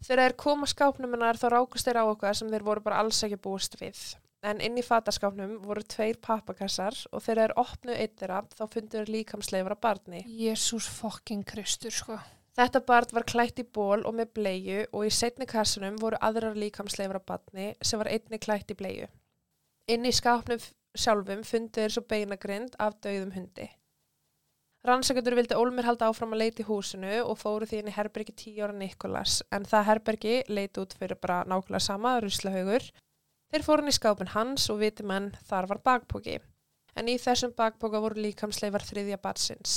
Þegar 0.00 0.22
þeir 0.24 0.36
koma 0.40 0.66
skápnum 0.70 1.12
hennar 1.12 1.36
þá 1.36 1.46
rákust 1.52 1.84
þeir 1.84 2.00
á 2.00 2.04
okkar 2.08 2.36
sem 2.38 2.48
þeir 2.48 2.64
voru 2.64 2.80
bara 2.84 3.02
alls 3.02 3.20
ekki 3.26 3.36
búist 3.36 3.76
við. 3.80 3.98
En 4.40 4.60
inn 4.64 4.78
í 4.80 4.82
fataskápnum 4.84 5.58
voru 5.66 5.82
tveir 5.84 6.16
pappakassar 6.24 6.96
og 7.12 7.20
þegar 7.20 7.40
þeir 7.42 7.52
opnu 7.60 7.96
eittira 7.96 8.38
þá 8.54 8.62
fundur 8.72 9.02
þeir 9.02 9.10
líkamsleifar 9.14 9.74
af 9.74 9.80
barni. 9.84 10.22
Jésús 10.24 10.86
fokking 10.88 11.44
Kristur 11.44 11.92
sko. 11.92 12.16
Þetta 12.56 12.80
barn 12.88 13.12
var 13.14 13.26
klætt 13.28 13.60
í 13.60 13.66
ból 13.68 14.00
og 14.08 14.14
með 14.16 14.32
bleiu 14.38 14.78
og 14.86 15.04
í 15.06 15.10
setni 15.12 15.46
kassunum 15.48 15.98
voru 16.00 16.18
aðrar 16.24 16.56
líkamsleifar 16.56 17.20
af 17.20 17.26
barni 17.28 17.66
sem 17.82 18.00
var 18.00 18.08
einni 18.10 18.40
klætt 18.40 18.72
í 18.72 18.78
bleiu. 18.80 19.10
Inn 19.92 20.08
í 20.08 20.14
skápnum 20.14 20.62
sjálfum 20.96 21.44
fundu 21.46 21.82
þeir 21.82 21.94
svo 21.94 22.04
beinagrind 22.08 22.74
af 22.80 22.96
dauðum 23.04 23.36
hundi. 23.36 23.68
Rannsakendur 24.88 25.36
vildi 25.36 25.56
Olmir 25.60 25.84
halda 25.84 26.08
áfram 26.08 26.32
að 26.32 26.40
leita 26.40 26.62
í 26.64 26.68
húsinu 26.70 27.12
og 27.20 27.36
fóru 27.36 27.68
því 27.68 27.82
inn 27.82 27.92
í 27.92 27.96
herbergi 27.98 28.32
10 28.32 28.64
ára 28.64 28.76
Nikolas 28.80 29.42
en 29.52 29.68
það 29.68 29.86
herbergi 29.90 30.36
leiti 30.48 30.80
út 30.80 30.96
fyrir 30.96 31.20
bara 31.20 31.42
nákvæmlega 31.44 31.84
sama, 31.84 32.14
ruslahaugur 32.24 32.88
Þeir 33.50 33.64
fóru 33.66 33.82
hann 33.82 33.90
í 33.90 33.96
skápin 33.96 34.30
hans 34.30 34.68
og 34.70 34.78
viti 34.78 35.02
menn 35.06 35.32
þar 35.48 35.66
var 35.72 35.80
bakpóki. 35.86 36.36
En 36.94 37.08
í 37.10 37.16
þessum 37.18 37.54
bakpóka 37.56 37.98
voru 38.02 38.22
líkamsleifar 38.22 38.84
þriðja 38.86 39.18
barsins. 39.22 39.74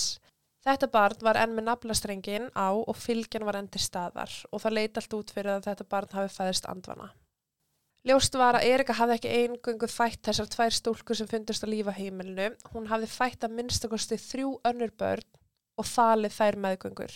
Þetta 0.63 0.87
barn 0.93 1.25
var 1.25 1.39
enn 1.41 1.55
með 1.57 1.67
naflastrengin 1.67 2.45
á 2.55 2.69
og 2.71 2.95
fylgjan 2.95 3.43
var 3.47 3.57
enn 3.59 3.67
til 3.73 3.81
staðar 3.83 4.31
og 4.51 4.61
það 4.63 4.75
leiti 4.77 5.01
allt 5.01 5.17
út 5.17 5.33
fyrir 5.35 5.57
að 5.57 5.65
þetta 5.67 5.89
barn 5.89 6.13
hafi 6.13 6.31
fæðist 6.37 6.69
andvana. 6.71 7.09
Ljóst 8.07 8.35
var 8.35 8.59
að 8.59 8.67
Erika 8.69 8.95
hafði 8.95 9.17
ekki 9.17 9.33
eingöngu 9.41 9.89
fætt 9.89 10.21
þessar 10.27 10.49
tvær 10.53 10.77
stúlkur 10.77 11.17
sem 11.17 11.27
fundist 11.27 11.65
á 11.65 11.67
lífa 11.67 11.95
heimilinu. 11.97 12.49
Hún 12.75 12.89
hafði 12.91 13.09
fætt 13.09 13.47
að 13.47 13.57
minnstakosti 13.57 14.19
þrjú 14.19 14.57
önnur 14.69 14.93
börn 14.99 15.27
og 15.79 15.87
falið 15.89 16.35
þær 16.37 16.59
meðgöngur. 16.65 17.13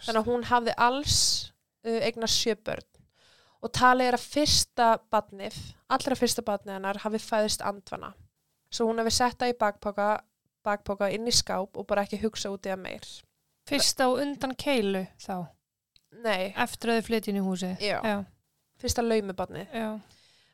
Þannig 0.00 0.20
að 0.22 0.30
hún 0.32 0.46
hafði 0.50 0.76
alls 0.88 1.18
uh, 1.86 2.00
eignar 2.08 2.32
sjö 2.32 2.56
börn 2.56 2.89
og 3.60 3.72
talið 3.76 4.10
er 4.10 4.16
að 4.16 4.26
fyrsta 4.34 4.88
badnið, 5.12 5.56
allra 5.92 6.16
fyrsta 6.18 6.44
badnið 6.46 6.76
hennar 6.78 7.00
hafi 7.04 7.20
fæðist 7.22 7.64
andvana. 7.66 8.12
Svo 8.70 8.86
hún 8.88 9.02
hefði 9.02 9.14
sett 9.16 9.38
það 9.40 9.52
í 9.52 9.56
bakpoka, 9.60 10.10
bakpoka 10.64 11.10
inn 11.12 11.28
í 11.28 11.34
skáp 11.34 11.76
og 11.76 11.86
bara 11.88 12.04
ekki 12.06 12.20
hugsa 12.22 12.52
út 12.52 12.68
í 12.68 12.72
að 12.72 12.84
meir. 12.84 13.08
Fyrst 13.68 14.00
á 14.00 14.08
undan 14.08 14.54
keilu 14.58 15.04
þá, 15.20 15.50
Nei, 16.24 16.50
eftir 16.58 16.90
að 16.90 17.00
þau 17.00 17.06
flytja 17.06 17.30
inn 17.30 17.38
í 17.38 17.44
húsi. 17.44 17.68
Já. 17.84 17.98
Já, 18.02 18.16
fyrsta 18.82 19.04
laumubadnið. 19.04 19.68
já. 19.74 19.90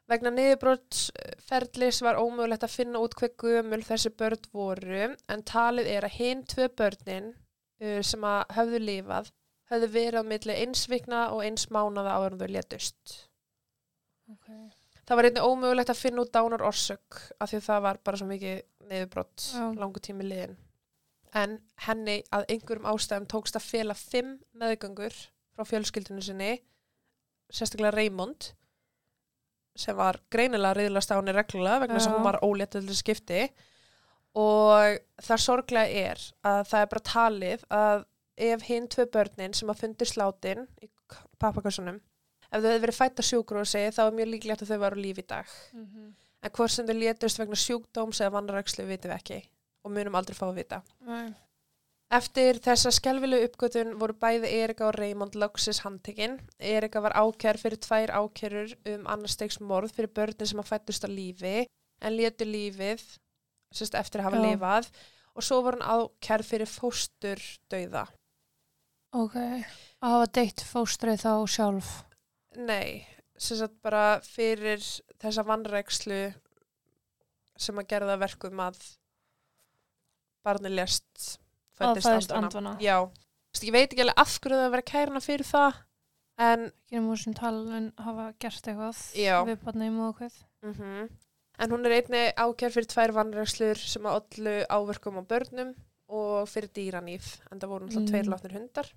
Vegna 0.07 0.30
niðurbrotsferðlis 0.30 1.98
var 2.07 2.20
ómögulegt 2.20 2.62
að 2.62 2.74
finna 2.76 3.00
út 3.02 3.16
hver 3.18 3.32
gömul 3.42 3.80
þessi 3.82 4.12
börn 4.14 4.44
voru 4.54 5.09
en 5.32 5.42
talið 5.42 5.88
er 5.96 6.07
að 6.07 6.18
hinn 6.20 6.44
tvö 6.46 6.68
börnin 6.78 7.32
uh, 7.82 7.98
sem 8.07 8.22
að 8.22 8.54
höfðu 8.54 8.82
lifað 8.84 9.32
höfðu 9.70 9.92
verið 9.92 10.22
á 10.22 10.30
milli 10.30 10.56
eins 10.62 10.86
vikna 10.90 11.22
og 11.34 11.44
eins 11.46 11.68
mánaða 11.74 12.16
áður 12.18 12.36
en 12.36 12.42
þau 12.42 12.50
létust. 12.54 13.16
Okay. 14.36 14.68
Það 15.06 15.18
var 15.18 15.28
einnig 15.28 15.46
ómögulegt 15.46 15.92
að 15.92 16.02
finna 16.02 16.22
út 16.24 16.34
dánar 16.34 16.64
orsök 16.66 17.18
af 17.38 17.50
því 17.50 17.58
að 17.60 17.66
það 17.68 17.82
var 17.84 17.98
bara 18.06 18.20
svo 18.20 18.26
mikið 18.30 18.62
niðurbrott 18.90 19.48
Já. 19.54 19.64
langu 19.78 20.02
tími 20.02 20.26
liðin. 20.26 20.56
En 21.36 21.58
henni 21.86 22.20
að 22.34 22.46
einhverjum 22.54 22.88
ástæðum 22.90 23.28
tókst 23.30 23.58
að 23.58 23.68
fela 23.68 23.94
fimm 23.98 24.36
meðgöngur 24.56 25.14
frá 25.56 25.66
fjölskyldinu 25.68 26.24
sinni, 26.24 26.56
sérstaklega 27.54 27.94
Raymond, 27.94 28.50
sem 29.76 29.96
var 29.96 30.18
greinilega 30.32 30.78
riðlast 30.78 31.12
á 31.12 31.18
henni 31.18 31.34
reglulega 31.36 31.84
vegna 31.84 31.98
þess 31.98 32.08
að 32.08 32.14
Já. 32.14 32.16
hún 32.16 32.26
var 32.26 32.42
ólétt 32.42 32.74
til 32.74 32.96
skipti 32.96 33.40
og 34.36 34.98
það 35.22 35.42
sorglega 35.42 36.04
er 36.10 36.22
að 36.44 36.62
það 36.70 36.82
er 36.82 36.92
bara 36.92 37.08
talið 37.12 37.66
að 37.72 38.04
ef 38.37 38.66
hinn 38.68 38.89
tvö 38.93 39.09
börnin 39.12 39.57
sem 39.57 39.70
að 39.72 39.82
fundi 39.84 40.09
slátin 40.09 40.66
í 40.82 40.91
pappakassunum 41.41 41.99
ef 42.51 42.61
þau 42.61 42.68
hefði 42.68 42.84
verið 42.84 43.01
fætt 43.01 43.20
á 43.20 43.24
sjúkrúsi 43.30 43.82
þá 43.97 44.03
er 44.07 44.16
mjög 44.18 44.32
líklegt 44.34 44.62
að 44.62 44.72
þau 44.74 44.80
varu 44.84 45.03
líf 45.03 45.18
í 45.22 45.26
dag 45.26 45.59
Mm 45.72 46.14
en 46.47 46.53
hvort 46.55 46.70
sem 46.70 46.87
þau 46.87 46.95
létust 46.95 47.41
vegna 47.41 47.59
sjúkdóms 47.59 48.20
eða 48.20 48.37
vannrækslu 48.37 48.87
vitum 48.87 49.11
við 49.11 49.16
ekki 49.16 49.39
og 49.87 49.93
munum 49.95 50.14
aldrei 50.18 50.37
fá 50.37 50.47
að 50.47 50.61
vita 50.61 50.82
Nei. 51.09 51.32
Eftir 52.16 52.61
þessa 52.62 52.93
skelvilegu 52.95 53.49
uppgötun 53.49 53.97
voru 53.99 54.14
bæði 54.14 54.53
Erika 54.61 54.84
og 54.87 54.95
Raymond 54.95 55.34
Loxis 55.34 55.80
handtekinn. 55.82 56.37
Erika 56.62 57.01
var 57.03 57.16
ákjær 57.18 57.59
fyrir 57.59 57.80
tvær 57.82 58.12
ákjærur 58.14 58.76
um 58.93 59.09
annarstegs 59.11 59.59
morð 59.59 59.91
fyrir 59.97 60.12
börnin 60.14 60.47
sem 60.47 60.62
að 60.62 60.70
fættust 60.70 61.03
á 61.03 61.11
lífi 61.11 61.64
en 61.66 62.14
létu 62.14 62.47
lífið 62.47 63.03
sérst, 63.74 63.99
eftir 63.99 64.22
að 64.22 64.28
hafa 64.28 64.39
Já. 64.39 64.45
lifað 64.47 64.91
og 65.34 65.49
svo 65.49 65.59
var 65.66 65.80
hann 65.80 66.07
ákjær 66.07 66.47
fyrir 66.47 66.70
fóstur 66.70 67.43
dauða. 67.74 68.07
Ok. 69.14 69.36
Að 69.36 70.14
hafa 70.14 70.30
deitt 70.38 70.64
fóstrið 70.66 71.22
þá 71.22 71.32
sjálf. 71.50 71.90
Nei, 72.57 73.07
sérst 73.38 73.76
bara 73.84 74.20
fyrir 74.24 74.82
þessa 75.20 75.44
vannrækslu 75.46 76.20
sem 77.57 77.80
að 77.80 77.88
að 78.12 78.22
verkum 78.24 78.61
að 78.61 78.80
barni 80.44 80.72
lest 80.72 81.38
fættist 81.76 82.32
andvana. 82.32 82.76
Já, 82.80 83.09
ég 83.64 83.72
veit 83.74 83.90
ekki 83.90 84.04
alveg 84.04 84.20
af 84.22 84.38
hverju 84.40 84.61
það 84.61 84.72
verið 84.74 84.90
kærna 84.92 85.22
fyrir 85.24 85.48
það 85.48 85.82
en 86.36 86.66
Ekki 86.68 86.98
nefnum 86.98 87.20
sem 87.20 87.36
talin 87.36 87.86
hafa 87.98 88.26
gert 88.42 88.68
eitthvað 88.68 88.98
Já. 89.16 89.36
við 89.48 89.62
barnið 89.64 90.02
og 90.07 90.18
hvað. 90.20 90.42
mm 90.62 91.09
En 91.57 91.70
hún 91.72 91.86
er 91.88 91.92
einni 91.96 92.22
ákjær 92.36 92.72
fyrir 92.74 92.88
tvær 92.92 93.12
vannrækslur 93.16 93.78
sem 93.80 94.04
að 94.04 94.18
ollu 94.18 94.57
áverkum 94.68 95.16
á 95.16 95.22
börnum 95.24 95.70
og 96.09 96.46
fyrir 96.48 96.68
dýranýð, 96.76 97.26
en 97.50 97.59
það 97.61 97.68
voru 97.72 97.86
náttúrulega 97.86 98.02
Mm. 98.04 98.11
tveir 98.12 98.28
látnir 98.30 98.52
hundar. 98.59 98.92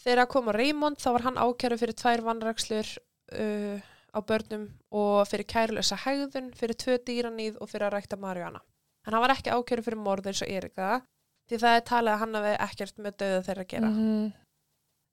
Þegar 0.00 0.22
að 0.24 0.28
koma 0.32 0.52
Raymond 0.52 0.96
þá 0.98 1.08
var 1.12 1.22
hann 1.22 1.36
ákjæru 1.36 1.78
fyrir 1.78 1.94
tvær 1.94 2.22
vannrækslur 2.24 2.90
uh, 3.32 3.80
á 4.10 4.18
börnum 4.26 4.68
og 4.90 5.26
fyrir 5.28 5.44
kærulösa 5.46 5.96
hegðun, 6.04 6.52
fyrir 6.56 6.74
tvö 6.76 6.98
dýranýð 6.98 7.56
og 7.60 7.68
fyrir 7.68 7.86
að 7.88 7.92
rækta 7.98 8.16
Mariana. 8.18 8.60
En 9.06 9.12
hann 9.14 9.22
var 9.22 9.30
ekki 9.36 9.50
ákjæru 9.52 9.82
fyrir 9.84 9.96
morð 10.00 10.26
eins 10.26 10.42
og 10.42 10.48
Erika, 10.48 11.02
því 11.48 11.58
það 11.60 11.76
er 11.76 11.84
talið 11.88 12.12
að 12.14 12.18
hann 12.18 12.34
hafi 12.34 12.56
ekkert 12.66 12.96
með 12.98 13.16
döða 13.22 13.44
þeirra 13.46 13.64
að 13.64 13.68
gera. 13.68 13.90
Mhm. 13.90 14.32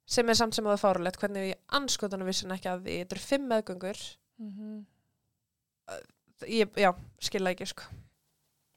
Sem 0.07 0.29
er 0.29 0.33
samt 0.39 0.53
sem 0.55 0.65
að 0.65 0.77
það 0.77 0.83
fárulegt, 0.85 1.17
hvernig 1.19 1.43
við 1.43 1.55
anskotanum 1.75 2.27
vissin 2.27 2.51
ekki 2.55 2.69
að 2.71 2.83
því, 2.83 2.97
þetta 3.03 3.11
eru 3.17 3.19
fimm 3.27 3.47
meðgöngur 3.51 4.17
Mhm. 4.39 4.85
ég, 6.47 6.69
já, 6.77 6.91
skilja 7.19 7.51
ekki 7.55 7.67
sko. 7.67 7.83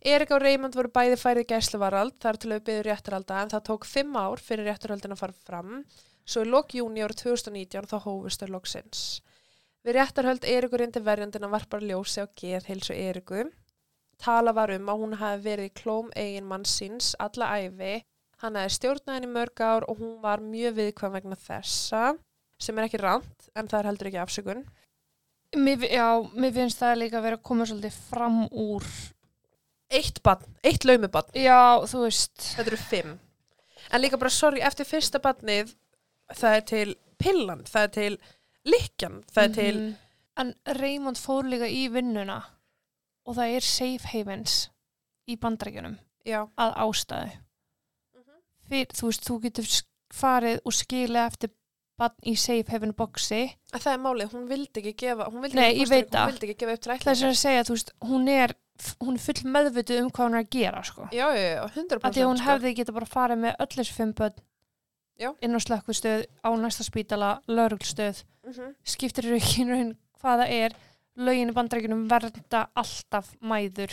Erik 0.01 0.31
og 0.33 0.41
Raymond 0.41 0.77
voru 0.79 0.89
bæði 0.89 1.17
færið 1.21 1.47
gæsluvarald 1.51 2.15
þar 2.23 2.39
til 2.41 2.55
þau 2.55 2.61
byggðu 2.65 2.85
réttaralda 2.87 3.41
en 3.43 3.51
það 3.53 3.67
tók 3.69 3.83
fimm 3.85 4.15
ár 4.17 4.41
fyrir 4.41 4.71
réttaraldin 4.71 5.13
að 5.13 5.21
fara 5.21 5.37
fram 5.45 5.75
svo 6.25 6.45
í 6.45 6.49
lok 6.49 6.73
júni 6.79 7.03
árið 7.05 7.25
2019 7.27 7.91
þá 7.91 7.97
hófust 8.07 8.41
þau 8.41 8.53
loksins. 8.55 9.03
Við 9.85 9.97
réttarhöld 9.99 10.47
Erikur 10.49 10.81
reyndi 10.81 11.03
verjandin 11.05 11.45
að 11.45 11.55
varpa 11.57 11.81
ljósi 11.83 12.25
á 12.25 12.27
geðheilsu 12.37 12.97
Eriku. 12.97 13.45
Tala 14.21 14.53
var 14.57 14.73
um 14.73 14.89
að 14.93 15.05
hún 15.05 15.15
hafi 15.21 15.45
verið 15.45 15.71
í 15.71 15.77
klóm 15.83 16.11
eigin 16.17 16.49
mann 16.49 16.65
síns 16.69 17.15
alla 17.21 17.53
æfi. 17.61 18.03
Hann 18.41 18.57
hefði 18.57 18.77
stjórnað 18.77 19.17
henni 19.17 19.33
mörg 19.37 19.61
ár 19.61 19.85
og 19.89 20.01
hún 20.01 20.19
var 20.25 20.41
mjög 20.41 20.77
viðkvæm 20.81 21.17
vegna 21.17 21.37
þessa 21.37 22.15
sem 22.61 22.77
er 22.79 22.89
ekki 22.89 23.01
rand 23.01 23.49
en 23.57 23.69
það 23.69 23.81
er 23.81 23.89
heldur 23.91 24.11
ekki 24.11 24.21
afsökun. 24.25 24.67
Mér, 25.61 25.89
já, 25.93 26.09
mér 26.37 26.53
finnst 26.57 26.81
það 26.81 27.01
líka 27.03 27.19
að 27.19 27.27
vera 27.27 27.41
að 27.41 27.49
koma 27.49 27.67
svolítið 27.69 27.97
fram 28.09 28.45
úr. 28.49 28.87
Eitt 29.91 30.21
bann, 30.23 30.43
eitt 30.65 30.85
laumibann. 30.87 31.33
Já, 31.35 31.81
þú 31.91 32.05
veist. 32.05 32.37
Þetta 32.57 32.71
eru 32.71 32.77
fimm. 32.77 33.17
En 33.91 34.01
líka 34.05 34.19
bara, 34.21 34.31
sorry, 34.31 34.61
eftir 34.63 34.87
fyrsta 34.87 35.19
barnið, 35.19 35.73
það 36.39 36.57
er 36.57 36.61
til 36.71 36.95
pillan, 37.19 37.65
það 37.67 37.83
er 37.89 37.93
til 37.97 38.19
likjan, 38.71 39.23
það 39.35 39.45
er 39.49 39.55
til, 39.55 39.81
Mhm. 39.81 39.97
En 40.41 40.55
Raymond 40.79 41.17
fór 41.19 41.43
líka 41.45 41.67
í 41.69 41.89
vinnuna 41.93 42.39
og 43.27 43.35
það 43.37 43.57
er 43.57 43.61
safe 43.61 44.07
havens 44.09 44.71
í 45.29 45.37
bandrækjunum 45.37 45.99
já, 46.25 46.47
að 46.57 46.77
ástæðu. 46.77 47.33
Mhm. 48.15 48.37
Fyr, 48.71 48.87
þú 48.87 49.03
veist, 49.11 49.25
þú 49.29 49.41
getur 49.43 49.65
sk- 49.65 49.87
farið 50.15 50.61
og 50.65 50.73
skilja 50.73 51.27
eftir 51.27 51.51
bann 52.01 52.17
í 52.27 52.35
safe 52.41 52.73
haven 52.73 52.93
boxi. 52.97 53.43
að 53.75 53.85
það 53.85 53.93
er 53.97 54.03
málið, 54.07 54.33
hún 54.35 54.49
vildi 54.51 54.81
ekki 54.83 54.95
gefa, 55.05 55.29
hún 55.31 55.45
vildi 55.45 55.59
Nei, 55.61 55.69
ekki, 55.75 55.89
veit 55.93 56.15
hún 56.17 56.31
vildi 56.33 56.49
ekki 56.51 56.59
gefa 56.65 56.75
upp 56.77 56.81
til 56.87 56.91
Það 56.91 56.97
er 56.97 57.21
sem 57.21 57.29
ætlingar. 57.29 57.37
að 57.37 57.43
segja, 57.45 57.65
þú 57.69 57.77
veist, 57.77 57.93
hún 58.11 58.29
er, 58.35 58.55
hún 59.05 59.15
er 59.19 59.25
full 59.27 59.51
meðvituð 59.57 60.01
um 60.05 60.11
hvað 60.11 60.27
hún 60.31 60.37
er 60.39 60.45
að 60.45 60.51
gera, 60.57 60.83
sko. 60.89 61.09
Já, 61.13 61.27
já, 61.37 61.47
já, 61.55 61.63
100%. 61.77 62.07
Að 62.09 62.15
því 62.17 62.23
að 62.25 62.31
hún 62.31 62.41
sko. 62.41 62.49
hefði 62.51 62.75
geta 62.81 62.93
bara 62.97 63.11
farið 63.15 63.43
með 63.45 63.57
öll 63.61 63.73
þessu 63.77 63.97
fimm 64.01 64.13
börn 64.17 64.39
Já. 65.21 65.31
inn 65.45 65.53
á 65.53 65.61
slökkustöð, 65.61 66.23
á 66.41 66.49
næsta 66.57 66.85
spítala, 66.89 67.31
lauruglstöð, 67.47 68.25
Mhm. 68.49 68.75
skiptir 68.85 69.27
eru 69.29 69.37
ekki 69.37 69.65
í 69.65 69.69
raun 69.69 69.97
hvað 70.23 70.41
það 70.41 70.51
er, 70.57 70.73
lögin 71.21 71.51
í 71.51 71.53
bandrækjunum 71.53 72.09
verða 72.09 72.69
alltaf 72.75 73.35
mæður 73.43 73.93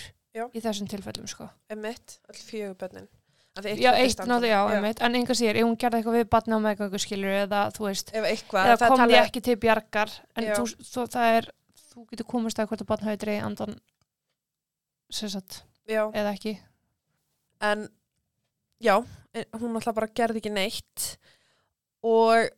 í 0.54 0.62
þessum 0.64 0.88
tilfellum, 0.88 1.28
sko. 1.28 1.50
Einmitt, 1.70 2.20
all 2.30 2.36
fjögur 2.40 2.76
bönnin. 2.80 3.08
Því 3.64 3.76
Já, 3.82 3.92
eitt 3.98 4.20
náttúrulega, 4.22 4.50
já, 4.54 4.76
einmitt, 4.78 5.02
en 5.02 5.16
enga 5.20 5.36
sér, 5.38 5.56
ef 5.58 5.66
hún 5.68 5.78
gerði 5.82 6.00
eitthvað 6.02 6.18
við 6.20 6.30
barni 6.36 6.58
á 6.58 6.60
meðgöngu 6.66 7.00
skilur 7.02 7.36
eða, 7.44 7.62
þú 7.76 7.86
veist, 7.88 8.12
eitthvað, 8.14 8.72
eða 8.74 8.90
kom 8.92 9.00
talið- 9.04 9.22
ekki 9.24 9.42
til 9.48 9.56
bjargar, 9.64 10.14
en 10.36 10.50
þú, 10.54 10.66
þú, 10.92 11.06
það 11.16 11.38
er, 11.38 11.50
þú 11.94 12.06
getur 12.12 12.30
komast 12.34 12.60
að 12.60 12.68
hvort 12.72 12.84
að 12.86 12.90
barn 12.92 13.08
hafi 13.08 13.22
dreigð 13.24 13.46
andan, 13.50 13.78
sem 15.10 15.30
sagt, 15.30 15.64
Já, 15.88 16.04
eða 16.12 16.34
ekki. 16.36 16.58
en 17.62 17.88
já, 18.84 18.96
en 19.34 19.46
hún 19.58 19.74
náttúrulega 19.74 19.96
bara 19.96 20.08
gerði 20.14 20.42
ekki 20.44 20.52
neitt. 20.54 21.18
Og 22.04 22.50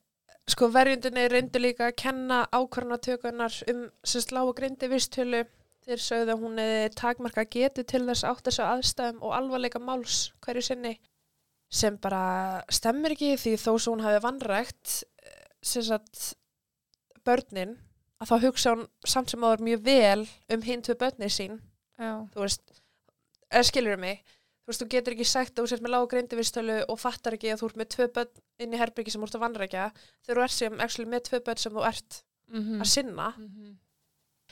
sko 0.50 0.68
verjundinni 0.74 1.28
reyndu 1.32 1.60
líka 1.62 1.88
að 1.90 1.96
kenna 2.02 2.42
ákvarðanatökunar 2.52 3.54
um 3.72 3.86
sem 4.04 4.22
slá 4.26 4.42
og 4.44 4.56
grindi 4.58 4.90
vistölu 4.92 5.46
þeir 5.90 6.04
sögðu 6.04 6.34
að 6.34 6.44
hún 6.44 6.62
hefði 6.62 6.90
takmarka 7.00 7.46
getu 7.50 7.86
til 7.88 8.04
þess 8.08 8.26
átt 8.30 8.46
þessu 8.48 8.66
aðstæðum 8.66 9.22
og 9.26 9.36
alvarleika 9.38 9.82
máls 9.82 10.20
hverju 10.46 10.66
sinni. 10.70 10.96
Sem 11.70 11.98
bara 12.02 12.64
stemmir 12.74 13.14
ekki 13.14 13.36
því 13.38 13.56
þó 13.62 13.72
svo 13.78 13.94
hún 13.94 14.06
hefði 14.06 14.24
vannrægt 14.26 14.96
börnin 17.28 17.76
að 18.20 18.32
þá 18.32 18.36
hugsa 18.46 18.74
hún 18.74 18.88
samt 19.08 19.32
sem 19.32 19.44
áður 19.44 19.66
mjög 19.68 19.86
vel 19.86 20.28
um 20.56 20.66
hinn 20.66 20.84
tvö 20.86 20.96
börnin 21.00 21.34
sín. 21.34 21.60
Já, 22.00 22.26
þú 22.34 22.46
veist, 22.46 22.64
eða 23.52 23.68
skilur 23.68 24.00
mig 24.00 24.24
þú 24.24 24.72
veist, 24.72 24.82
þú 24.84 24.88
getur 24.94 25.16
ekki 25.16 25.28
sagt 25.28 25.58
að 25.58 25.66
þú 25.66 25.72
sért 25.72 25.84
með 25.84 25.94
lág 25.96 26.08
greindivistölu 26.14 26.80
og 26.88 27.00
fattar 27.02 27.36
ekki 27.36 27.52
að 27.54 27.62
þú 27.62 27.70
ert 27.70 27.80
með 27.82 27.92
tvö 27.96 28.08
börn 28.16 28.42
inn 28.64 28.74
í 28.76 28.80
herbyggi 28.80 29.14
sem 29.14 29.22
þú 29.22 29.30
ert 29.30 29.38
að 29.38 29.46
vannrækja 29.46 29.86
þegar 29.98 30.40
þú 30.40 30.44
ert 30.46 30.56
sem 30.56 30.82
actually 30.86 31.10
með 31.10 31.24
tvö 31.30 31.40
börn 31.48 31.62
sem 31.64 31.78
þú 31.78 31.86
ert 31.90 32.20
mm 32.50 32.82
að 32.82 32.90
sinna. 32.90 33.28
-hmm. 33.38 33.72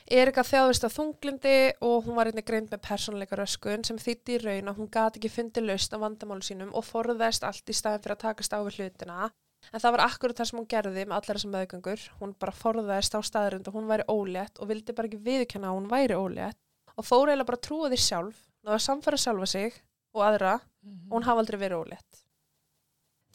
Erika 0.07 0.39
þjáðist 0.39 0.85
af 0.87 0.93
þunglindi 0.95 1.55
og 1.83 2.05
hún 2.05 2.15
var 2.15 2.29
einnig 2.29 2.45
greint 2.47 2.69
með 2.71 2.79
persónleika 2.85 3.35
röskun 3.35 3.81
sem 3.83 3.97
þýtti 3.99 4.37
í 4.37 4.39
raun 4.39 4.71
að 4.71 4.77
hún 4.79 4.87
gati 4.87 5.19
ekki 5.19 5.31
fundið 5.33 5.65
laust 5.67 5.91
á 5.91 5.99
vandamálu 5.99 6.45
sínum 6.47 6.69
og 6.71 6.85
forðast 6.87 7.43
allt 7.43 7.67
í 7.67 7.75
staðin 7.75 8.05
fyrir 8.05 8.15
að 8.15 8.21
takast 8.21 8.55
á 8.55 8.63
við 8.63 8.77
hlutina. 8.77 9.27
En 9.73 9.83
það 9.83 9.95
var 9.97 10.03
akkurat 10.05 10.39
það 10.39 10.47
sem 10.47 10.61
hún 10.61 10.69
gerði 10.71 11.03
með 11.03 11.15
allar 11.17 11.39
þessum 11.39 11.53
meðgöngur. 11.57 12.05
Hún 12.21 12.35
bara 12.39 12.55
forðast 12.55 13.17
á 13.17 13.19
staðrund 13.19 13.67
og 13.67 13.75
hún 13.75 13.89
væri 13.91 14.07
ólétt 14.07 14.61
og 14.63 14.71
vildi 14.71 14.95
bara 14.95 15.11
ekki 15.11 15.19
viðkenna 15.27 15.73
að 15.73 15.79
hún 15.81 15.91
væri 15.91 16.15
ólétt 16.15 16.61
og 16.95 17.09
fór 17.09 17.27
eiginlega 17.27 17.49
bara 17.51 17.63
trúa 17.67 17.91
því 17.91 17.99
sjálf, 18.05 18.39
náðu 18.63 18.77
að 18.77 18.85
samfæra 18.87 19.19
sjálfa 19.19 19.51
sig 19.57 19.81
og 20.15 20.23
aðra 20.23 20.55
og 20.55 21.17
hún 21.17 21.27
hafa 21.27 21.43
aldrei 21.43 21.59
verið 21.67 21.83
ólétt. 21.83 22.26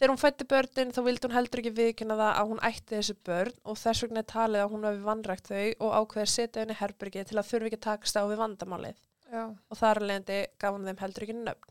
Þegar 0.03 0.11
hún 0.17 0.19
fætti 0.19 0.45
börnin 0.51 0.89
þá 0.91 0.97
vildi 1.07 1.29
hún 1.29 1.35
heldur 1.37 1.61
ekki 1.61 1.71
viðkynna 1.77 2.15
það 2.19 2.31
að 2.41 2.49
hún 2.51 2.61
ætti 2.67 2.97
þessi 2.97 3.15
börn 3.23 3.59
og 3.71 3.77
þess 3.79 4.03
vegna 4.03 4.23
er 4.25 4.27
talið 4.33 4.63
að 4.65 4.73
hún 4.73 4.87
hefði 4.89 5.05
vannrækt 5.05 5.51
þau 5.53 5.69
og 5.87 5.93
ákveði 5.95 6.23
að 6.25 6.33
setja 6.33 6.63
henni 6.65 6.77
herbergi 6.81 7.23
til 7.29 7.37
að 7.39 7.47
þurfi 7.53 7.69
ekki 7.71 7.79
að 7.79 7.85
takast 7.85 8.19
á 8.19 8.23
við 8.27 8.41
vandamálið 8.41 8.97
Já. 9.31 9.45
og 9.47 9.79
þar 9.79 10.01
að 10.01 10.09
leiðandi 10.09 10.39
gaf 10.65 10.75
hún 10.75 10.89
þeim 10.91 10.99
heldur 11.05 11.27
ekki 11.29 11.37
nöfn. 11.37 11.71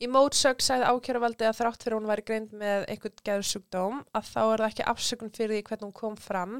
Í 0.00 0.08
mótsögn 0.08 0.64
sagði 0.64 0.88
ákjæravaldi 0.88 1.48
að 1.50 1.58
þrátt 1.60 1.84
fyrir 1.84 1.98
hún 1.98 2.08
væri 2.08 2.26
greind 2.30 2.56
með 2.64 2.88
einhvern 2.94 3.20
geðsugdóm 3.28 4.00
að 4.16 4.32
þá 4.32 4.40
er 4.46 4.64
það 4.64 4.68
ekki 4.70 4.88
afsökun 4.94 5.34
fyrir 5.36 5.54
því 5.58 5.62
hvernig 5.68 5.84
hún 5.90 5.96
kom 6.00 6.16
fram. 6.16 6.56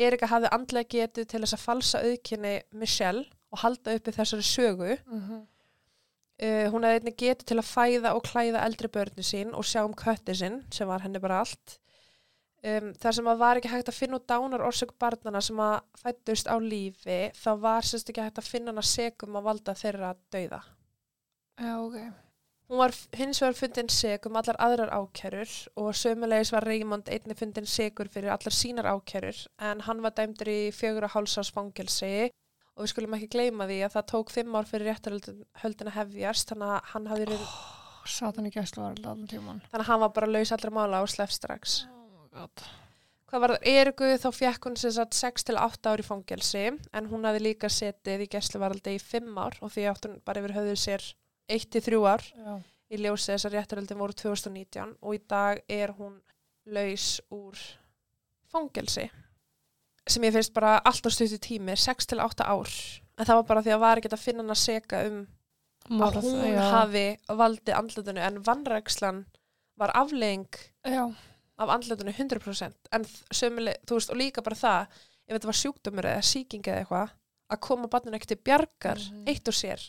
Erika 0.00 0.32
hafði 0.32 0.54
andlega 0.56 0.94
getið 0.96 1.28
til 1.28 1.42
þess 1.44 1.58
að 1.58 1.64
falsa 1.66 2.00
auðkynni 2.08 2.56
Michelle 2.72 3.26
og 3.52 3.66
halda 3.66 4.00
uppi 4.00 4.16
þessari 4.16 4.48
sögu. 4.48 4.96
Mhm. 5.04 5.44
Uh, 6.38 6.68
hún 6.70 6.86
hefði 6.86 7.00
einnig 7.00 7.18
getið 7.18 7.46
til 7.50 7.58
að 7.58 7.66
fæða 7.66 8.14
og 8.14 8.22
klæða 8.28 8.62
eldri 8.62 8.90
börni 8.94 9.24
sín 9.26 9.54
og 9.58 9.66
sjá 9.66 9.80
um 9.82 9.96
kötti 9.98 10.36
sinn 10.38 10.60
sem 10.70 10.86
var 10.86 11.02
henni 11.02 11.18
bara 11.22 11.40
allt. 11.42 11.78
Um, 12.58 12.92
þar 12.98 13.14
sem 13.14 13.28
að 13.30 13.42
var 13.42 13.58
ekki 13.58 13.70
hægt 13.70 13.90
að 13.90 13.98
finna 13.98 14.18
út 14.18 14.26
dánar 14.30 14.64
orsök 14.66 14.96
barnana 14.98 15.42
sem 15.42 15.58
að 15.62 15.76
fættust 15.98 16.50
á 16.50 16.58
lífi 16.58 17.18
þá 17.38 17.50
var 17.62 17.86
sérst 17.86 18.10
ekki 18.10 18.22
hægt 18.22 18.40
að 18.42 18.48
finna 18.50 18.72
hana 18.72 18.82
segum 18.86 19.38
að 19.38 19.50
valda 19.50 19.74
þeirra 19.78 20.14
dauða. 20.34 20.62
Já, 21.58 21.74
ok. 21.82 22.00
Hún 22.68 22.82
var 22.82 22.92
hins 23.16 23.38
vegar 23.40 23.56
fundin 23.56 23.88
seg 23.88 24.26
um 24.28 24.34
allar 24.36 24.58
aðrar 24.60 24.90
ákærur 24.92 25.52
og 25.80 25.94
sömulegis 25.96 26.50
var 26.52 26.66
Reymond 26.68 27.06
einnig 27.08 27.38
fundin 27.38 27.66
segur 27.66 28.10
fyrir 28.12 28.34
allar 28.34 28.54
sínar 28.54 28.90
ákærur 28.90 29.38
en 29.70 29.80
hann 29.86 30.02
var 30.04 30.12
dæmdur 30.18 30.50
í 30.52 30.58
fjögur 30.76 31.06
og 31.08 31.14
hálsás 31.14 31.50
fangelsi 31.54 32.28
og 32.78 32.84
við 32.84 32.92
skulum 32.92 33.14
ekki 33.16 33.28
gleyma 33.32 33.66
því 33.66 33.78
að 33.82 33.94
það 33.96 34.04
tók 34.12 34.30
fimm 34.30 34.54
ár 34.54 34.68
fyrir 34.70 34.92
réttarhöldin 34.92 35.90
að 35.90 35.96
hefjast 35.96 36.52
þannig 36.52 36.74
að 36.76 36.92
hann 36.92 37.08
hafði 37.10 37.26
oh. 37.34 37.56
Þannig 39.68 39.82
að 39.82 39.88
hann 39.90 40.02
var 40.04 40.12
bara 40.14 40.30
laus 40.30 40.52
allra 40.54 40.70
mála 40.72 41.00
og 41.02 41.10
slepp 41.12 41.34
strax. 41.34 41.80
Oh. 42.38 42.46
Hvað 43.28 43.42
var 43.42 43.52
það 43.52 43.66
Eriku 43.74 44.08
þá 44.22 44.28
fekk 44.32 44.68
hún 44.68 44.78
sem 44.80 44.94
sagt 44.94 45.18
6 45.18 45.48
til 45.50 45.58
8 45.60 45.90
ár 45.90 46.00
í 46.00 46.06
fangelsi 46.06 46.64
en 46.70 47.10
hún 47.10 47.26
hafði 47.28 47.42
líka 47.44 47.68
setið 47.68 48.24
í 48.24 48.30
gæsluvaraldi 48.32 48.94
í 48.96 49.02
5 49.02 49.28
ár 49.36 49.58
og 49.60 49.74
því 49.74 49.84
átt 49.90 50.08
hún 50.08 50.16
bara 50.24 50.40
yfir 50.40 50.56
höfðu 50.56 50.78
sér 50.80 51.04
1 51.58 51.68
til 51.74 51.82
3 51.90 52.00
ár 52.08 52.24
Já. 52.24 52.54
í 52.94 53.02
ljósi 53.02 53.34
þess 53.34 53.50
að 53.50 53.58
réttaröldin 53.58 54.00
voru 54.00 54.16
2019 54.22 54.96
og 55.02 55.18
í 55.18 55.20
dag 55.28 55.60
er 55.68 55.92
hún 55.98 56.16
laus 56.72 57.18
úr 57.28 57.60
fangelsi 58.48 59.10
sem 60.08 60.22
ég 60.28 60.32
finnst 60.32 60.54
bara 60.56 60.76
alltaf 60.84 61.12
stuttu 61.12 61.38
tími 61.38 61.76
6 61.76 62.06
til 62.06 62.20
8 62.24 62.44
ár 62.46 62.70
en 63.18 63.26
það 63.26 63.34
var 63.40 63.46
bara 63.50 63.62
því 63.66 63.74
að 63.74 63.80
var 63.84 64.00
ekki 64.00 64.12
að 64.14 64.22
finna 64.24 64.42
hann 64.44 64.54
að 64.54 64.62
seka 64.62 65.02
um 65.08 65.26
að 66.04 66.18
hún 66.22 66.58
hafi 66.58 67.04
valdið 67.28 67.74
andlutinu 67.78 68.20
en 68.20 68.42
vannrækslan 68.44 69.22
var 69.78 69.92
aflegging 69.94 70.48
Já. 70.84 71.04
af 71.58 71.68
andlutinu 71.74 72.12
100% 72.12 72.72
en 72.92 73.04
sömuleg, 73.32 73.78
þú 73.86 73.94
veist 73.98 74.10
og 74.12 74.16
líka 74.20 74.42
bara 74.44 74.56
það 74.58 74.86
ef 75.28 75.34
þetta 75.36 75.50
var 75.50 75.58
sjúkdómur 75.62 76.08
eða 76.12 76.24
sýking 76.24 76.62
eða 76.66 76.82
eitthvað 76.84 77.14
að 77.48 77.60
koma 77.64 77.88
barninu 77.88 78.16
ekkert 78.18 78.28
til 78.34 78.42
bjargar 78.44 78.98
Mhm. 78.98 79.24
eitt 79.28 79.48
og 79.48 79.54
sér 79.54 79.80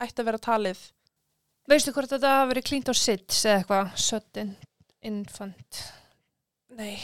ætti 0.00 0.20
að 0.22 0.24
vera 0.24 0.38
talið 0.38 0.90
Veistu 1.68 1.92
hvort 1.96 2.10
þetta 2.12 2.28
hafi 2.28 2.50
verið 2.52 2.64
klínt 2.68 2.88
á 2.92 2.94
SIDS 2.94 3.44
eða 3.48 3.58
eitthvað? 3.62 3.96
Sudden 3.96 4.56
infant. 5.02 5.92
nei, 6.76 6.98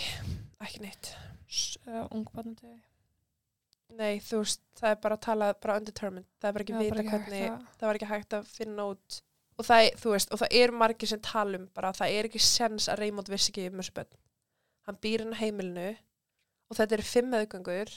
ekki 0.61 0.81
neitt 0.81 1.15
Uh, 1.87 2.07
Ungbarnandi. 2.15 2.77
Nei, 3.99 4.21
þú 4.23 4.39
veist, 4.45 4.61
það 4.79 4.93
er 4.95 4.99
bara 5.03 5.17
að 5.19 5.23
tala 5.25 5.49
bara 5.59 5.77
undetermined, 5.81 6.27
það 6.39 6.49
er 6.49 6.53
bara 6.55 6.63
ekki 6.65 6.75
Já, 6.77 6.79
vita 6.79 6.95
bara 6.95 7.03
ekki 7.03 7.11
hægt 7.11 7.25
hvernig, 7.27 7.47
að- 7.51 7.79
það 7.81 7.89
var 7.91 7.99
ekki 7.99 8.09
hægt 8.11 8.37
að 8.39 8.45
finna 8.55 8.85
út 8.93 9.17
og 9.59 9.67
það, 9.67 9.81
er- 9.89 9.97
þú 10.01 10.13
veist, 10.15 10.31
og 10.33 10.39
það 10.39 10.55
er 10.61 10.71
margir 10.73 11.09
sem 11.11 11.21
tala 11.21 11.59
um 11.59 11.67
bara, 11.75 11.91
það 11.93 12.13
er 12.19 12.29
ekki 12.29 12.41
sens 12.41 12.87
að 12.89 12.99
Raymond 13.03 13.29
vissi 13.29 13.51
ekki 13.51 13.67
um 13.73 13.81
þessu 13.83 13.93
bönn. 13.99 14.15
Hann 14.87 14.97
býr 15.03 15.25
hann 15.25 15.35
á 15.35 15.41
heimilinu 15.43 15.89
og 16.71 16.77
þetta 16.79 16.93
eru 16.93 17.03
fimm 17.11 17.31
meðgöngur, 17.35 17.91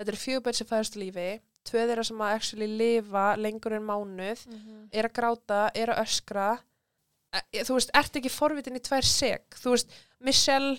þetta 0.00 0.08
eru 0.14 0.22
fjögur 0.24 0.44
bönn 0.48 0.54
sem 0.58 0.66
fæðast 0.66 0.96
á 0.96 1.02
lífi, 1.04 1.28
tvö 1.68 1.84
þeirra 1.88 2.04
sem 2.08 2.18
að 2.24 2.34
actually 2.38 2.66
lifa 2.78 3.26
lengur 3.36 3.72
en 3.76 3.86
mánuð, 3.86 4.46
Mhm. 4.48 4.88
er 4.92 5.04
að 5.04 5.12
gráta, 5.12 5.70
er 5.74 5.88
að 5.92 6.00
öskra, 6.06 6.48
e, 7.34 7.60
þú 7.68 7.74
veist, 7.76 7.90
ert 7.94 8.12
ekki 8.16 8.30
forvitin 8.32 8.76
í 8.76 8.80
tvær 8.80 9.04
seg, 9.04 9.44
þú 9.60 9.70
veist, 9.76 9.88
Michelle, 10.20 10.78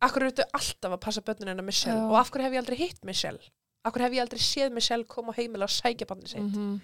akkur 0.00 0.22
eru 0.22 0.30
þetta 0.32 0.46
alltaf 0.56 0.92
að 0.96 1.00
passa 1.04 1.20
bönnun 1.22 1.48
hennar 1.52 1.64
Michelle 1.66 2.00
Já. 2.00 2.08
og 2.10 2.16
af 2.20 2.30
hverju 2.30 2.44
hef 2.46 2.52
ég 2.56 2.62
aldrei 2.62 2.76
hitt 2.80 3.04
Michelle? 3.04 3.40
Akkur 3.84 4.02
hef 4.04 4.12
ég 4.12 4.20
aldrei 4.24 4.40
séð 4.40 4.72
Michelle 4.76 5.04
koma 5.08 5.32
á 5.32 5.38
heimil 5.38 5.62
og 5.62 5.68
sækja 5.72 6.06
barnið 6.06 6.28
sitt? 6.34 6.52
Þú 6.52 6.80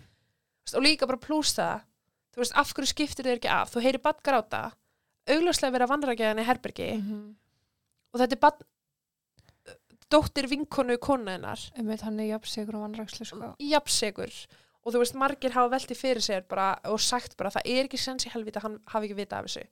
veist, 0.67 0.77
og 0.77 0.83
líka 0.83 1.07
bara 1.07 1.19
plús 1.23 1.53
það, 1.57 1.83
þú 2.35 2.43
veist, 2.43 2.57
af 2.57 2.73
hverju 2.75 2.91
skiptir 2.93 3.25
þér 3.29 3.39
ekki 3.41 3.49
af? 3.53 3.71
Þú 3.75 3.83
heyri 3.85 3.99
barn 4.03 4.21
gráta, 4.25 4.63
augljóslega 5.29 5.73
vera 5.73 5.87
vannrækja 5.91 6.31
henni 6.33 6.43
í 6.43 6.47
herbergi 6.49 6.89
Mhm. 6.97 7.37
og 8.15 8.21
þetta 8.21 8.33
er 8.33 8.41
barn, 8.41 8.65
dóttir 10.11 10.47
vinkonu 10.51 10.97
konu 11.03 11.31
hennar, 11.31 11.59
Einmitt, 11.77 12.03
hann 12.07 12.21
er 12.21 12.29
jafnsegur 12.37 12.77
og 12.79 12.85
vannrækslu 12.87 13.27
sko. 13.27 13.55
jafnsegur 13.59 14.33
og 14.87 14.93
þú 14.95 14.99
veist, 15.03 15.15
margir 15.19 15.51
hafa 15.51 15.73
veltið 15.75 15.99
fyrir 15.99 16.23
sér 16.23 16.45
bara, 16.49 16.79
og 16.85 17.01
sagt 17.01 17.37
bara, 17.37 17.51
það 17.51 17.63
er 17.67 17.85
ekki 17.89 17.99
sens 17.99 18.25
í 18.27 18.31
helvita 18.31 18.61
hann 18.63 18.79
hafi 18.87 19.09
ekki 19.09 19.17
vita 19.19 19.39
af 19.41 19.47
þessu. 19.49 19.65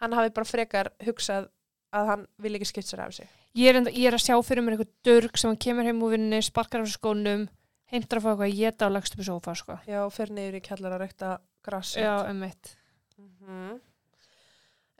Hann 0.00 0.12
hafi 0.16 0.30
bara 0.32 0.44
frekar 0.48 0.88
hugsað 1.04 1.48
að 1.92 2.10
hann 2.10 2.26
vil 2.42 2.54
ekki 2.56 2.68
skipt 2.70 2.88
sér 2.88 3.04
af 3.04 3.12
þessu. 3.12 3.28
Ég 3.58 3.68
er, 3.68 3.78
enda, 3.82 3.92
ég 3.92 4.08
er 4.08 4.16
að 4.16 4.24
sjá 4.24 4.36
fyrir 4.46 4.64
mér 4.64 4.78
einhver 4.78 4.90
dörg 5.04 5.36
sem 5.36 5.50
hann 5.50 5.60
kemur 5.60 5.88
heim 5.88 6.00
úr 6.04 6.14
vinninni, 6.14 6.40
sparkar 6.44 6.84
af 6.84 6.92
skónum, 6.92 7.46
heimtar 7.92 8.20
að 8.20 8.24
fá 8.24 8.30
eitthvað 8.32 8.48
að 8.48 8.58
geta 8.62 8.88
og 8.88 8.94
lagst 8.96 9.16
upp 9.16 9.22
í 9.22 9.28
sófa 9.28 9.54
sko. 9.58 9.78
Já, 9.88 10.00
fyrir 10.14 10.36
niður 10.38 10.58
í 10.58 10.62
kjallar 10.64 10.96
að 10.96 11.02
rekta 11.04 11.32
grassi. 11.66 12.00
Já, 12.00 12.14
einmitt. 12.30 12.74
Mhm. 13.20 13.80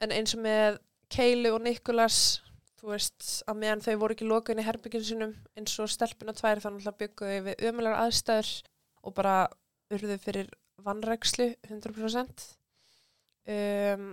En 0.03 0.12
eins 0.12 0.34
og 0.36 0.43
með 0.45 0.80
Keilu 1.12 1.55
og 1.55 1.62
Nikolas, 1.62 2.43
þú 2.80 2.93
veist, 2.93 3.26
að 3.47 3.59
meðan 3.62 3.84
þau 3.84 3.95
voru 4.01 4.16
ekki 4.16 4.28
lokaðin 4.28 4.62
í 4.62 4.66
herbygginu 4.66 5.07
sínum, 5.07 5.34
eins 5.57 5.78
og 5.78 5.90
stelpuna 5.93 6.34
tvær 6.34 6.61
þannig 6.64 6.88
að 6.90 6.99
byggu 7.05 7.28
við 7.47 7.64
ömulegar 7.68 8.01
aðstæður 8.03 8.53
og 9.03 9.14
bara 9.14 9.36
urðu 9.93 10.18
fyrir 10.20 10.51
vannrækslu 10.82 11.55
100%. 11.68 12.47
Um, 13.53 14.12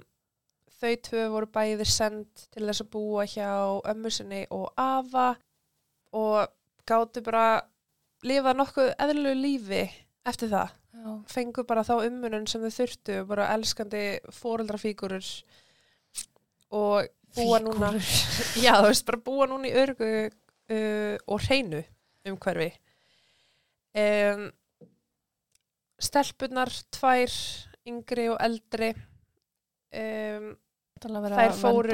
þau 0.80 0.94
tvö 1.10 1.26
voru 1.34 1.50
bæði 1.54 1.88
send 1.88 2.46
til 2.54 2.66
þess 2.66 2.84
að 2.86 2.92
búa 2.94 3.26
hjá 3.28 3.52
ömmu 3.92 4.12
sinni 4.14 4.46
og 4.56 4.70
afa 4.80 5.34
og 6.16 6.50
gáttu 6.90 7.24
bara 7.26 7.62
lifa 8.26 8.54
nokkuð 8.56 8.94
eðlulegu 8.98 9.42
lífi 9.44 9.84
eftir 10.28 10.52
það. 10.52 10.76
Já. 10.90 11.12
fengu 11.30 11.64
bara 11.70 11.84
þá 11.86 11.94
ummunum 12.02 12.48
sem 12.50 12.64
þau 12.66 12.74
þurftu 12.74 13.20
bara 13.30 13.52
elskandi 13.54 14.02
fóreldrafígurur 14.36 15.28
og 16.76 17.08
búa 17.38 17.60
núna 17.62 17.92
já 18.66 18.74
þú 18.82 18.88
veist 18.90 19.06
bara 19.08 19.22
búa 19.30 19.48
núna 19.48 19.70
í 19.70 19.76
örgu 19.78 20.10
uh, 20.26 21.16
og 21.30 21.46
hreinu 21.46 21.84
umhverfi. 22.28 22.72
Um, 24.00 24.50
stelpunar 26.02 26.74
tvær 26.94 27.38
yngri 27.90 28.28
og 28.34 28.42
eldri 28.44 28.92
um, 29.94 30.52
Þær 31.38 31.52
fóru- 31.62 31.92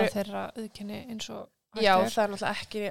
já 1.83 1.95
það 2.15 2.23
er 2.23 2.29
náttúrulega 2.29 2.61
ekki, 2.61 2.81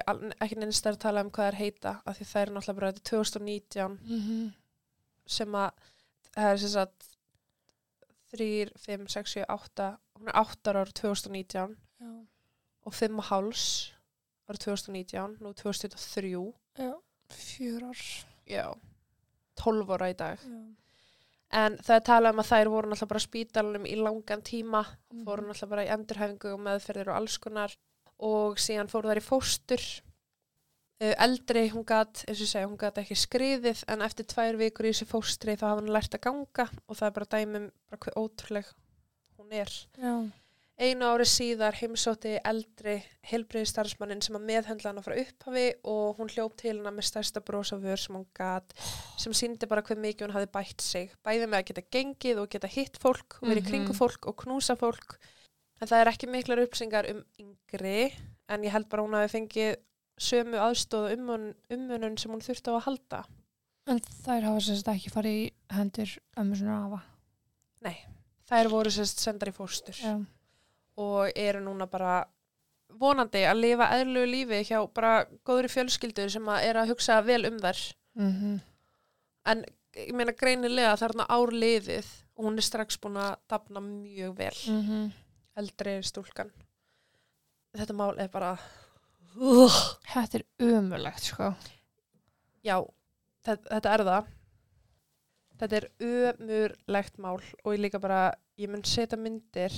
ekki 0.45 0.55
neinstar 0.61 0.93
að 0.93 0.99
tala 0.99 1.21
um 1.21 1.29
hvað 1.31 1.43
það 1.45 1.47
er 1.47 1.55
heita 1.55 2.01
af 2.05 2.17
því 2.19 2.25
það 2.31 2.41
er 2.41 2.51
náttúrulega 2.55 2.75
bara 2.79 2.91
þetta 2.91 3.01
er 3.01 3.09
2019 3.09 3.99
Mhm. 4.03 4.53
sem 5.27 5.51
að 5.51 5.71
það 6.35 6.51
er 6.53 6.57
sem 6.57 6.69
sagt 6.69 7.07
3, 8.35 8.69
5, 8.77 9.07
6, 9.07 9.31
7, 9.33 9.45
8 9.49 9.97
hún 10.19 10.27
er 10.27 10.39
8 10.39 10.69
ára 10.71 10.83
árið 10.85 10.93
2019 10.93 11.75
Já. 11.99 12.25
og 12.85 12.93
5 12.93 13.17
og 13.19 13.25
háls 13.31 13.65
árið 14.49 14.59
2019, 14.65 15.37
nú 15.41 15.53
2023 15.53 16.53
Já. 16.77 16.93
Fjör 17.29 17.83
ár. 17.89 18.25
já, 18.47 18.73
12 19.57 19.89
ára 19.89 20.09
í 20.11 20.15
dag 20.15 20.37
Já. 20.39 20.75
En 21.55 21.77
það 21.79 21.95
er 21.95 22.03
talað 22.09 22.33
um 22.35 22.41
að 22.43 22.49
þær 22.51 22.69
voru 22.73 22.89
náttúrulega 22.91 23.11
bara 23.13 23.23
spítalunum 23.25 23.85
í 23.87 23.95
langan 23.99 24.41
tíma 24.43 24.81
Mhm. 25.13 25.23
fóru 25.27 25.45
náttúrulega 25.47 25.69
bara 25.71 25.85
í 25.85 25.91
endurhæfingu 25.95 26.53
og 26.53 26.59
meðferðir 26.65 27.11
og 27.13 27.15
alls 27.21 27.37
konar 27.37 27.75
og 28.19 28.57
síðan 28.59 28.91
fóru 28.91 29.09
þær 29.11 29.21
í 29.21 29.25
fóstur 29.29 29.83
uh, 31.01 31.13
eldri, 31.19 31.65
hún 31.73 31.83
gat, 31.85 32.23
eins 32.27 32.41
og 32.41 32.47
segja, 32.47 32.67
hún 32.69 32.77
gat 32.79 32.97
ekki 33.01 33.15
skriðið 33.19 33.83
en 33.91 34.01
eftir 34.05 34.25
tvær 34.31 34.55
vikur 34.59 34.85
í 34.87 34.93
þessu 34.93 35.07
fóstri 35.09 35.55
þá 35.59 35.65
hafa 35.71 35.81
hún 35.81 35.91
lært 35.95 36.15
að 36.15 36.23
ganga 36.27 36.67
og 36.87 36.95
það 36.95 37.07
er 37.09 37.15
bara 37.19 37.31
dæmum 37.35 37.69
bara 37.89 37.99
hvað 38.05 38.19
ótrúleg 38.23 38.69
hún 39.39 39.51
er 39.51 39.71
Já. 39.99 40.13
Einu 40.75 41.07
ári 41.07 41.23
síðar 41.23 41.77
heimsótti 41.79 42.33
eldri 42.43 42.97
heilbriði 43.29 43.67
starfsmannin 43.69 44.19
sem 44.25 44.35
að 44.35 44.43
meðhendla 44.49 44.89
hana 44.91 45.03
frá 45.05 45.13
upphafi 45.21 45.69
og 45.87 46.17
hún 46.17 46.27
hljóp 46.33 46.57
til 46.59 46.73
hana 46.81 46.91
með 46.91 47.07
stærsta 47.07 47.39
brosa 47.47 47.77
vör 47.79 47.95
sem 48.01 48.17
hún 48.17 48.25
gat 48.35 48.73
sem 49.21 49.31
síndi 49.31 49.69
bara 49.71 49.81
hver 49.87 49.95
mikið 50.03 50.25
hún 50.27 50.33
hafi 50.35 50.49
bætt 50.51 50.83
sig. 50.83 51.13
Bæði 51.23 51.47
með 51.47 51.61
að 51.61 51.69
geta 51.69 51.85
gengið 51.95 52.41
og 52.43 52.49
geta 52.51 52.67
hitt 52.73 52.99
fólk 52.99 53.37
og 53.39 53.47
verið 53.47 53.63
í 53.63 53.69
kringu 53.69 53.93
Mhm. 53.93 53.99
fólk 54.01 54.27
og 54.27 54.35
knúsa 54.43 54.75
fólk. 54.75 55.15
En 55.81 55.87
það 55.87 56.01
er 56.01 56.11
ekki 56.11 56.27
miklar 56.27 56.59
upplýsingar 56.65 57.09
um 57.09 57.23
yngri 57.39 58.11
en 58.49 58.61
ég 58.63 58.71
held 58.75 58.89
bara 58.89 59.01
að 59.03 59.07
hún 59.07 59.15
hafi 59.21 59.37
fengið 59.37 59.75
sömu 60.19 60.59
aðstóð 60.59 61.07
og 61.11 61.17
ummun, 61.17 61.55
ummunun 61.71 62.17
sem 62.19 62.31
hún 62.31 62.43
þurfti 62.43 62.67
á 62.71 62.75
að 62.75 62.85
halda. 62.89 63.23
En 63.87 63.99
þær 63.99 64.43
hafa 64.43 64.59
sérst 64.59 64.87
ekki 64.91 65.09
farið 65.11 65.39
í 65.39 65.51
hendur 65.71 66.17
ömmu 66.37 66.55
svona 66.59 66.85
afa. 66.85 67.03
Þær 68.49 68.67
voru 68.69 68.89
sérst 68.91 69.19
sendar 69.23 69.47
í 69.49 69.53
fóstur. 69.55 69.95
Já. 69.95 70.19
Og 70.97 71.31
eru 71.35 71.61
núna 71.63 71.87
bara 71.91 72.25
vonandi 72.95 73.41
að 73.43 73.59
lifa 73.59 73.89
eðlulegu 73.97 74.31
lífi 74.31 74.61
hjá 74.69 74.77
bara 74.93 75.25
góðri 75.47 75.71
fjölskyldu 75.73 76.29
sem 76.31 76.45
að 76.47 76.67
er 76.69 76.79
að 76.79 76.93
hugsa 76.93 77.21
vel 77.25 77.43
um 77.49 77.59
þær. 77.59 77.81
Mm 78.15 78.59
en 79.45 79.59
ég 79.95 80.13
meina 80.17 80.33
greinilega 80.33 80.95
þarna 80.97 81.27
ár 81.29 81.51
liðið 81.53 82.07
og 82.35 82.47
hún 82.47 82.57
er 82.57 82.65
strax 82.65 82.97
búin 82.97 83.19
að 83.21 83.35
dafna 83.51 83.79
mjög 83.83 84.33
vel. 84.39 84.55
Mhm. 84.73 85.11
eldri 85.55 86.03
stúlkan. 86.03 86.49
Þetta 87.77 87.93
mál 87.95 88.17
er 88.19 88.27
bara 88.27 88.57
uh, 89.39 89.77
Þetta 90.09 90.39
er 90.39 90.43
umulegt, 90.59 91.23
sko. 91.29 91.53
já, 92.63 92.81
þetta, 93.45 93.69
þetta 93.69 93.93
er 93.93 94.03
það. 94.09 94.25
Þetta 95.59 95.77
er 95.79 95.87
ömurlegt 96.03 97.17
mál 97.23 97.39
og 97.63 97.69
ég 97.71 97.79
líka 97.79 97.99
bara 98.03 98.33
ég 98.59 98.67
mun 98.69 98.83
setja 98.83 99.17
myndir 99.17 99.71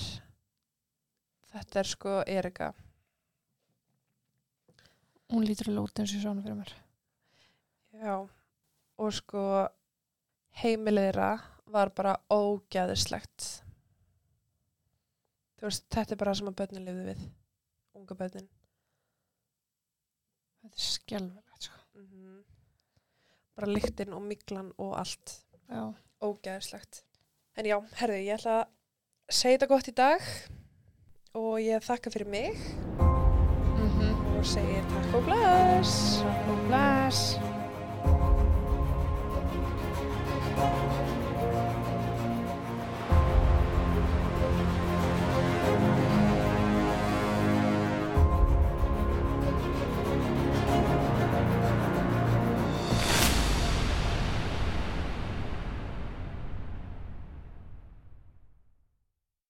þetta 1.54 1.82
er 1.82 1.90
sko 1.90 2.20
Erika 2.28 2.74
Hún 5.28 5.44
lítur 5.44 5.68
alveg 5.68 5.90
út 5.90 6.00
eins 6.00 6.14
og 6.16 6.22
svona 6.24 6.44
fyrir 6.44 6.56
mér. 6.56 6.70
Já, 8.00 8.14
og 9.04 9.16
sko 9.16 9.42
heimileira 10.62 11.34
var 11.68 11.92
bara 11.96 12.14
ógæðislegt. 12.32 13.48
Þú 15.58 15.68
veist, 15.68 15.84
þetta 15.92 16.16
er 16.16 16.22
bara 16.22 16.32
það 16.32 16.40
sem 16.40 16.52
að 16.52 16.58
börnin 16.62 16.88
lifði 16.88 17.06
við, 17.10 17.26
unga 18.00 18.18
börnin. 18.22 18.48
Þetta 20.62 20.80
er 20.80 20.86
skjálfilegt, 20.86 21.68
sko. 21.68 21.84
Bara 23.58 23.72
lyktin 23.74 24.16
og 24.16 24.24
miklan 24.30 24.72
og 24.78 24.94
allt 25.02 25.42
Já. 25.68 25.82
ógæðislegt. 26.24 27.04
En 27.58 27.68
já, 27.68 27.82
herðu, 28.00 28.22
ég 28.22 28.38
ætla 28.38 28.62
að 28.62 29.36
segja 29.42 29.58
þetta 29.58 29.70
gott 29.74 29.92
í 29.92 29.96
dag 29.98 30.32
og 31.38 31.60
ég 31.62 31.84
þakka 31.86 32.14
fyrir 32.14 32.30
mig 32.34 32.50
Mm 33.78 33.90
-hmm. 33.94 34.38
og 34.40 34.46
segi 34.46 34.82
takk 34.90 35.16
og 35.16 35.24
bless. 35.24 36.24
Og 36.50 36.58
bless. 36.68 37.40